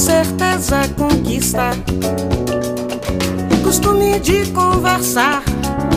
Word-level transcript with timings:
certeza 0.00 0.80
conquista. 0.96 1.72
Costume 3.62 4.18
de 4.18 4.50
conversar 4.52 5.42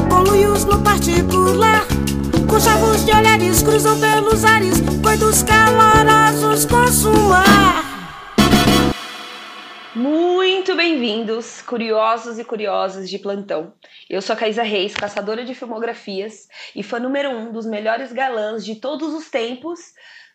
com 0.09 0.23
no 0.65 0.83
particular. 0.83 1.85
Com 2.49 2.59
chavos 2.59 3.05
de 3.05 3.13
olhares 3.13 3.63
cruzam 3.63 3.97
pelos 3.97 4.43
ares, 4.43 4.81
coitos 5.01 5.41
calorosos 5.43 6.65
consumar. 6.65 7.81
Muito 9.95 10.75
bem-vindos, 10.75 11.61
curiosos 11.61 12.37
e 12.37 12.43
curiosas 12.43 13.09
de 13.09 13.17
plantão. 13.17 13.71
Eu 14.09 14.21
sou 14.21 14.33
a 14.33 14.37
Caísa 14.37 14.63
Reis, 14.63 14.93
caçadora 14.93 15.45
de 15.45 15.55
filmografias 15.55 16.49
e 16.75 16.83
fã 16.83 16.99
número 16.99 17.29
um 17.29 17.53
dos 17.53 17.65
melhores 17.65 18.11
galãs 18.11 18.65
de 18.65 18.75
todos 18.75 19.13
os 19.13 19.29
tempos 19.29 19.79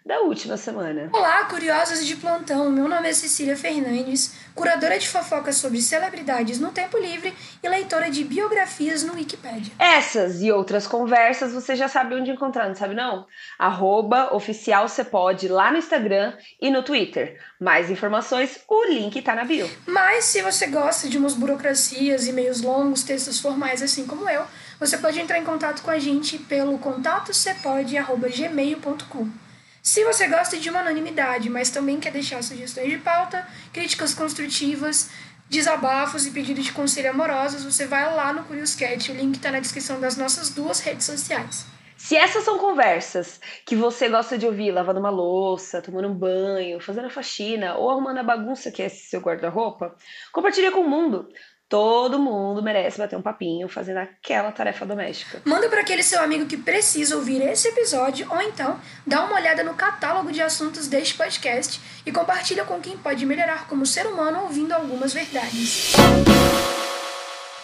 da 0.08 0.20
última 0.20 0.56
semana. 0.56 1.10
Olá, 1.12 1.44
curiosos 1.44 2.06
de 2.06 2.16
plantão. 2.16 2.70
Meu 2.70 2.88
nome 2.88 3.10
é 3.10 3.12
Cecília 3.12 3.54
Fernandes, 3.54 4.34
curadora 4.54 4.98
de 4.98 5.06
fofocas 5.06 5.56
sobre 5.56 5.82
celebridades 5.82 6.58
no 6.58 6.70
tempo 6.70 6.96
livre 6.96 7.34
e 7.62 7.68
leitora 7.68 8.10
de 8.10 8.24
biografias 8.24 9.02
no 9.02 9.12
Wikipedia. 9.12 9.70
Essas 9.78 10.40
e 10.40 10.50
outras 10.50 10.86
conversas 10.86 11.52
você 11.52 11.76
já 11.76 11.88
sabe 11.88 12.14
onde 12.14 12.30
encontrar, 12.30 12.68
não 12.68 12.74
sabe 12.74 12.94
não? 12.94 13.26
Arroba 13.58 14.34
oficial 14.34 14.86
pode 15.10 15.46
lá 15.46 15.70
no 15.70 15.76
Instagram 15.76 16.32
e 16.58 16.70
no 16.70 16.82
Twitter. 16.82 17.38
Mais 17.60 17.90
informações, 17.90 18.60
o 18.66 18.84
link 18.86 19.20
tá 19.20 19.34
na 19.34 19.44
bio. 19.44 19.68
Mas 19.86 20.24
se 20.24 20.40
você 20.40 20.68
gosta 20.68 21.06
de 21.06 21.18
umas 21.18 21.34
burocracias, 21.34 22.26
e-mails 22.26 22.62
longos, 22.62 23.02
textos 23.02 23.38
formais 23.38 23.82
assim 23.82 24.06
como 24.06 24.26
eu, 24.26 24.46
você 24.80 24.96
pode 24.96 25.20
entrar 25.20 25.38
em 25.38 25.44
contato 25.44 25.82
com 25.82 25.90
a 25.90 25.98
gente 25.98 26.38
pelo 26.38 26.78
contato 26.78 27.30
gmail.com. 27.30 29.47
Se 29.82 30.04
você 30.04 30.26
gosta 30.28 30.56
de 30.56 30.68
uma 30.68 30.80
anonimidade, 30.80 31.48
mas 31.48 31.70
também 31.70 32.00
quer 32.00 32.12
deixar 32.12 32.42
sugestões 32.42 32.90
de 32.90 32.98
pauta, 32.98 33.46
críticas 33.72 34.12
construtivas, 34.12 35.10
desabafos 35.48 36.26
e 36.26 36.30
pedidos 36.30 36.64
de 36.64 36.72
conselho 36.72 37.10
amorosos, 37.10 37.64
você 37.64 37.86
vai 37.86 38.04
lá 38.14 38.32
no 38.32 38.44
Curious 38.44 38.74
Cat, 38.74 39.10
o 39.10 39.14
link 39.14 39.36
está 39.36 39.50
na 39.50 39.60
descrição 39.60 40.00
das 40.00 40.16
nossas 40.16 40.50
duas 40.50 40.80
redes 40.80 41.06
sociais. 41.06 41.66
Se 41.98 42.16
essas 42.16 42.44
são 42.44 42.58
conversas 42.58 43.40
que 43.66 43.74
você 43.74 44.08
gosta 44.08 44.38
de 44.38 44.46
ouvir 44.46 44.70
lavando 44.70 45.00
uma 45.00 45.10
louça, 45.10 45.82
tomando 45.82 46.06
um 46.06 46.14
banho, 46.14 46.78
fazendo 46.80 47.10
faxina 47.10 47.74
ou 47.74 47.90
arrumando 47.90 48.18
a 48.18 48.22
bagunça 48.22 48.70
que 48.70 48.80
é 48.80 48.86
esse 48.86 49.08
seu 49.08 49.20
guarda-roupa, 49.20 49.96
compartilha 50.32 50.70
com 50.70 50.80
o 50.80 50.88
mundo. 50.88 51.28
Todo 51.68 52.18
mundo 52.18 52.62
merece 52.62 52.96
bater 52.96 53.14
um 53.14 53.20
papinho 53.20 53.68
fazendo 53.68 53.98
aquela 53.98 54.50
tarefa 54.50 54.86
doméstica. 54.86 55.42
Manda 55.44 55.68
para 55.68 55.82
aquele 55.82 56.02
seu 56.02 56.22
amigo 56.22 56.46
que 56.46 56.56
precisa 56.56 57.14
ouvir 57.14 57.42
esse 57.42 57.68
episódio 57.68 58.26
ou 58.30 58.40
então 58.40 58.80
dá 59.06 59.22
uma 59.22 59.34
olhada 59.34 59.62
no 59.62 59.74
catálogo 59.74 60.32
de 60.32 60.40
assuntos 60.40 60.88
deste 60.88 61.14
podcast 61.14 61.78
e 62.06 62.10
compartilha 62.10 62.64
com 62.64 62.80
quem 62.80 62.96
pode 62.96 63.26
melhorar 63.26 63.68
como 63.68 63.84
ser 63.84 64.06
humano 64.06 64.44
ouvindo 64.44 64.72
algumas 64.72 65.12
verdades. 65.12 65.92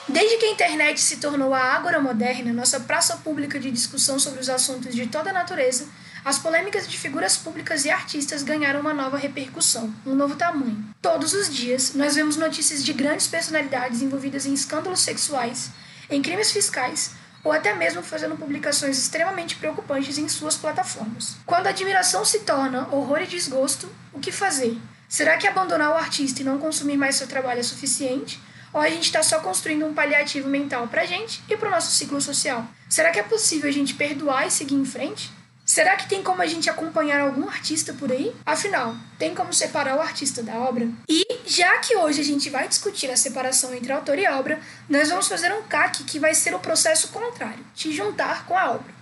Desde 0.07 0.37
que 0.37 0.45
a 0.45 0.51
internet 0.51 1.01
se 1.01 1.17
tornou 1.17 1.55
a 1.55 1.59
Ágora 1.59 1.99
moderna, 1.99 2.53
nossa 2.53 2.81
praça 2.81 3.17
pública 3.25 3.59
de 3.59 3.71
discussão 3.71 4.19
sobre 4.19 4.39
os 4.39 4.51
assuntos 4.51 4.95
de 4.95 5.07
toda 5.07 5.31
a 5.31 5.33
natureza, 5.33 5.89
as 6.25 6.39
polêmicas 6.39 6.89
de 6.89 6.97
figuras 6.97 7.37
públicas 7.37 7.85
e 7.85 7.91
artistas 7.91 8.43
ganharam 8.43 8.81
uma 8.81 8.95
nova 8.95 9.19
repercussão, 9.19 9.93
um 10.07 10.15
novo 10.15 10.37
tamanho. 10.37 10.83
Todos 11.03 11.35
os 11.35 11.55
dias, 11.55 11.93
nós 11.95 12.15
vemos 12.15 12.37
notícias 12.37 12.83
de 12.83 12.95
grandes 12.95 13.27
personalidades 13.27 14.01
envolvidas 14.01 14.47
em 14.47 14.55
escândalos 14.55 15.01
sexuais, 15.01 15.71
em 16.09 16.23
crimes 16.23 16.51
fiscais 16.51 17.11
ou 17.45 17.53
até 17.53 17.75
mesmo 17.75 18.03
fazendo 18.03 18.39
publicações 18.39 18.97
extremamente 18.97 19.57
preocupantes 19.57 20.17
em 20.17 20.27
suas 20.27 20.57
plataformas. 20.57 21.37
Quando 21.45 21.67
a 21.67 21.71
admiração 21.71 22.25
se 22.25 22.41
torna 22.41 22.89
horror 22.91 23.21
e 23.21 23.27
desgosto, 23.27 23.87
o 24.15 24.19
que 24.19 24.33
fazer? 24.33 24.79
Será 25.07 25.37
que 25.37 25.47
abandonar 25.47 25.91
o 25.91 25.95
artista 25.95 26.41
e 26.41 26.45
não 26.45 26.59
consumir 26.59 26.97
mais 26.97 27.17
seu 27.17 27.27
trabalho 27.27 27.61
é 27.61 27.63
suficiente? 27.63 28.41
Ou 28.73 28.81
a 28.81 28.89
gente 28.89 29.05
está 29.05 29.23
só 29.23 29.41
construindo 29.41 29.85
um 29.85 29.93
paliativo 29.93 30.49
mental 30.49 30.89
para 30.89 31.03
a 31.03 31.07
gente 31.07 31.43
e 31.49 31.57
para 31.57 31.69
o 31.69 31.71
nosso 31.71 31.93
ciclo 31.93 32.21
social? 32.21 32.67
Será 32.89 33.11
que 33.11 33.21
é 33.21 33.23
possível 33.23 33.69
a 33.69 33.73
gente 33.73 33.95
perdoar 33.95 34.47
e 34.47 34.51
seguir 34.51 34.75
em 34.75 34.87
frente? 34.87 35.31
Será 35.65 35.97
que 35.97 36.07
tem 36.07 36.23
como 36.23 36.43
a 36.43 36.47
gente 36.47 36.69
acompanhar 36.69 37.23
algum 37.23 37.49
artista 37.49 37.95
por 37.95 38.13
aí? 38.13 38.37
Afinal, 38.45 38.95
tem 39.19 39.35
como 39.35 39.53
separar 39.53 39.97
o 39.97 40.01
artista 40.01 40.43
da 40.43 40.59
obra? 40.59 40.87
E, 41.09 41.27
já 41.47 41.79
que 41.79 41.97
hoje 41.97 42.21
a 42.21 42.25
gente 42.25 42.51
vai 42.51 42.69
discutir 42.69 43.11
a 43.11 43.17
separação 43.17 43.75
entre 43.75 43.91
autor 43.91 44.19
e 44.19 44.29
obra, 44.29 44.61
nós 44.91 45.09
vamos 45.09 45.27
fazer 45.27 45.51
um 45.55 45.63
CAC 45.63 46.05
que 46.05 46.19
vai 46.19 46.35
ser 46.35 46.55
o 46.55 46.59
processo 46.59 47.09
contrário, 47.09 47.65
te 47.75 47.91
juntar 47.91 48.45
com 48.45 48.57
a 48.57 48.73
obra. 48.73 48.93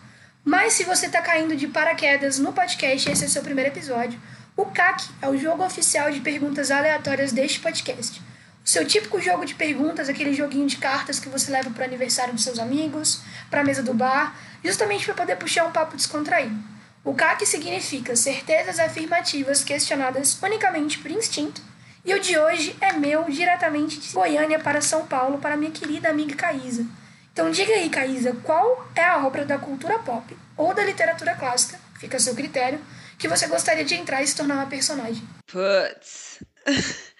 Mas 0.44 0.74
se 0.74 0.84
você 0.84 1.06
está 1.06 1.20
caindo 1.20 1.56
de 1.56 1.66
paraquedas 1.66 2.38
no 2.38 2.52
podcast, 2.52 3.10
esse 3.10 3.24
é 3.24 3.26
o 3.26 3.30
seu 3.30 3.42
primeiro 3.42 3.70
episódio, 3.70 4.20
o 4.56 4.66
CAC 4.66 5.04
é 5.20 5.28
o 5.28 5.36
jogo 5.36 5.64
oficial 5.64 6.12
de 6.12 6.20
perguntas 6.20 6.70
aleatórias 6.70 7.32
deste 7.32 7.58
podcast. 7.58 8.22
O 8.64 8.68
seu 8.68 8.86
típico 8.86 9.20
jogo 9.20 9.44
de 9.44 9.54
perguntas, 9.54 10.08
aquele 10.08 10.32
joguinho 10.32 10.68
de 10.68 10.76
cartas 10.76 11.18
que 11.18 11.28
você 11.28 11.50
leva 11.50 11.70
para 11.70 11.82
o 11.82 11.84
aniversário 11.84 12.32
dos 12.32 12.44
seus 12.44 12.60
amigos, 12.60 13.20
para 13.50 13.60
a 13.60 13.64
mesa 13.64 13.82
do 13.82 13.92
bar, 13.92 14.36
justamente 14.64 15.04
para 15.04 15.14
poder 15.14 15.36
puxar 15.36 15.64
um 15.64 15.72
papo 15.72 15.96
descontraído. 15.96 16.56
O 17.04 17.12
CAC 17.12 17.44
significa 17.44 18.14
certezas 18.14 18.78
afirmativas 18.78 19.64
questionadas 19.64 20.40
unicamente 20.40 20.98
por 20.98 21.10
instinto, 21.10 21.60
e 22.04 22.14
o 22.14 22.20
de 22.20 22.38
hoje 22.38 22.76
é 22.80 22.92
meu 22.92 23.24
diretamente 23.24 23.98
de 23.98 24.12
Goiânia 24.12 24.60
para 24.60 24.80
São 24.80 25.06
Paulo 25.06 25.38
para 25.38 25.56
minha 25.56 25.70
querida 25.72 26.08
amiga 26.08 26.36
Caísa. 26.36 26.86
Então 27.32 27.50
diga 27.50 27.72
aí, 27.72 27.90
Caísa, 27.90 28.36
qual 28.44 28.88
é 28.94 29.04
a 29.04 29.26
obra 29.26 29.44
da 29.44 29.58
cultura 29.58 29.98
pop 30.00 30.36
ou 30.56 30.72
da 30.72 30.84
literatura 30.84 31.34
clássica, 31.34 31.80
fica 31.98 32.16
a 32.16 32.20
seu 32.20 32.34
critério, 32.34 32.80
que 33.18 33.26
você 33.26 33.48
gostaria 33.48 33.84
de 33.84 33.94
entrar 33.94 34.22
e 34.22 34.26
se 34.26 34.36
tornar 34.36 34.54
uma 34.54 34.66
personagem? 34.66 35.26
Putz. 35.46 36.42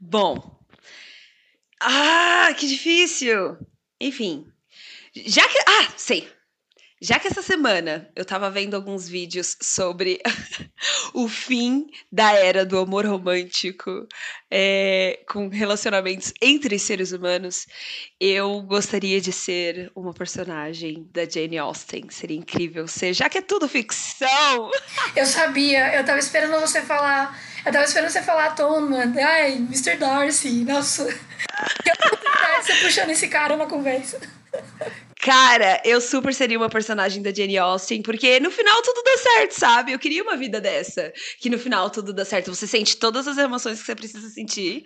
Bom. 0.00 0.55
Ah, 1.88 2.52
que 2.58 2.66
difícil. 2.66 3.56
Enfim. 4.00 4.44
Já 5.14 5.46
que. 5.48 5.58
Ah, 5.68 5.92
sei. 5.96 6.28
Já 7.00 7.18
que 7.18 7.28
essa 7.28 7.42
semana 7.42 8.08
eu 8.16 8.24
tava 8.24 8.50
vendo 8.50 8.74
alguns 8.74 9.06
vídeos 9.06 9.54
sobre 9.60 10.18
o 11.12 11.28
fim 11.28 11.86
da 12.10 12.32
era 12.32 12.64
do 12.64 12.78
amor 12.78 13.04
romântico 13.04 14.08
é, 14.50 15.20
com 15.28 15.48
relacionamentos 15.48 16.32
entre 16.40 16.78
seres 16.78 17.12
humanos, 17.12 17.66
eu 18.18 18.62
gostaria 18.62 19.20
de 19.20 19.30
ser 19.30 19.92
uma 19.94 20.14
personagem 20.14 21.06
da 21.12 21.28
Jane 21.28 21.58
Austen. 21.58 22.08
Seria 22.08 22.38
incrível 22.38 22.88
ser, 22.88 23.12
já 23.12 23.28
que 23.28 23.38
é 23.38 23.42
tudo 23.42 23.68
ficção. 23.68 24.70
Eu 25.14 25.26
sabia, 25.26 25.94
eu 25.96 26.04
tava 26.04 26.18
esperando 26.18 26.60
você 26.60 26.82
falar. 26.82 27.38
Eu 27.64 27.72
tava 27.72 27.84
esperando 27.84 28.10
você 28.10 28.22
falar 28.22 28.46
Atonement. 28.46 29.14
Ai, 29.18 29.52
Mr. 29.54 29.96
Darcy. 29.96 30.64
Nossa. 30.64 31.06
Que 31.82 31.90
oportunidade 31.90 32.66
você 32.66 32.74
puxando 32.74 33.10
esse 33.10 33.28
cara 33.28 33.56
na 33.56 33.64
conversa. 33.64 34.20
Cara, 35.26 35.82
eu 35.84 36.00
super 36.00 36.32
seria 36.32 36.56
uma 36.56 36.68
personagem 36.68 37.20
da 37.20 37.34
Jane 37.34 37.58
Austen, 37.58 38.00
porque 38.00 38.38
no 38.38 38.48
final 38.48 38.80
tudo 38.80 39.02
dá 39.02 39.18
certo, 39.18 39.58
sabe? 39.58 39.90
Eu 39.90 39.98
queria 39.98 40.22
uma 40.22 40.36
vida 40.36 40.60
dessa. 40.60 41.12
Que 41.40 41.50
no 41.50 41.58
final 41.58 41.90
tudo 41.90 42.12
dá 42.12 42.24
certo. 42.24 42.54
Você 42.54 42.64
sente 42.64 42.96
todas 42.96 43.26
as 43.26 43.36
emoções 43.36 43.80
que 43.80 43.86
você 43.86 43.96
precisa 43.96 44.28
sentir 44.28 44.84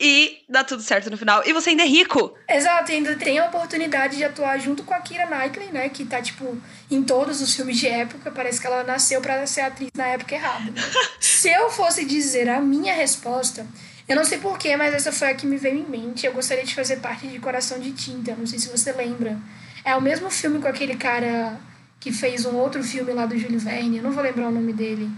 e 0.00 0.38
dá 0.48 0.64
tudo 0.64 0.82
certo 0.82 1.10
no 1.10 1.18
final. 1.18 1.42
E 1.44 1.52
você 1.52 1.68
ainda 1.68 1.82
é 1.82 1.86
rico. 1.86 2.34
Exato, 2.48 2.92
ainda 2.92 3.14
tem 3.16 3.38
a 3.38 3.44
oportunidade 3.44 4.16
de 4.16 4.24
atuar 4.24 4.58
junto 4.58 4.84
com 4.84 4.94
a 4.94 5.00
Kira 5.00 5.26
Knightley, 5.26 5.70
né? 5.70 5.90
Que 5.90 6.06
tá, 6.06 6.22
tipo, 6.22 6.56
em 6.90 7.02
todos 7.02 7.42
os 7.42 7.54
filmes 7.54 7.76
de 7.76 7.86
época. 7.86 8.30
Parece 8.30 8.62
que 8.62 8.66
ela 8.66 8.84
nasceu 8.84 9.20
para 9.20 9.46
ser 9.46 9.60
atriz 9.60 9.90
na 9.94 10.06
época 10.06 10.34
errada. 10.34 10.72
Se 11.20 11.50
eu 11.50 11.68
fosse 11.68 12.06
dizer 12.06 12.48
a 12.48 12.58
minha 12.58 12.94
resposta. 12.94 13.66
Eu 14.08 14.16
não 14.16 14.24
sei 14.24 14.38
porquê, 14.38 14.78
mas 14.78 14.94
essa 14.94 15.12
foi 15.12 15.28
a 15.28 15.34
que 15.34 15.46
me 15.46 15.58
veio 15.58 15.76
em 15.76 15.84
mente. 15.84 16.24
Eu 16.24 16.32
gostaria 16.32 16.64
de 16.64 16.74
fazer 16.74 17.00
parte 17.00 17.26
de 17.26 17.38
Coração 17.38 17.78
de 17.78 17.92
Tinta. 17.92 18.34
Não 18.34 18.46
sei 18.46 18.58
se 18.58 18.70
você 18.70 18.90
lembra. 18.90 19.38
É 19.84 19.94
o 19.94 20.00
mesmo 20.00 20.30
filme 20.30 20.60
com 20.60 20.68
aquele 20.68 20.96
cara 20.96 21.58
que 22.00 22.12
fez 22.12 22.44
um 22.44 22.56
outro 22.56 22.82
filme 22.82 23.12
lá 23.12 23.26
do 23.26 23.36
Júlio 23.38 23.58
Verne, 23.58 23.98
eu 23.98 24.02
não 24.02 24.12
vou 24.12 24.22
lembrar 24.22 24.48
o 24.48 24.52
nome 24.52 24.72
dele. 24.72 25.08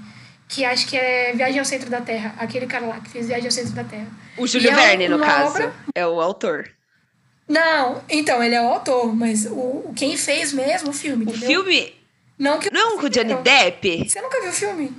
Que 0.49 0.65
acho 0.65 0.87
que 0.87 0.97
é 0.97 1.33
Viagem 1.33 1.59
ao 1.59 1.65
Centro 1.65 1.91
da 1.91 2.01
Terra. 2.01 2.35
Aquele 2.39 2.67
cara 2.67 2.87
lá 2.87 3.01
que 3.01 3.11
fez 3.11 3.27
Viagem 3.27 3.47
ao 3.47 3.51
Centro 3.51 3.73
da 3.73 3.83
Terra. 3.83 4.07
O 4.37 4.47
Júlio 4.47 4.73
Verne, 4.73 5.05
é 5.05 5.09
no 5.09 5.19
caso. 5.19 5.57
Obra... 5.57 5.75
É 5.95 6.07
o 6.07 6.21
autor. 6.21 6.71
Não, 7.49 8.03
então, 8.09 8.43
ele 8.43 8.55
é 8.55 8.63
o 8.63 8.67
autor, 8.67 9.15
mas 9.15 9.47
o, 9.47 9.93
quem 9.95 10.17
fez 10.17 10.53
mesmo 10.53 10.91
o 10.91 10.93
filme. 10.93 11.25
O 11.25 11.29
entendeu? 11.29 11.49
filme? 11.49 11.95
Não, 12.39 12.59
que 12.59 12.73
não 12.73 12.99
com 12.99 13.07
o 13.07 13.11
Johnny 13.11 13.35
Depp? 13.37 14.09
Você 14.09 14.21
nunca 14.21 14.41
viu 14.41 14.51
o 14.51 14.53
filme? 14.53 14.93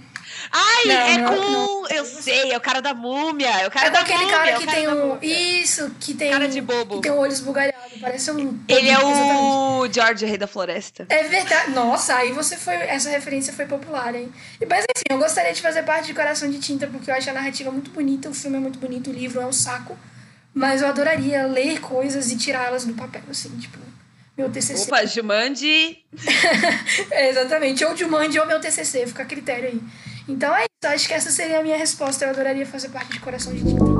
Ai, 0.52 0.86
não, 0.86 0.96
é 0.96 1.18
não, 1.18 1.36
com. 1.36 1.52
Não, 1.52 1.88
eu 1.90 2.06
sei, 2.06 2.52
é 2.52 2.58
o 2.58 2.62
cara 2.62 2.82
da 2.82 2.94
múmia. 2.94 3.50
É 3.62 3.68
o 3.68 3.72
cara 3.72 3.88
é 3.88 3.90
da 3.92 4.00
aquele 4.00 4.20
múmia, 4.20 4.38
cara 4.38 4.52
é 4.52 4.58
que 4.58 4.68
tem 4.68 4.88
um. 4.88 5.18
Isso, 5.22 5.92
que 6.00 6.14
tem. 6.14 6.32
Cara 6.32 6.48
de 6.48 6.62
bobo. 6.62 6.96
Que 6.96 7.04
tem 7.04 7.12
um 7.12 7.20
olho 7.20 7.32
esbugalhado. 7.32 7.78
Parece 8.00 8.32
um. 8.32 8.60
Ele 8.68 8.90
é 8.90 8.98
o 8.98 9.10
exatamente. 9.10 9.94
George, 9.94 10.26
Rei 10.26 10.38
da 10.38 10.48
Floresta. 10.48 11.06
É 11.10 11.24
verdade. 11.24 11.72
Nossa, 11.72 12.16
aí 12.16 12.32
você 12.32 12.58
foi. 12.58 12.76
Essa 12.76 13.10
referência 13.10 13.54
foi 13.54 13.66
popular, 13.66 14.14
hein? 14.16 14.32
Mas 14.70 14.86
enfim, 14.96 15.06
eu 15.10 15.18
gostaria 15.18 15.54
de 15.54 15.62
fazer 15.62 15.84
parte 15.84 16.08
de 16.08 16.14
Coração 16.14 16.50
de 16.50 16.60
Tinta, 16.60 16.88
porque 16.88 17.10
eu 17.10 17.16
acho 17.16 17.30
a 17.30 17.34
narrativa 17.34 17.72
muito 17.72 17.92
bonita, 17.92 18.30
o 18.30 18.34
filme 18.34 18.58
é 18.58 18.60
muito 18.60 18.80
bonito, 18.80 19.10
o 19.10 19.14
livro 19.14 19.42
é 19.42 19.46
um 19.46 19.54
saco. 19.54 19.98
Mas 20.54 20.82
eu 20.82 20.88
adoraria 20.88 21.46
ler 21.46 21.80
coisas 21.80 22.32
e 22.32 22.38
tirá-las 22.38 22.84
do 22.84 22.94
papel, 22.94 23.22
assim, 23.30 23.50
tipo 23.58 23.78
meu 24.38 24.52
TCC. 24.52 24.84
Opa, 24.84 25.04
Jumanji! 25.06 25.98
é, 27.10 27.30
exatamente, 27.30 27.84
ou 27.84 27.98
Jumanji 27.98 28.40
ou 28.40 28.46
meu 28.46 28.60
TCC, 28.60 29.08
fica 29.08 29.24
a 29.24 29.26
critério 29.26 29.70
aí. 29.70 29.82
Então 30.28 30.56
é 30.56 30.68
Então, 30.78 30.92
acho 30.92 31.08
que 31.08 31.14
essa 31.14 31.32
seria 31.32 31.60
a 31.60 31.64
minha 31.64 31.78
resposta. 31.78 32.26
Eu 32.26 32.30
adoraria 32.30 32.66
fazer 32.66 32.90
parte 32.90 33.14
de 33.14 33.20
Coração 33.20 33.54
de 33.54 33.64
Tinta. 33.64 33.97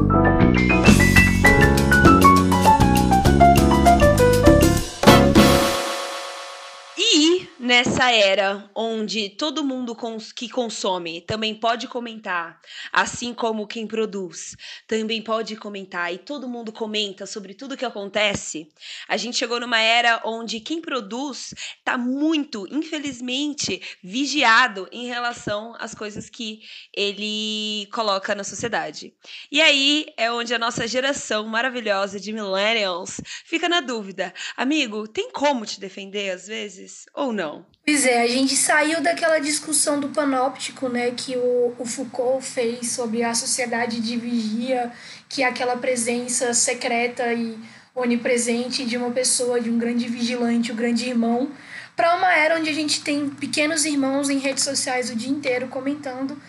Nessa 7.68 8.10
era 8.10 8.70
onde 8.74 9.28
todo 9.28 9.62
mundo 9.62 9.94
cons 9.94 10.32
que 10.32 10.48
consome 10.48 11.20
também 11.20 11.54
pode 11.54 11.86
comentar, 11.86 12.62
assim 12.94 13.34
como 13.34 13.68
quem 13.68 13.86
produz 13.86 14.56
também 14.88 15.22
pode 15.22 15.58
comentar 15.58 16.14
e 16.14 16.18
todo 16.18 16.48
mundo 16.48 16.72
comenta 16.72 17.26
sobre 17.26 17.54
tudo 17.54 17.76
que 17.76 17.84
acontece, 17.84 18.70
a 19.06 19.18
gente 19.18 19.36
chegou 19.36 19.60
numa 19.60 19.82
era 19.82 20.22
onde 20.24 20.62
quem 20.62 20.80
produz 20.80 21.54
está 21.78 21.98
muito, 21.98 22.66
infelizmente, 22.72 23.82
vigiado 24.02 24.88
em 24.90 25.06
relação 25.08 25.76
às 25.78 25.94
coisas 25.94 26.30
que 26.30 26.62
ele 26.96 27.86
coloca 27.92 28.34
na 28.34 28.46
sociedade. 28.46 29.14
E 29.52 29.62
aí 29.62 30.06
é 30.16 30.32
onde 30.32 30.54
a 30.54 30.60
nossa 30.60 30.88
geração 30.88 31.46
maravilhosa 31.46 32.18
de 32.18 32.32
millennials 32.32 33.20
fica 33.46 33.68
na 33.68 33.82
dúvida: 33.82 34.34
amigo, 34.56 35.06
tem 35.06 35.30
como 35.32 35.66
te 35.66 35.82
defender 35.82 36.30
às 36.30 36.48
vezes 36.48 37.06
ou 37.14 37.34
não? 37.34 37.57
Pois 37.86 38.06
é, 38.06 38.22
a 38.22 38.28
gente 38.28 38.56
saiu 38.56 39.02
daquela 39.02 39.40
discussão 39.40 40.00
do 40.00 40.10
panóptico, 40.10 40.90
né, 40.90 41.12
que 41.12 41.38
o, 41.38 41.74
o 41.80 41.86
Foucault 41.86 42.46
fez 42.46 42.92
sobre 42.92 43.24
a 43.24 43.34
sociedade 43.34 44.02
de 44.02 44.18
vigia, 44.18 44.92
que 45.30 45.42
é 45.42 45.46
aquela 45.46 45.78
presença 45.78 46.54
secreta 46.54 47.32
e 47.34 47.58
onipresente 47.96 48.86
de 48.86 48.98
uma 48.98 49.10
pessoa, 49.12 49.60
de 49.60 49.70
um 49.70 49.78
grande 49.78 50.08
vigilante, 50.08 50.72
o 50.72 50.74
um 50.74 50.78
grande 50.78 51.08
irmão, 51.08 51.50
para 51.96 52.16
uma 52.16 52.32
era 52.36 52.60
onde 52.60 52.70
a 52.70 52.74
gente 52.74 53.02
tem 53.02 53.30
pequenos 53.30 53.86
irmãos 53.86 54.30
em 54.30 54.38
redes 54.38 54.64
sociais 54.64 55.10
o 55.10 55.16
dia 55.16 55.32
inteiro 55.32 55.68
comentando, 55.68 56.40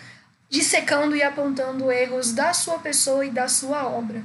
dissecando 0.51 1.17
e 1.17 1.23
apontando 1.23 1.91
erros 1.91 2.33
da 2.33 2.53
sua 2.53 2.79
pessoa 2.79 3.25
e 3.25 3.31
da 3.31 3.49
sua 3.49 3.87
obra. 3.87 4.23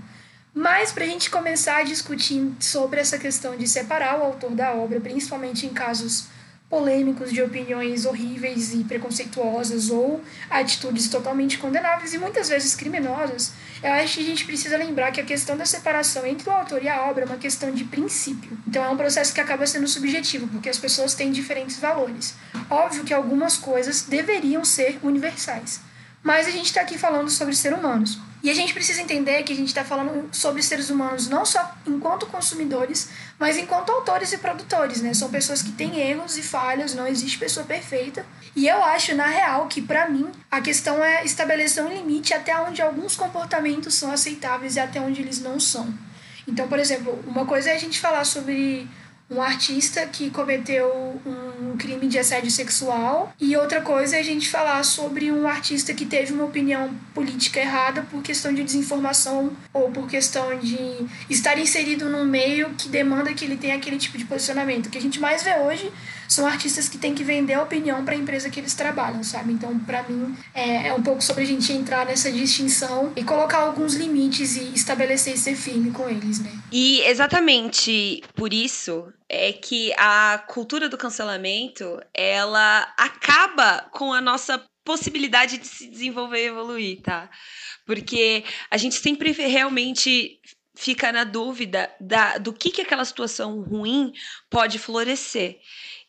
Mas 0.53 0.91
para 0.91 1.03
a 1.03 1.07
gente 1.07 1.30
começar 1.30 1.77
a 1.77 1.83
discutir 1.83 2.51
sobre 2.59 3.00
essa 3.00 3.18
questão 3.18 3.56
de 3.56 3.68
separar 3.68 4.19
o 4.19 4.24
autor 4.24 4.51
da 4.51 4.74
obra, 4.74 5.00
principalmente 5.00 5.65
em 5.65 5.69
casos 5.69 6.27
polêmicos 6.74 7.31
de 7.31 7.40
opiniões 7.40 8.04
horríveis 8.04 8.74
e 8.74 8.84
preconceituosas 8.84 9.92
ou 9.92 10.24
atitudes 10.50 11.08
totalmente 11.08 11.60
condenáveis 11.60 12.16
e 12.16 12.18
muitas 12.18 12.50
vezes 12.50 12.74
criminosas, 12.74 13.54
eu 13.84 13.92
acho 13.92 14.16
que 14.16 14.22
a 14.22 14.25
gente 14.25 14.44
precisa 14.44 14.75
lembrar 14.75 15.12
que 15.12 15.22
a 15.22 15.24
questão 15.24 15.56
da 15.56 15.68
separação 15.68 16.25
entre 16.25 16.50
o 16.50 16.52
autor 16.52 16.81
e 16.81 16.90
a 16.90 17.04
obra 17.04 17.25
é 17.25 17.28
uma 17.28 17.38
questão 17.38 17.70
de 17.70 17.84
princípio. 17.84 18.58
Então 18.68 18.84
é 18.84 18.90
um 18.90 18.98
processo 18.98 19.31
que 19.36 19.40
acaba 19.40 19.68
sendo 19.68 19.88
subjetivo, 19.88 20.48
porque 20.48 20.68
as 20.68 20.80
pessoas 20.80 21.14
têm 21.14 21.31
diferentes 21.31 21.78
valores. 21.78 22.34
Óbvio 22.68 23.04
que 23.04 23.14
algumas 23.14 23.56
coisas 23.56 24.02
deveriam 24.02 24.66
ser 24.66 24.98
universais, 25.04 25.80
mas 26.24 26.48
a 26.48 26.50
gente 26.50 26.66
está 26.66 26.81
aqui 26.81 26.98
falando 26.98 27.30
sobre 27.30 27.54
seres 27.54 27.78
humanos. 27.78 28.18
E 28.44 28.50
a 28.50 28.54
gente 28.54 28.74
precisa 28.74 29.01
entender 29.01 29.42
que 29.44 29.54
a 29.54 29.56
gente 29.56 29.69
está 29.69 29.86
falando 29.86 30.28
sobre 30.36 30.62
seres 30.62 30.90
humanos 30.90 31.30
não 31.30 31.45
só 31.45 31.75
enquanto 31.88 32.25
consumidores, 32.25 33.07
mas 33.40 33.56
enquanto 33.56 33.90
autores 33.90 34.34
e 34.34 34.38
produtores, 34.38 35.01
né? 35.01 35.13
São 35.13 35.30
pessoas 35.30 35.62
que 35.62 35.72
têm 35.72 35.98
erros 35.98 36.38
e 36.38 36.44
falhas, 36.44 36.94
não 36.94 37.07
existe 37.07 37.38
pessoa 37.38 37.66
perfeita. 37.66 38.25
E 38.54 38.68
eu 38.68 38.84
acho, 38.84 39.16
na 39.16 39.28
real, 39.28 39.68
que 39.68 39.81
para 39.81 40.10
mim 40.10 40.30
a 40.51 40.60
questão 40.60 41.01
é 41.01 41.24
estabelecer 41.24 41.81
um 41.86 41.88
limite 41.88 42.34
até 42.34 42.54
onde 42.60 42.81
alguns 42.81 43.16
comportamentos 43.16 43.95
são 43.95 44.12
aceitáveis 44.12 44.75
e 44.75 44.80
até 44.81 45.00
onde 45.00 45.22
eles 45.22 45.40
não 45.40 45.57
são. 45.57 45.94
Então, 46.45 46.68
por 46.68 46.80
exemplo, 46.80 47.24
uma 47.25 47.45
coisa 47.45 47.69
é 47.69 47.75
a 47.75 47.80
gente 47.80 48.01
falar 48.01 48.25
sobre 48.25 48.86
um 49.30 49.42
artista 49.42 50.06
que 50.06 50.30
cometeu 50.30 51.18
um 51.25 51.53
crime 51.83 52.07
de 52.07 52.18
assédio 52.18 52.50
sexual 52.50 53.33
e 53.38 53.57
outra 53.57 53.81
coisa 53.81 54.15
é 54.15 54.19
a 54.21 54.24
gente 54.24 54.50
falar 54.50 54.81
sobre 54.85 55.30
um 55.30 55.45
artista 55.45 55.94
que 55.94 56.06
teve 56.06 56.31
uma 56.31 56.45
opinião 56.45 56.89
política 57.13 57.59
errada 57.59 58.03
por 58.03 58.21
questão 58.21 58.53
de 58.53 58.63
desinformação 58.63 59.51
ou 59.74 59.91
por 59.91 60.07
questão 60.07 60.57
de 60.57 60.77
estar 61.30 61.59
inserido 61.59 62.09
num 62.09 62.24
meio 62.24 62.69
que 62.75 62.88
demanda 62.88 63.33
que 63.33 63.44
ele 63.44 63.57
tenha 63.57 63.75
aquele 63.75 63.97
tipo 63.97 64.18
de 64.18 64.24
posicionamento. 64.24 64.85
O 64.85 64.89
que 64.89 64.97
a 64.97 65.01
gente 65.01 65.19
mais 65.19 65.44
vê 65.44 65.56
hoje 65.56 65.91
são 66.25 66.45
artistas 66.47 66.88
que 66.88 66.97
têm 66.97 67.13
que 67.13 67.24
vender 67.24 67.56
a 67.56 67.62
opinião 67.62 68.06
para 68.06 68.13
a 68.13 68.18
empresa 68.18 68.50
que 68.50 68.62
eles 68.62 68.74
trabalham, 68.74 69.21
sabe? 69.21 69.51
Então, 69.51 69.77
para 69.80 70.03
mim, 70.03 70.33
é, 70.53 70.88
é 70.88 70.94
um 70.94 71.03
pouco 71.03 71.21
sobre 71.21 71.44
a 71.44 71.45
gente 71.45 71.71
entrar 71.74 72.06
nessa 72.06 72.31
distinção 72.31 73.12
e 73.15 73.25
colocar 73.25 73.59
alguns 73.59 73.94
limites 73.95 74.56
e 74.56 74.74
estabelecer 74.74 75.33
e 75.33 75.38
ser 75.38 75.56
firme 75.56 75.91
com 75.91 76.09
eles, 76.09 76.39
né? 76.39 76.51
E 76.71 77.01
exatamente 77.01 78.24
por 78.35 78.53
isso 78.53 79.12
é 79.33 79.51
que 79.51 79.91
a 79.97 80.38
cultura 80.47 80.88
do 80.88 80.97
cancelamento, 80.97 82.00
ela 82.13 82.94
acaba 82.95 83.81
com 83.91 84.13
a 84.13 84.21
nossa 84.21 84.63
possibilidade 84.83 85.57
de 85.57 85.68
se 85.68 85.88
desenvolver 85.88 86.44
e 86.44 86.47
evoluir, 86.47 87.01
tá? 87.01 87.30
Porque 87.85 88.44
a 88.69 88.77
gente 88.77 88.95
sempre 88.95 89.31
realmente 89.31 90.39
fica 90.75 91.12
na 91.12 91.24
dúvida 91.24 91.91
da, 92.00 92.38
do 92.38 92.53
que, 92.53 92.71
que 92.71 92.81
aquela 92.81 93.06
situação 93.06 93.62
ruim 93.62 94.13
pode 94.50 94.77
florescer. 94.77 95.59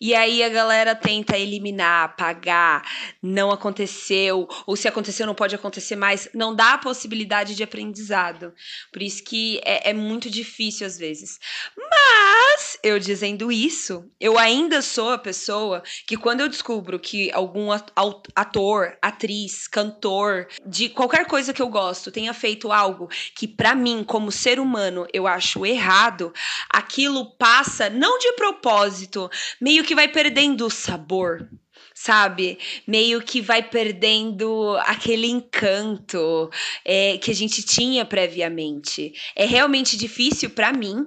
E 0.00 0.14
aí 0.14 0.42
a 0.42 0.48
galera 0.48 0.94
tenta 0.94 1.38
eliminar, 1.38 2.04
apagar, 2.04 2.82
não 3.22 3.50
aconteceu, 3.50 4.48
ou 4.66 4.76
se 4.76 4.88
aconteceu 4.88 5.26
não 5.26 5.34
pode 5.34 5.54
acontecer 5.54 5.96
mais, 5.96 6.28
não 6.34 6.54
dá 6.54 6.74
a 6.74 6.78
possibilidade 6.78 7.54
de 7.54 7.62
aprendizado. 7.62 8.52
Por 8.92 9.02
isso 9.02 9.22
que 9.24 9.60
é, 9.64 9.90
é 9.90 9.92
muito 9.92 10.28
difícil 10.28 10.86
às 10.86 10.98
vezes. 10.98 11.38
Mas, 11.76 12.78
eu 12.82 12.98
dizendo 12.98 13.50
isso, 13.50 14.10
eu 14.20 14.38
ainda 14.38 14.82
sou 14.82 15.10
a 15.10 15.18
pessoa 15.18 15.82
que 16.06 16.16
quando 16.16 16.40
eu 16.40 16.48
descubro 16.48 16.98
que 16.98 17.30
algum 17.32 17.68
ator, 17.70 18.96
atriz, 19.00 19.68
cantor, 19.68 20.48
de 20.66 20.88
qualquer 20.88 21.26
coisa 21.26 21.52
que 21.52 21.62
eu 21.62 21.68
gosto, 21.68 22.10
tenha 22.10 22.34
feito 22.34 22.72
algo 22.72 23.08
que 23.34 23.46
para 23.46 23.74
mim, 23.74 24.04
como 24.04 24.32
ser 24.32 24.58
humano, 24.58 25.06
eu 25.12 25.26
acho 25.26 25.64
errado, 25.64 26.32
aquilo 26.68 27.36
passa 27.36 27.88
não 27.88 28.18
de 28.18 28.32
propósito, 28.32 29.30
meio 29.60 29.83
que 29.84 29.94
vai 29.94 30.08
perdendo 30.08 30.66
o 30.66 30.70
sabor, 30.70 31.48
sabe? 31.94 32.58
Meio 32.86 33.22
que 33.22 33.40
vai 33.40 33.62
perdendo 33.62 34.76
aquele 34.80 35.28
encanto 35.28 36.50
é, 36.84 37.18
que 37.18 37.30
a 37.30 37.34
gente 37.34 37.62
tinha 37.62 38.04
previamente. 38.04 39.12
É 39.36 39.46
realmente 39.46 39.96
difícil 39.96 40.50
para 40.50 40.72
mim 40.72 41.06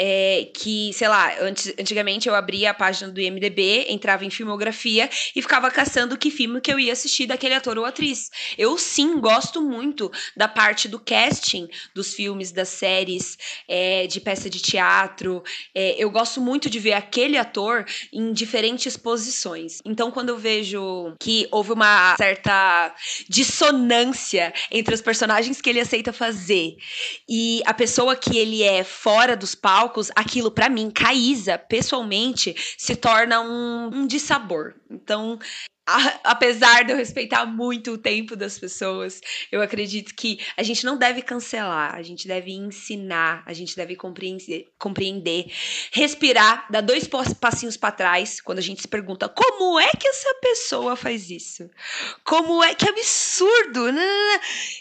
é, 0.00 0.48
que, 0.54 0.92
sei 0.92 1.08
lá, 1.08 1.34
antes, 1.40 1.74
antigamente 1.76 2.28
eu 2.28 2.34
abria 2.36 2.70
a 2.70 2.74
página 2.74 3.10
do 3.10 3.20
IMDB, 3.20 3.86
entrava 3.88 4.24
em 4.24 4.30
filmografia 4.30 5.10
e 5.34 5.42
ficava 5.42 5.68
caçando 5.72 6.16
que 6.16 6.30
filme 6.30 6.60
que 6.60 6.72
eu 6.72 6.78
ia 6.78 6.92
assistir 6.92 7.26
daquele 7.26 7.54
ator 7.54 7.76
ou 7.76 7.84
atriz. 7.84 8.30
Eu 8.56 8.78
sim 8.78 9.18
gosto 9.18 9.60
muito 9.60 10.08
da 10.36 10.46
parte 10.46 10.86
do 10.86 11.00
casting 11.00 11.68
dos 11.92 12.14
filmes, 12.14 12.52
das 12.52 12.68
séries, 12.68 13.36
é, 13.66 14.06
de 14.06 14.20
peça 14.20 14.48
de 14.48 14.60
teatro. 14.60 15.42
É, 15.74 15.96
eu 15.98 16.08
gosto 16.10 16.40
muito 16.40 16.70
de 16.70 16.78
ver 16.78 16.92
aquele 16.92 17.36
ator 17.36 17.84
em 18.12 18.32
diferentes 18.32 18.96
posições. 18.96 19.80
Então, 19.84 20.12
quando 20.12 20.28
eu 20.28 20.38
vejo 20.38 21.16
que 21.18 21.48
houve 21.50 21.72
uma 21.72 22.14
certa 22.16 22.94
dissonância 23.28 24.54
entre 24.70 24.94
os 24.94 25.02
personagens 25.02 25.60
que 25.60 25.68
ele 25.68 25.80
aceita 25.80 26.12
fazer 26.12 26.76
e 27.28 27.60
a 27.66 27.74
pessoa 27.74 28.14
que 28.14 28.38
ele 28.38 28.62
é 28.62 28.84
fora 28.84 29.36
dos 29.36 29.56
palcos, 29.56 29.87
palcos, 29.88 30.10
aquilo 30.14 30.50
para 30.50 30.68
mim, 30.68 30.90
Caísa, 30.90 31.58
pessoalmente, 31.58 32.54
se 32.76 32.94
torna 32.94 33.40
um, 33.40 33.90
um 33.92 34.06
dissabor. 34.06 34.74
Então, 34.90 35.38
a, 35.86 36.32
apesar 36.32 36.84
de 36.84 36.92
eu 36.92 36.96
respeitar 36.96 37.46
muito 37.46 37.92
o 37.92 37.98
tempo 37.98 38.36
das 38.36 38.58
pessoas, 38.58 39.20
eu 39.50 39.62
acredito 39.62 40.14
que 40.14 40.38
a 40.56 40.62
gente 40.62 40.84
não 40.84 40.98
deve 40.98 41.22
cancelar, 41.22 41.94
a 41.94 42.02
gente 42.02 42.28
deve 42.28 42.52
ensinar, 42.52 43.42
a 43.46 43.52
gente 43.54 43.74
deve 43.74 43.96
compreender, 43.96 44.68
compreender 44.78 45.46
respirar, 45.90 46.66
dar 46.70 46.82
dois 46.82 47.08
passinhos 47.40 47.76
para 47.76 47.92
trás 47.92 48.40
quando 48.40 48.58
a 48.58 48.62
gente 48.62 48.82
se 48.82 48.88
pergunta 48.88 49.28
como 49.28 49.80
é 49.80 49.90
que 49.92 50.06
essa 50.06 50.34
pessoa 50.42 50.94
faz 50.94 51.30
isso? 51.30 51.68
Como 52.22 52.62
é 52.62 52.74
que 52.74 52.88
absurdo? 52.88 53.86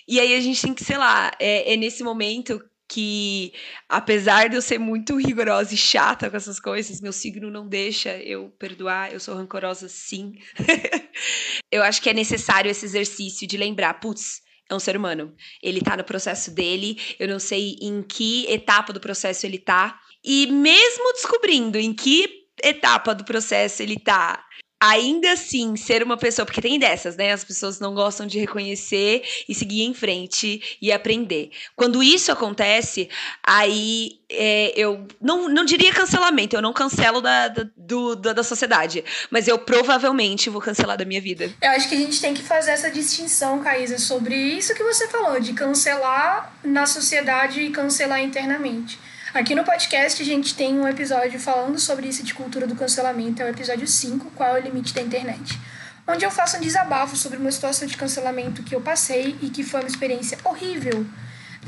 E 0.08 0.20
aí 0.20 0.36
a 0.36 0.42
gente 0.42 0.62
tem 0.62 0.74
que, 0.74 0.84
sei 0.84 0.98
lá, 0.98 1.32
é, 1.40 1.74
é 1.74 1.78
nesse 1.78 2.04
momento 2.04 2.62
que, 2.90 3.54
apesar 3.90 4.50
de 4.50 4.56
eu 4.56 4.62
ser 4.62 4.80
muito 4.80 5.18
rigorosa 5.18 5.74
e 5.74 5.78
chata 5.78 6.30
com 6.30 6.38
essas 6.38 6.60
coisas, 6.60 7.02
meu 7.02 7.12
signo 7.12 7.52
não 7.52 7.68
deixa 7.68 8.18
eu 8.18 8.50
perdoar, 8.58 9.12
eu 9.12 9.20
sou 9.20 9.36
rancorosa 9.36 9.90
sim. 9.90 10.36
eu 11.72 11.84
acho 11.84 12.02
que 12.02 12.10
é 12.10 12.14
necessário 12.14 12.72
esse 12.72 12.86
exercício 12.86 13.46
de 13.46 13.58
lembrar, 13.58 13.96
putz, 13.96 14.42
é 14.70 14.76
um 14.76 14.80
ser 14.80 14.96
humano. 14.96 15.36
Ele 15.62 15.82
tá 15.82 15.98
no 15.98 16.04
processo 16.04 16.52
dele, 16.52 16.98
eu 17.20 17.28
não 17.28 17.40
sei 17.40 17.76
em 17.82 18.02
que 18.02 18.46
etapa 18.50 18.94
do 18.94 19.00
processo 19.00 19.46
ele 19.46 19.60
tá. 19.60 20.00
E 20.24 20.48
mesmo 20.48 21.14
descobrindo 21.14 21.78
em 21.78 21.94
que 21.94 22.48
etapa 22.64 23.14
do 23.14 23.24
processo 23.24 23.84
ele 23.84 24.00
tá, 24.00 24.44
ainda 24.80 25.32
assim 25.32 25.76
ser 25.76 26.04
uma 26.04 26.18
pessoa, 26.18 26.46
porque 26.46 26.62
tem 26.62 26.78
dessas, 26.78 27.16
né? 27.16 27.32
As 27.32 27.44
pessoas 27.44 27.80
não 27.80 27.94
gostam 27.94 28.28
de 28.28 28.40
reconhecer 28.40 29.24
e 29.48 29.56
seguir 29.56 29.84
em 29.84 29.94
frente 29.94 30.78
e 30.82 30.92
aprender. 30.92 31.52
Quando 31.76 32.04
isso 32.04 32.32
acontece, 32.32 33.10
aí 33.44 34.20
é, 34.30 34.74
eu 34.76 35.08
não, 35.20 35.50
não 35.50 35.66
diria 35.66 35.94
cancelamento, 35.94 36.56
eu 36.56 36.62
não 36.62 36.74
cancelo 36.74 37.22
da, 37.22 37.48
da, 37.48 37.66
do, 37.76 38.16
da, 38.16 38.34
da 38.34 38.44
sociedade, 38.44 39.04
mas 39.32 39.48
eu 39.48 39.58
provavelmente 39.58 40.50
vou 40.50 40.62
cancelar 40.62 40.98
da 40.98 41.06
minha 41.06 41.22
vida. 41.22 41.52
Eu 41.62 41.72
acho 41.72 41.90
que 41.90 41.96
a 41.96 42.00
gente 42.00 42.22
tem 42.22 42.34
que 42.34 42.44
fazer 42.44 42.72
essa 42.72 42.92
distinção, 42.92 43.64
Caísa, 43.64 43.98
sobre 43.98 44.36
isso 44.36 44.76
que 44.76 44.84
você 44.84 45.08
falou, 45.08 45.40
de 45.40 45.54
cancelar 45.54 46.54
na 46.64 46.86
sociedade 46.86 47.62
e 47.62 47.72
cancelar 47.72 48.22
internamente. 48.22 49.00
Aqui 49.38 49.54
no 49.54 49.64
podcast 49.64 50.20
a 50.20 50.26
gente 50.26 50.56
tem 50.56 50.80
um 50.80 50.88
episódio 50.88 51.40
falando 51.40 51.78
sobre 51.78 52.08
isso 52.08 52.24
de 52.24 52.34
cultura 52.34 52.66
do 52.66 52.76
cancelamento, 52.76 53.40
é 53.40 53.46
o 53.46 53.50
episódio 53.50 53.88
5, 53.88 54.32
qual 54.32 54.58
é 54.58 54.60
o 54.60 54.64
limite 54.64 54.96
da 54.96 55.02
internet. 55.02 55.60
Onde 56.08 56.26
eu 56.26 56.32
faço 56.32 56.58
um 56.58 56.60
desabafo 56.60 57.16
sobre 57.16 57.38
uma 57.38 57.52
situação 57.52 57.88
de 57.88 57.96
cancelamento 57.96 58.64
que 58.64 58.74
eu 58.74 58.82
passei 58.82 59.38
e 59.40 59.52
que 59.52 59.62
foi 59.62 59.82
uma 59.82 59.88
experiência 59.88 60.40
horrível. 60.44 61.06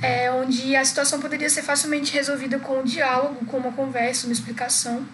É, 0.01 0.31
onde 0.31 0.75
a 0.75 0.83
situação 0.83 1.21
poderia 1.21 1.47
ser 1.47 1.61
facilmente 1.61 2.11
resolvida 2.11 2.57
com 2.57 2.79
um 2.79 2.83
diálogo, 2.83 3.45
com 3.45 3.57
uma 3.57 3.71
conversa, 3.71 4.25
uma 4.25 4.33
explicação. 4.33 5.05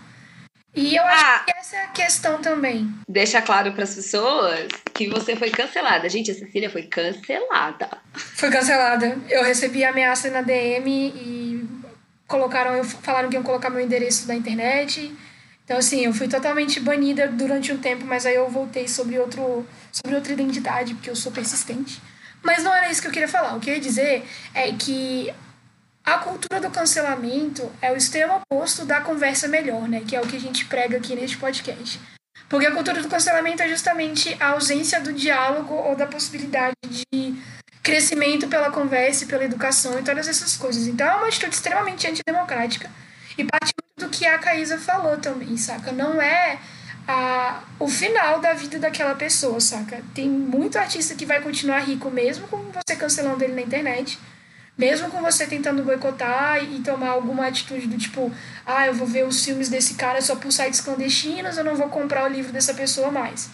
E 0.74 0.96
eu 0.96 1.04
acho 1.04 1.26
ah, 1.26 1.44
que 1.46 1.58
essa 1.58 1.76
é 1.76 1.84
a 1.84 1.88
questão 1.88 2.42
também. 2.42 2.90
Deixa 3.10 3.42
claro 3.42 3.74
para 3.74 3.84
as 3.84 3.96
pessoas 3.96 4.70
que 4.94 5.10
você 5.10 5.36
foi 5.36 5.50
cancelada. 5.50 6.08
Gente, 6.08 6.32
a 6.32 6.34
Cecília 6.34 6.70
foi 6.70 6.84
cancelada. 6.84 7.90
Foi 8.14 8.50
cancelada. 8.50 9.18
Eu 9.30 9.44
recebi 9.44 9.84
ameaça 9.84 10.30
na 10.30 10.42
DM 10.42 10.90
e 10.90 11.55
colocaram, 12.28 12.84
falaram 12.84 13.30
que 13.30 13.36
iam 13.36 13.44
colocar 13.44 13.70
meu 13.70 13.82
endereço 13.82 14.28
da 14.28 14.36
internet. 14.36 15.16
Então, 15.64 15.78
assim, 15.78 16.06
eu 16.06 16.14
fui 16.14 16.28
totalmente 16.28 16.80
banida 16.80 17.28
durante 17.28 17.72
um 17.72 17.78
tempo, 17.78 18.06
mas 18.06 18.26
aí 18.26 18.36
eu 18.36 18.50
voltei 18.50 18.88
sobre, 18.88 19.18
outro, 19.18 19.66
sobre 19.92 20.16
outra 20.16 20.34
identidade, 20.34 20.94
porque 20.94 21.10
eu 21.10 21.16
sou 21.16 21.32
persistente. 21.32 22.02
Mas 22.44 22.64
não 22.64 22.74
era 22.74 22.92
isso 22.92 23.02
que 23.02 23.08
eu 23.08 23.12
queria 23.12 23.28
falar. 23.28 23.56
O 23.56 23.60
que 23.60 23.70
eu 23.70 23.74
ia 23.74 23.80
dizer 23.80 24.24
é 24.54 24.72
que 24.74 25.34
a 26.04 26.20
cultura 26.20 26.62
do 26.62 26.70
cancelamento 26.70 27.72
é 27.82 27.92
o 27.92 27.98
extremo 27.98 28.36
oposto 28.36 28.86
da 28.86 29.02
conversa 29.02 29.48
melhor, 29.48 29.88
né? 29.88 30.04
Que 30.08 30.16
é 30.16 30.22
o 30.22 30.28
que 30.28 30.36
a 30.36 30.40
gente 30.40 30.66
prega 30.66 30.98
aqui 30.98 31.16
neste 31.16 31.38
podcast. 31.38 32.00
Porque 32.56 32.68
a 32.68 32.72
cultura 32.72 33.02
do 33.02 33.10
cancelamento 33.10 33.62
é 33.62 33.68
justamente 33.68 34.34
a 34.40 34.52
ausência 34.52 35.02
do 35.02 35.12
diálogo 35.12 35.74
ou 35.74 35.94
da 35.94 36.08
possibilidade 36.08 36.74
de 37.12 37.36
crescimento 37.84 38.48
pela 38.48 38.72
conversa 38.72 39.26
pela 39.26 39.44
educação 39.44 40.00
e 40.00 40.04
todas 40.04 40.26
essas 40.26 40.56
coisas. 40.56 40.88
Então 40.88 41.06
é 41.06 41.16
uma 41.16 41.28
atitude 41.28 41.54
extremamente 41.54 42.08
antidemocrática 42.08 42.90
e 43.38 43.44
parte 43.44 43.74
do 43.98 44.08
que 44.08 44.26
a 44.26 44.38
Caísa 44.38 44.78
falou 44.78 45.18
também, 45.18 45.58
saca? 45.58 45.92
Não 45.92 46.22
é 46.22 46.58
a, 47.06 47.62
o 47.78 47.90
final 47.90 48.40
da 48.40 48.54
vida 48.54 48.80
daquela 48.80 49.16
pessoa, 49.16 49.60
saca? 49.60 50.02
Tem 50.14 50.30
muito 50.30 50.78
artista 50.78 51.14
que 51.14 51.26
vai 51.26 51.42
continuar 51.42 51.80
rico 51.80 52.10
mesmo 52.10 52.48
com 52.48 52.72
você 52.72 52.96
cancelando 52.96 53.44
ele 53.44 53.54
na 53.54 53.64
internet, 53.64 54.18
mesmo 54.78 55.10
com 55.10 55.22
você 55.22 55.48
tentando 55.48 55.84
boicotar 55.84 56.64
e 56.64 56.82
tomar 56.82 57.10
alguma 57.10 57.48
atitude 57.48 57.88
do 57.88 57.98
tipo, 57.98 58.32
ah, 58.66 58.88
eu 58.88 58.94
vou 58.94 59.08
ver 59.08 59.26
os 59.26 59.44
filmes 59.44 59.70
desse 59.70 59.94
cara 59.94 60.22
só 60.22 60.36
por 60.36 60.52
sites 60.52 60.82
clandestinos, 60.82 61.58
eu 61.58 61.64
não 61.64 61.76
vou 61.76 61.90
comprar 61.90 62.26
o 62.26 62.34
livro 62.34 62.52
dessa 62.52 62.74
pessoa 62.74 63.12
mais. 63.12 63.50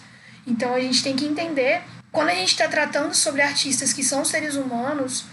Então 0.46 0.74
a 0.74 0.80
gente 0.80 1.02
tem 1.02 1.14
que 1.14 1.24
entender 1.24 1.82
quando 2.10 2.28
a 2.28 2.34
gente 2.34 2.50
está 2.50 2.68
tratando 2.68 3.14
sobre 3.14 3.40
artistas 3.40 3.92
que 3.92 4.04
são 4.04 4.24
seres 4.24 4.54
humanos, 4.54 5.24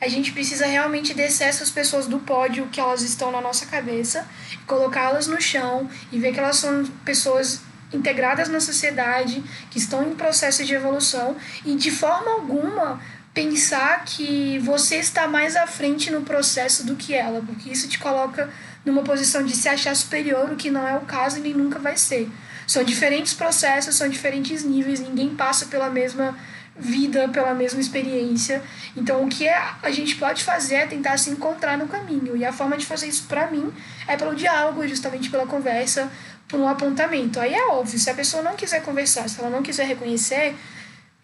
a 0.00 0.08
gente 0.08 0.32
precisa 0.32 0.66
realmente 0.66 1.14
descer 1.14 1.44
essas 1.44 1.70
pessoas 1.70 2.06
do 2.06 2.18
pódio 2.18 2.68
que 2.72 2.80
elas 2.80 3.02
estão 3.02 3.30
na 3.30 3.40
nossa 3.40 3.66
cabeça, 3.66 4.26
colocá-las 4.66 5.26
no 5.26 5.40
chão 5.40 5.88
e 6.10 6.18
ver 6.18 6.32
que 6.32 6.40
elas 6.40 6.56
são 6.56 6.84
pessoas 7.04 7.60
integradas 7.92 8.48
na 8.48 8.60
sociedade, 8.60 9.44
que 9.70 9.78
estão 9.78 10.02
em 10.02 10.14
processo 10.14 10.64
de 10.64 10.74
evolução 10.74 11.36
e 11.64 11.76
de 11.76 11.90
forma 11.90 12.32
alguma 12.32 13.00
pensar 13.34 14.04
que 14.04 14.58
você 14.58 14.96
está 14.96 15.26
mais 15.26 15.56
à 15.56 15.66
frente 15.66 16.10
no 16.10 16.22
processo 16.22 16.84
do 16.84 16.96
que 16.96 17.14
ela, 17.14 17.42
porque 17.42 17.70
isso 17.70 17.88
te 17.88 17.98
coloca 17.98 18.50
numa 18.84 19.02
posição 19.02 19.44
de 19.44 19.56
se 19.56 19.68
achar 19.68 19.94
superior, 19.96 20.50
o 20.50 20.56
que 20.56 20.70
não 20.70 20.86
é 20.86 20.96
o 20.96 21.02
caso 21.02 21.38
e 21.38 21.40
nem 21.40 21.54
nunca 21.54 21.78
vai 21.78 21.96
ser. 21.96 22.28
São 22.66 22.84
diferentes 22.84 23.32
processos, 23.34 23.94
são 23.94 24.08
diferentes 24.08 24.64
níveis, 24.64 25.00
ninguém 25.00 25.34
passa 25.34 25.66
pela 25.66 25.88
mesma 25.88 26.36
vida, 26.76 27.28
pela 27.28 27.54
mesma 27.54 27.80
experiência. 27.80 28.62
Então, 28.96 29.24
o 29.24 29.28
que 29.28 29.46
é, 29.46 29.62
a 29.82 29.90
gente 29.90 30.16
pode 30.16 30.42
fazer 30.42 30.76
é 30.76 30.86
tentar 30.86 31.18
se 31.18 31.30
encontrar 31.30 31.76
no 31.76 31.86
caminho. 31.86 32.36
E 32.36 32.44
a 32.44 32.52
forma 32.52 32.76
de 32.76 32.86
fazer 32.86 33.08
isso, 33.08 33.24
para 33.24 33.50
mim, 33.50 33.72
é 34.06 34.16
pelo 34.16 34.34
diálogo, 34.34 34.86
justamente 34.86 35.30
pela 35.30 35.46
conversa, 35.46 36.10
por 36.48 36.58
um 36.58 36.68
apontamento. 36.68 37.38
Aí 37.40 37.54
é 37.54 37.66
óbvio, 37.68 37.98
se 37.98 38.08
a 38.10 38.14
pessoa 38.14 38.42
não 38.42 38.56
quiser 38.56 38.82
conversar, 38.82 39.28
se 39.28 39.40
ela 39.40 39.50
não 39.50 39.62
quiser 39.62 39.86
reconhecer, 39.86 40.54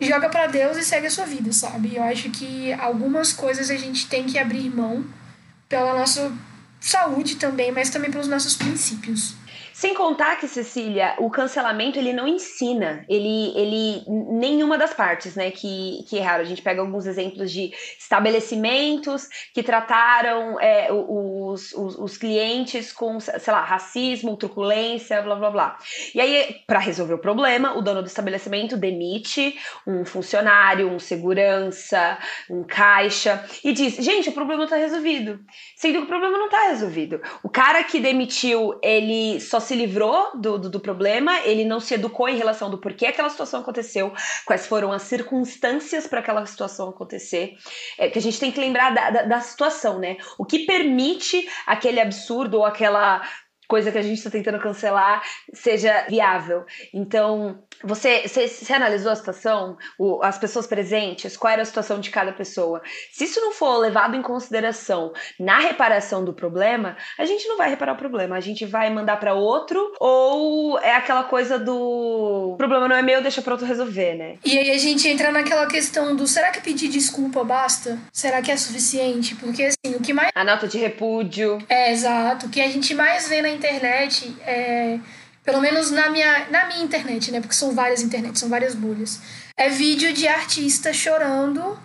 joga 0.01 0.29
para 0.29 0.47
Deus 0.47 0.77
e 0.77 0.85
segue 0.85 1.07
a 1.07 1.11
sua 1.11 1.25
vida, 1.25 1.53
sabe? 1.53 1.97
Eu 1.97 2.03
acho 2.03 2.31
que 2.31 2.73
algumas 2.75 3.33
coisas 3.33 3.71
a 3.71 3.77
gente 3.77 4.07
tem 4.09 4.25
que 4.25 4.39
abrir 4.39 4.71
mão 4.71 5.05
pela 5.69 5.95
nossa 5.95 6.33
saúde 6.81 7.37
também, 7.37 7.73
mas 7.73 7.91
também 7.91 8.11
pelos 8.11 8.29
nossos 8.29 8.55
princípios. 8.55 9.35
Sem 9.79 9.95
contar 9.95 10.41
que, 10.41 10.49
Cecília, 10.49 11.15
o 11.19 11.31
cancelamento 11.31 12.01
ele 12.01 12.13
não 12.13 12.27
ensina, 12.27 13.05
ele, 13.09 13.57
ele 13.57 14.03
nenhuma 14.09 14.77
das 14.77 14.93
partes, 14.93 15.37
né, 15.37 15.53
que, 15.53 16.05
que 16.09 16.17
erraram. 16.17 16.43
A 16.43 16.47
gente 16.49 16.61
pega 16.61 16.81
alguns 16.81 17.07
exemplos 17.07 17.53
de 17.53 17.71
estabelecimentos 17.97 19.29
que 19.55 19.63
trataram 19.63 20.59
é, 20.59 20.89
os, 20.91 21.73
os, 21.75 21.97
os, 21.97 22.19
clientes 22.19 22.93
com, 22.93 23.21
sei 23.21 23.53
lá, 23.53 23.63
racismo, 23.63 24.37
truculência, 24.37 25.23
blá 25.23 25.37
blá 25.37 25.49
blá. 25.49 25.79
E 26.13 26.21
aí, 26.21 26.57
para 26.67 26.81
resolver 26.81 27.15
o 27.15 27.19
problema, 27.19 27.79
o 27.79 27.81
dono 27.81 28.03
do 28.03 28.09
estabelecimento 28.09 28.77
demite 28.77 29.57
um 29.87 30.05
funcionário, 30.05 30.91
um 30.91 30.99
segurança, 30.99 32.19
um 32.51 32.65
caixa 32.65 33.47
e 33.63 33.73
diz: 33.73 33.95
gente, 34.05 34.29
o 34.29 34.33
problema 34.33 34.65
está 34.65 34.75
resolvido. 34.75 35.39
Sendo 35.77 35.99
que 35.99 36.05
o 36.05 36.09
problema 36.09 36.37
não 36.37 36.47
está 36.47 36.67
resolvido. 36.67 37.21
O 37.45 37.49
cara 37.49 37.85
que 37.85 38.01
demitiu, 38.01 38.77
ele 38.83 39.39
só 39.39 39.68
se 39.69 39.75
livrou 39.75 40.31
do, 40.35 40.59
do, 40.59 40.71
do, 40.71 40.81
problema, 40.81 41.41
ele 41.41 41.65
não 41.65 41.79
se 41.79 41.95
educou 41.95 42.29
em 42.29 42.37
relação 42.37 42.71
do 42.71 42.79
porquê 42.79 43.07
aquela 43.07 43.29
situação 43.29 43.61
aconteceu, 43.61 44.13
quais 44.47 44.67
foram 44.67 44.91
as 44.91 45.03
circunstâncias 45.03 46.07
para 46.07 46.21
aquela 46.21 46.45
situação 46.47 46.89
acontecer. 46.89 47.55
É, 47.99 48.09
que 48.09 48.19
a 48.19 48.23
gente 48.23 48.41
tem 48.41 48.51
que 48.51 48.59
lembrar 48.59 48.95
da, 48.95 49.11
da, 49.11 49.23
da 49.23 49.41
situação, 49.41 49.99
né? 49.99 50.17
O 50.39 50.45
que 50.45 50.61
permite 50.61 51.47
aquele 51.67 52.01
absurdo 52.01 52.57
ou 52.57 52.65
aquela 52.65 53.23
coisa 53.69 53.93
que 53.93 53.99
a 53.99 54.03
gente 54.03 54.17
está 54.17 54.31
tentando 54.31 54.59
cancelar 54.59 55.23
seja 55.53 56.07
viável. 56.09 56.65
Então, 56.93 57.63
você, 57.85 58.27
você, 58.27 58.49
você 58.49 58.73
analisou 58.73 59.13
a 59.13 59.17
situação, 59.17 59.77
o, 59.99 60.23
as 60.23 60.39
pessoas 60.39 60.67
presentes, 60.67 61.37
qual 61.37 61.53
era 61.53 61.63
a 61.63 61.67
situação 61.67 62.01
de 62.01 62.11
cada 62.11 62.33
pessoa? 62.33 62.83
Se 63.13 63.25
isso 63.25 63.41
não 63.41 63.53
for 63.53 63.77
levado 63.77 64.17
em 64.17 64.23
consideração 64.23 65.13
na 65.39 65.59
reparação 65.59 66.25
do 66.25 66.33
problema, 66.33 66.97
a 67.19 67.25
gente 67.25 67.47
não 67.47 67.57
vai 67.57 67.69
reparar 67.69 67.93
o 67.93 67.97
problema, 67.97 68.37
a 68.37 68.41
gente 68.41 68.65
vai 68.65 68.91
mandar 68.91 69.19
para 69.21 69.35
outro 69.35 69.93
ou 70.01 70.79
é 70.81 70.95
aquela 70.95 71.25
coisa 71.25 71.59
do 71.59 72.55
problema 72.57 72.89
não 72.89 72.97
é 72.97 73.03
meu, 73.03 73.21
deixa 73.21 73.43
para 73.43 73.53
outro 73.53 73.67
resolver, 73.67 74.15
né? 74.15 74.37
E 74.45 74.59
aí 74.59 74.71
a 74.71 74.79
gente 74.79 75.07
entra 75.07 75.31
naquela 75.31 75.67
questão 75.67 76.17
do 76.17 76.27
será 76.27 76.51
que 76.51 76.61
pedir 76.61 76.89
desculpa 76.89 77.45
basta? 77.45 77.99
Será 78.13 78.41
que 78.41 78.51
é 78.51 78.57
suficiente? 78.57 79.35
Porque 79.37 79.65
assim, 79.65 79.95
o 79.95 80.01
que 80.01 80.13
mais 80.13 80.31
a 80.35 80.45
nota 80.45 80.67
de 80.67 80.79
repúdio. 80.79 81.59
É, 81.69 81.93
exato, 81.93 82.47
o 82.47 82.49
que 82.49 82.61
a 82.61 82.69
gente 82.69 82.95
mais 82.95 83.29
vê 83.29 83.43
na 83.43 83.51
internet 83.59 84.35
é 84.41 84.99
pelo 85.45 85.63
menos 85.63 85.91
na 85.91 86.11
minha, 86.11 86.47
na 86.51 86.67
minha 86.67 86.83
internet, 86.85 87.33
né? 87.33 87.41
Porque 87.41 87.55
são 87.55 87.75
várias 87.75 88.03
internets, 88.03 88.39
são 88.39 88.51
várias 88.51 88.75
bolhas. 88.75 89.19
É 89.57 89.71
vídeo 89.71 90.13
de 90.13 90.29
artista 90.29 90.93
chorando 90.93 91.79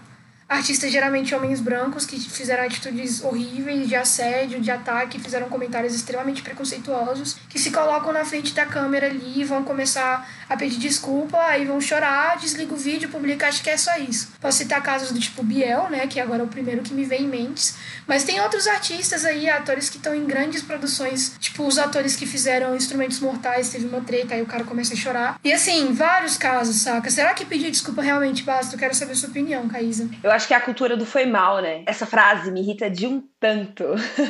artistas 0.54 0.92
geralmente 0.92 1.34
homens 1.34 1.60
brancos 1.60 2.06
que 2.06 2.20
fizeram 2.20 2.64
atitudes 2.64 3.24
horríveis 3.24 3.88
de 3.88 3.96
assédio, 3.96 4.62
de 4.62 4.72
ataque, 4.72 5.20
fizeram 5.20 5.50
comentários 5.50 5.94
extremamente 5.94 6.42
preconceituosos, 6.42 7.38
que 7.50 7.60
se 7.60 7.72
colocam 7.72 8.14
na 8.14 8.24
frente 8.24 8.54
da 8.54 8.66
câmera 8.66 9.08
ali 9.08 9.42
e 9.42 9.44
vão 9.44 9.64
começar 9.64 10.28
a 10.50 10.56
pedir 10.56 10.78
desculpa, 10.78 11.38
aí 11.40 11.66
vão 11.66 11.82
chorar, 11.82 12.38
desliga 12.38 12.74
o 12.74 12.78
vídeo, 12.78 13.10
publica, 13.10 13.48
acho 13.48 13.64
que 13.64 13.70
é 13.70 13.78
só 13.78 13.98
isso. 13.98 14.32
Posso 14.40 14.60
citar 14.60 14.82
casos 14.82 15.12
do 15.12 15.20
tipo 15.20 15.44
Biel, 15.44 15.90
né, 15.90 16.08
que 16.08 16.20
agora 16.20 16.42
é 16.42 16.46
o 16.46 16.48
primeiro 16.48 16.82
que 16.82 16.94
me 16.94 17.04
vem 17.06 17.24
em 17.24 17.28
mente, 17.28 17.74
mas 18.08 18.24
tem 18.24 18.40
outros 18.42 18.68
artistas 18.68 19.26
aí, 19.26 19.50
atores 19.50 19.90
que 19.90 19.98
estão 19.98 20.14
em 20.14 20.26
grandes 20.26 20.62
produções, 20.62 21.36
tipo 21.40 21.66
os 21.66 21.78
atores 21.78 22.16
que 22.16 22.26
fizeram 22.26 22.76
Instrumentos 22.76 23.20
Mortais, 23.20 23.70
teve 23.70 23.86
uma 23.86 24.02
treta, 24.02 24.36
aí 24.36 24.42
o 24.42 24.46
cara 24.46 24.64
começa 24.64 24.94
a 24.94 24.98
chorar. 24.98 25.40
E 25.44 25.52
assim, 25.52 25.94
vários 25.94 26.38
casos, 26.38 26.78
saca? 26.78 27.10
Será 27.10 27.34
que 27.34 27.46
pedir 27.46 27.72
desculpa 27.72 28.02
realmente 28.02 28.44
basta? 28.44 28.76
Eu 28.76 28.80
quero 28.80 28.94
saber 28.94 29.14
a 29.14 29.16
sua 29.16 29.30
opinião, 29.30 29.68
Caísa. 29.68 30.10
Eu 30.22 30.32
acho 30.32 30.43
que 30.48 30.54
é 30.54 30.58
a 30.58 30.62
cultura 30.62 30.96
do 30.96 31.06
foi 31.06 31.26
mal, 31.26 31.62
né? 31.62 31.84
Essa 31.86 32.06
frase 32.06 32.52
me 32.52 32.62
irrita 32.62 32.90
de 32.90 33.08
um 33.08 33.22
tanto. 33.40 33.84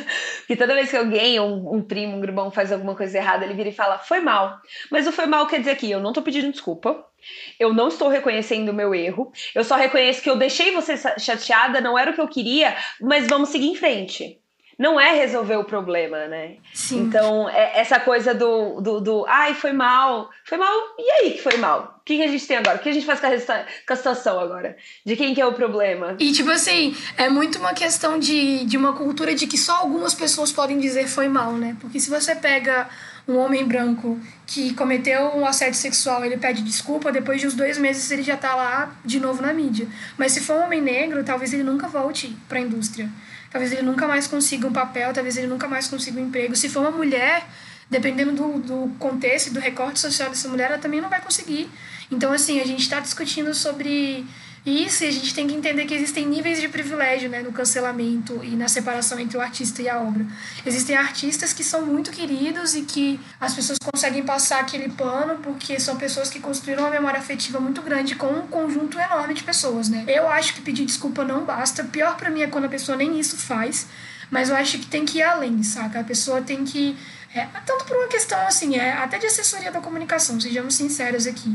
que 0.47 0.55
toda 0.55 0.73
vez 0.73 0.89
que 0.89 0.97
alguém, 0.97 1.39
um, 1.39 1.75
um 1.75 1.81
primo, 1.81 2.17
um 2.17 2.21
grubão 2.21 2.51
faz 2.51 2.71
alguma 2.71 2.95
coisa 2.95 3.17
errada, 3.17 3.45
ele 3.45 3.53
vira 3.53 3.69
e 3.69 3.73
fala, 3.73 3.97
foi 3.97 4.19
mal. 4.19 4.59
Mas 4.91 5.07
o 5.07 5.11
foi 5.11 5.25
mal 5.25 5.47
quer 5.47 5.59
dizer 5.59 5.75
que 5.75 5.89
eu 5.89 5.99
não 5.99 6.13
tô 6.13 6.21
pedindo 6.21 6.51
desculpa, 6.51 7.05
eu 7.59 7.73
não 7.73 7.87
estou 7.87 8.09
reconhecendo 8.09 8.69
o 8.69 8.73
meu 8.73 8.93
erro, 8.93 9.31
eu 9.55 9.63
só 9.63 9.75
reconheço 9.75 10.21
que 10.21 10.29
eu 10.29 10.35
deixei 10.35 10.71
você 10.71 10.95
chateada, 11.17 11.81
não 11.81 11.97
era 11.97 12.11
o 12.11 12.13
que 12.13 12.21
eu 12.21 12.27
queria, 12.27 12.75
mas 12.99 13.27
vamos 13.27 13.49
seguir 13.49 13.67
em 13.67 13.75
frente. 13.75 14.42
Não 14.83 14.99
é 14.99 15.13
resolver 15.13 15.55
o 15.55 15.63
problema, 15.63 16.27
né? 16.27 16.57
Sim. 16.73 17.03
Então, 17.03 17.47
é 17.47 17.79
essa 17.79 18.01
coisa 18.01 18.33
do, 18.33 18.81
do, 18.81 18.99
do, 18.99 19.25
ai, 19.29 19.53
foi 19.53 19.71
mal, 19.71 20.29
foi 20.43 20.57
mal, 20.57 20.75
e 20.99 21.09
aí 21.09 21.31
que 21.31 21.41
foi 21.41 21.55
mal? 21.55 22.01
O 22.01 22.03
que, 22.03 22.17
que 22.17 22.23
a 22.23 22.27
gente 22.27 22.45
tem 22.45 22.57
agora? 22.57 22.75
O 22.75 22.81
que 22.81 22.89
a 22.89 22.91
gente 22.91 23.05
faz 23.05 23.21
com 23.21 23.27
a, 23.27 23.29
com 23.29 23.93
a 23.93 23.95
situação 23.95 24.37
agora? 24.37 24.75
De 25.05 25.15
quem 25.15 25.33
que 25.33 25.39
é 25.39 25.45
o 25.45 25.53
problema? 25.53 26.17
E, 26.19 26.33
tipo 26.33 26.51
assim, 26.51 26.93
é 27.15 27.29
muito 27.29 27.59
uma 27.59 27.73
questão 27.73 28.19
de, 28.19 28.65
de 28.65 28.75
uma 28.75 28.91
cultura 28.91 29.33
de 29.33 29.47
que 29.47 29.57
só 29.57 29.77
algumas 29.77 30.13
pessoas 30.13 30.51
podem 30.51 30.77
dizer 30.77 31.07
foi 31.07 31.29
mal, 31.29 31.53
né? 31.53 31.77
Porque 31.79 31.97
se 31.97 32.09
você 32.09 32.35
pega 32.35 32.89
um 33.25 33.37
homem 33.37 33.63
branco 33.65 34.19
que 34.45 34.73
cometeu 34.73 35.27
um 35.33 35.45
assédio 35.45 35.79
sexual, 35.79 36.25
ele 36.25 36.35
pede 36.35 36.61
desculpa, 36.61 37.09
depois 37.09 37.39
de 37.39 37.47
uns 37.47 37.53
dois 37.53 37.77
meses 37.77 38.11
ele 38.11 38.21
já 38.21 38.35
tá 38.35 38.53
lá 38.53 38.93
de 39.05 39.17
novo 39.17 39.41
na 39.41 39.53
mídia. 39.53 39.87
Mas 40.17 40.33
se 40.33 40.41
for 40.41 40.57
um 40.57 40.65
homem 40.65 40.81
negro, 40.81 41.23
talvez 41.23 41.53
ele 41.53 41.63
nunca 41.63 41.87
volte 41.87 42.35
para 42.49 42.57
a 42.57 42.61
indústria. 42.61 43.09
Talvez 43.53 43.71
ele 43.71 43.83
nunca 43.83 44.07
mais 44.07 44.25
consiga 44.25 44.67
um 44.67 44.73
papel, 44.73 45.13
talvez 45.13 45.37
ele 45.37 45.45
nunca 45.45 45.67
mais 45.67 45.87
consiga 45.87 46.19
um 46.19 46.25
emprego. 46.25 46.55
Se 46.55 46.67
for 46.67 46.79
uma 46.79 46.89
mulher, 46.89 47.47
dependendo 47.87 48.31
do, 48.31 48.59
do 48.59 48.95
contexto 48.97 49.53
do 49.53 49.59
recorte 49.59 49.99
social 49.99 50.27
dessa 50.29 50.49
mulher, 50.49 50.71
ela 50.71 50.79
também 50.79 50.99
não 50.99 51.07
vai 51.07 51.21
conseguir. 51.21 51.69
Então, 52.09 52.33
assim, 52.33 52.59
a 52.59 52.65
gente 52.65 52.81
está 52.81 52.99
discutindo 52.99 53.53
sobre 53.53 54.25
isso, 54.65 55.03
e 55.03 55.07
a 55.07 55.11
gente 55.11 55.33
tem 55.33 55.45
que 55.45 55.53
entender 55.53 55.85
que 55.85 55.93
existem 55.93 56.25
níveis 56.25 56.61
de 56.61 56.69
privilégio 56.69 57.29
né, 57.29 57.41
no 57.41 57.51
cancelamento 57.51 58.39
e 58.43 58.55
na 58.55 58.69
separação 58.69 59.19
entre 59.19 59.37
o 59.37 59.41
artista 59.41 59.81
e 59.81 59.89
a 59.89 59.99
obra. 59.99 60.25
Existem 60.65 60.95
artistas 60.95 61.51
que 61.51 61.63
são 61.65 61.85
muito 61.85 62.11
queridos 62.11 62.73
e 62.73 62.83
que 62.83 63.19
as 63.41 63.53
pessoas 63.53 63.77
conseguem 63.77 64.23
passar 64.23 64.61
aquele 64.61 64.87
pano 64.89 65.37
porque 65.43 65.79
são 65.81 65.97
pessoas 65.97 66.29
que 66.29 66.39
construíram 66.39 66.83
uma 66.83 66.91
memória 66.91 67.19
afetiva 67.19 67.59
muito 67.59 67.81
grande 67.81 68.15
com 68.15 68.27
um 68.27 68.47
conjunto 68.47 68.97
enorme 68.97 69.33
de 69.33 69.43
pessoas. 69.43 69.89
Né? 69.89 70.05
Eu 70.07 70.29
acho 70.29 70.53
que 70.53 70.61
pedir 70.61 70.85
desculpa 70.85 71.25
não 71.25 71.43
basta. 71.43 71.83
Pior 71.83 72.15
para 72.15 72.29
mim 72.29 72.41
é 72.41 72.47
quando 72.47 72.65
a 72.65 72.69
pessoa 72.69 72.97
nem 72.97 73.19
isso 73.19 73.35
faz, 73.35 73.87
mas 74.31 74.49
eu 74.49 74.55
acho 74.55 74.79
que 74.79 74.85
tem 74.85 75.03
que 75.03 75.17
ir 75.17 75.23
além, 75.23 75.61
saca? 75.61 75.99
A 75.99 76.03
pessoa 76.03 76.41
tem 76.41 76.63
que 76.63 76.95
é, 77.35 77.47
tanto 77.65 77.85
por 77.85 77.97
uma 77.97 78.07
questão 78.07 78.39
assim, 78.45 78.75
é, 78.77 78.93
até 78.93 79.17
de 79.17 79.25
assessoria 79.25 79.71
da 79.71 79.81
comunicação, 79.81 80.39
sejamos 80.39 80.75
sinceros 80.75 81.25
aqui. 81.25 81.49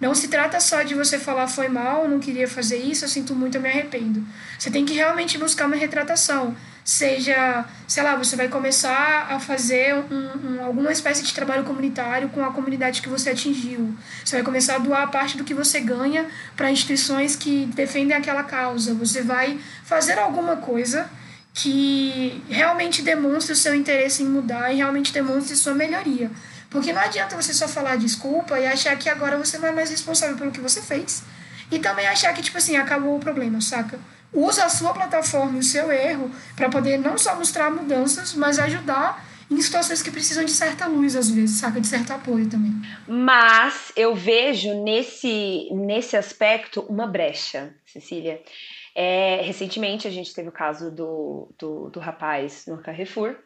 Não 0.00 0.14
se 0.14 0.28
trata 0.28 0.60
só 0.60 0.82
de 0.82 0.94
você 0.94 1.18
falar 1.18 1.48
foi 1.48 1.66
mal, 1.66 2.08
não 2.08 2.20
queria 2.20 2.46
fazer 2.46 2.76
isso, 2.76 3.04
eu 3.04 3.08
sinto 3.08 3.34
muito, 3.34 3.56
eu 3.56 3.60
me 3.60 3.68
arrependo. 3.68 4.24
Você 4.56 4.70
tem 4.70 4.84
que 4.84 4.94
realmente 4.94 5.36
buscar 5.36 5.66
uma 5.66 5.74
retratação. 5.74 6.56
Seja, 6.84 7.64
sei 7.88 8.02
lá, 8.02 8.14
você 8.14 8.36
vai 8.36 8.46
começar 8.46 9.26
a 9.28 9.40
fazer 9.40 9.94
um, 9.94 10.58
um, 10.58 10.64
alguma 10.64 10.92
espécie 10.92 11.22
de 11.22 11.34
trabalho 11.34 11.64
comunitário 11.64 12.28
com 12.28 12.44
a 12.44 12.52
comunidade 12.52 13.02
que 13.02 13.08
você 13.08 13.30
atingiu. 13.30 13.92
Você 14.24 14.36
vai 14.36 14.44
começar 14.44 14.76
a 14.76 14.78
doar 14.78 15.10
parte 15.10 15.36
do 15.36 15.44
que 15.44 15.54
você 15.54 15.80
ganha 15.80 16.28
para 16.54 16.70
instituições 16.70 17.34
que 17.34 17.66
defendem 17.74 18.16
aquela 18.16 18.44
causa. 18.44 18.94
Você 18.94 19.22
vai 19.22 19.58
fazer 19.82 20.18
alguma 20.18 20.58
coisa 20.58 21.10
que 21.54 22.42
realmente 22.50 23.00
demonstre 23.00 23.52
o 23.52 23.56
seu 23.56 23.74
interesse 23.74 24.24
em 24.24 24.26
mudar 24.26 24.72
e 24.72 24.76
realmente 24.76 25.12
demonstre 25.12 25.54
sua 25.54 25.72
melhoria. 25.72 26.28
Porque 26.68 26.92
não 26.92 27.00
adianta 27.00 27.40
você 27.40 27.54
só 27.54 27.68
falar 27.68 27.96
desculpa 27.96 28.58
e 28.58 28.66
achar 28.66 28.98
que 28.98 29.08
agora 29.08 29.38
você 29.38 29.56
não 29.58 29.68
é 29.68 29.72
mais 29.72 29.88
responsável 29.88 30.36
pelo 30.36 30.50
que 30.50 30.60
você 30.60 30.82
fez. 30.82 31.22
E 31.70 31.78
também 31.78 32.08
achar 32.08 32.34
que, 32.34 32.42
tipo 32.42 32.58
assim, 32.58 32.76
acabou 32.76 33.16
o 33.16 33.20
problema, 33.20 33.60
saca? 33.60 34.00
Usa 34.32 34.64
a 34.64 34.68
sua 34.68 34.92
plataforma 34.92 35.56
e 35.56 35.60
o 35.60 35.62
seu 35.62 35.92
erro 35.92 36.28
para 36.56 36.68
poder 36.68 36.98
não 36.98 37.16
só 37.16 37.36
mostrar 37.36 37.70
mudanças, 37.70 38.34
mas 38.34 38.58
ajudar 38.58 39.24
em 39.48 39.60
situações 39.60 40.02
que 40.02 40.10
precisam 40.10 40.44
de 40.44 40.50
certa 40.50 40.88
luz, 40.88 41.14
às 41.14 41.30
vezes, 41.30 41.60
saca? 41.60 41.80
De 41.80 41.86
certo 41.86 42.12
apoio 42.12 42.48
também. 42.48 42.72
Mas 43.06 43.92
eu 43.94 44.16
vejo 44.16 44.82
nesse, 44.82 45.68
nesse 45.72 46.16
aspecto 46.16 46.80
uma 46.88 47.06
brecha, 47.06 47.72
Cecília. 47.86 48.42
É, 48.94 49.40
recentemente 49.42 50.06
a 50.06 50.10
gente 50.10 50.32
teve 50.32 50.48
o 50.48 50.52
caso 50.52 50.90
do, 50.90 51.48
do, 51.58 51.90
do 51.90 51.98
rapaz 51.98 52.64
no 52.68 52.78
Carrefour 52.78 53.36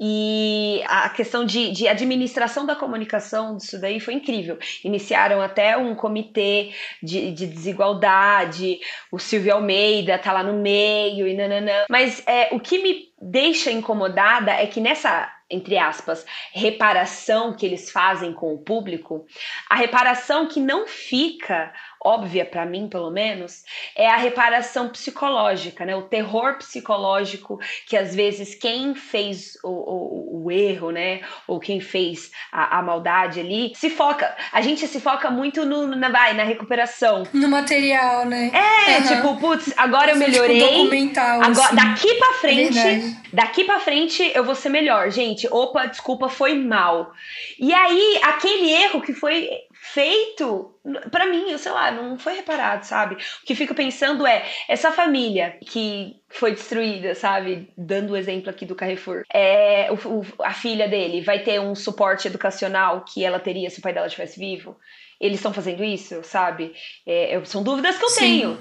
e 0.00 0.82
a 0.86 1.08
questão 1.08 1.44
de, 1.44 1.70
de, 1.70 1.86
administração 1.86 2.66
da 2.66 2.74
comunicação 2.74 3.56
disso 3.56 3.80
daí 3.80 4.00
foi 4.00 4.14
incrível. 4.14 4.58
Iniciaram 4.84 5.40
até 5.40 5.76
um 5.76 5.94
comitê 5.94 6.72
de, 7.02 7.30
de 7.32 7.46
desigualdade, 7.46 8.80
o 9.10 9.18
Silvio 9.18 9.54
Almeida 9.54 10.18
tá 10.18 10.32
lá 10.32 10.42
no 10.42 10.54
meio 10.54 11.26
e 11.26 11.34
nananã. 11.34 11.84
Mas 11.88 12.22
é, 12.26 12.48
o 12.52 12.58
que 12.58 12.78
me 12.82 13.08
deixa 13.20 13.70
incomodada 13.70 14.52
é 14.52 14.66
que 14.66 14.80
nessa 14.80 15.32
entre 15.50 15.78
aspas, 15.78 16.26
reparação 16.52 17.54
que 17.54 17.64
eles 17.64 17.90
fazem 17.90 18.34
com 18.34 18.52
o 18.52 18.58
público, 18.58 19.24
a 19.68 19.76
reparação 19.76 20.46
que 20.46 20.60
não 20.60 20.86
fica 20.86 21.72
óbvia 22.04 22.44
para 22.44 22.64
mim, 22.64 22.88
pelo 22.88 23.10
menos, 23.10 23.64
é 23.96 24.08
a 24.08 24.16
reparação 24.16 24.88
psicológica, 24.88 25.84
né? 25.84 25.96
O 25.96 26.02
terror 26.02 26.56
psicológico 26.58 27.58
que 27.86 27.96
às 27.96 28.14
vezes 28.14 28.54
quem 28.54 28.94
fez 28.94 29.58
o, 29.64 29.68
o, 29.68 30.44
o 30.44 30.50
erro, 30.50 30.90
né? 30.90 31.20
Ou 31.46 31.58
quem 31.58 31.80
fez 31.80 32.30
a, 32.52 32.78
a, 32.78 32.82
maldade 32.82 33.40
ali, 33.40 33.72
se 33.74 33.90
foca. 33.90 34.34
A 34.52 34.60
gente 34.60 34.86
se 34.86 35.00
foca 35.00 35.30
muito 35.30 35.64
no, 35.64 35.86
na, 35.86 36.08
vai, 36.08 36.34
na 36.34 36.44
recuperação. 36.44 37.24
No 37.32 37.48
material, 37.48 38.24
né? 38.24 38.50
É, 38.54 38.98
uhum. 38.98 39.06
tipo, 39.06 39.40
putz, 39.40 39.74
agora 39.76 40.12
eu 40.12 40.18
tipo, 40.18 40.30
melhorei. 40.30 40.60
Tipo, 40.60 40.72
documental, 40.74 41.42
agora, 41.42 41.66
assim. 41.66 41.76
Daqui 41.76 42.14
pra 42.14 42.32
frente, 42.34 42.78
é 42.78 43.07
daqui 43.32 43.64
pra 43.64 43.80
frente 43.80 44.22
eu 44.34 44.44
vou 44.44 44.54
ser 44.54 44.68
melhor. 44.68 45.10
Gente, 45.10 45.48
opa, 45.50 45.86
desculpa, 45.86 46.28
foi 46.28 46.54
mal. 46.54 47.12
E 47.58 47.72
aí, 47.72 48.20
aquele 48.22 48.70
erro 48.70 49.00
que 49.00 49.12
foi 49.12 49.48
feito, 49.80 50.74
para 51.10 51.26
mim, 51.26 51.56
sei 51.56 51.72
lá, 51.72 51.90
não 51.90 52.18
foi 52.18 52.34
reparado, 52.34 52.84
sabe? 52.84 53.14
O 53.14 53.46
que 53.46 53.54
fico 53.54 53.74
pensando 53.74 54.26
é 54.26 54.44
essa 54.68 54.90
família 54.92 55.56
que 55.60 56.16
foi 56.28 56.52
destruída, 56.52 57.14
sabe? 57.14 57.70
Dando 57.76 58.12
o 58.12 58.16
exemplo 58.16 58.50
aqui 58.50 58.66
do 58.66 58.74
Carrefour. 58.74 59.22
É, 59.32 59.90
o, 59.90 59.94
o, 59.94 60.26
a 60.42 60.52
filha 60.52 60.88
dele 60.88 61.20
vai 61.20 61.40
ter 61.40 61.60
um 61.60 61.74
suporte 61.74 62.28
educacional 62.28 63.04
que 63.04 63.24
ela 63.24 63.38
teria 63.38 63.70
se 63.70 63.78
o 63.78 63.82
pai 63.82 63.92
dela 63.92 64.06
estivesse 64.06 64.38
vivo. 64.38 64.76
Eles 65.20 65.38
estão 65.38 65.52
fazendo 65.52 65.82
isso, 65.82 66.22
sabe? 66.22 66.72
É, 67.06 67.40
são 67.44 67.62
dúvidas 67.62 67.98
que 67.98 68.04
eu 68.04 68.10
Sim. 68.10 68.20
tenho. 68.20 68.60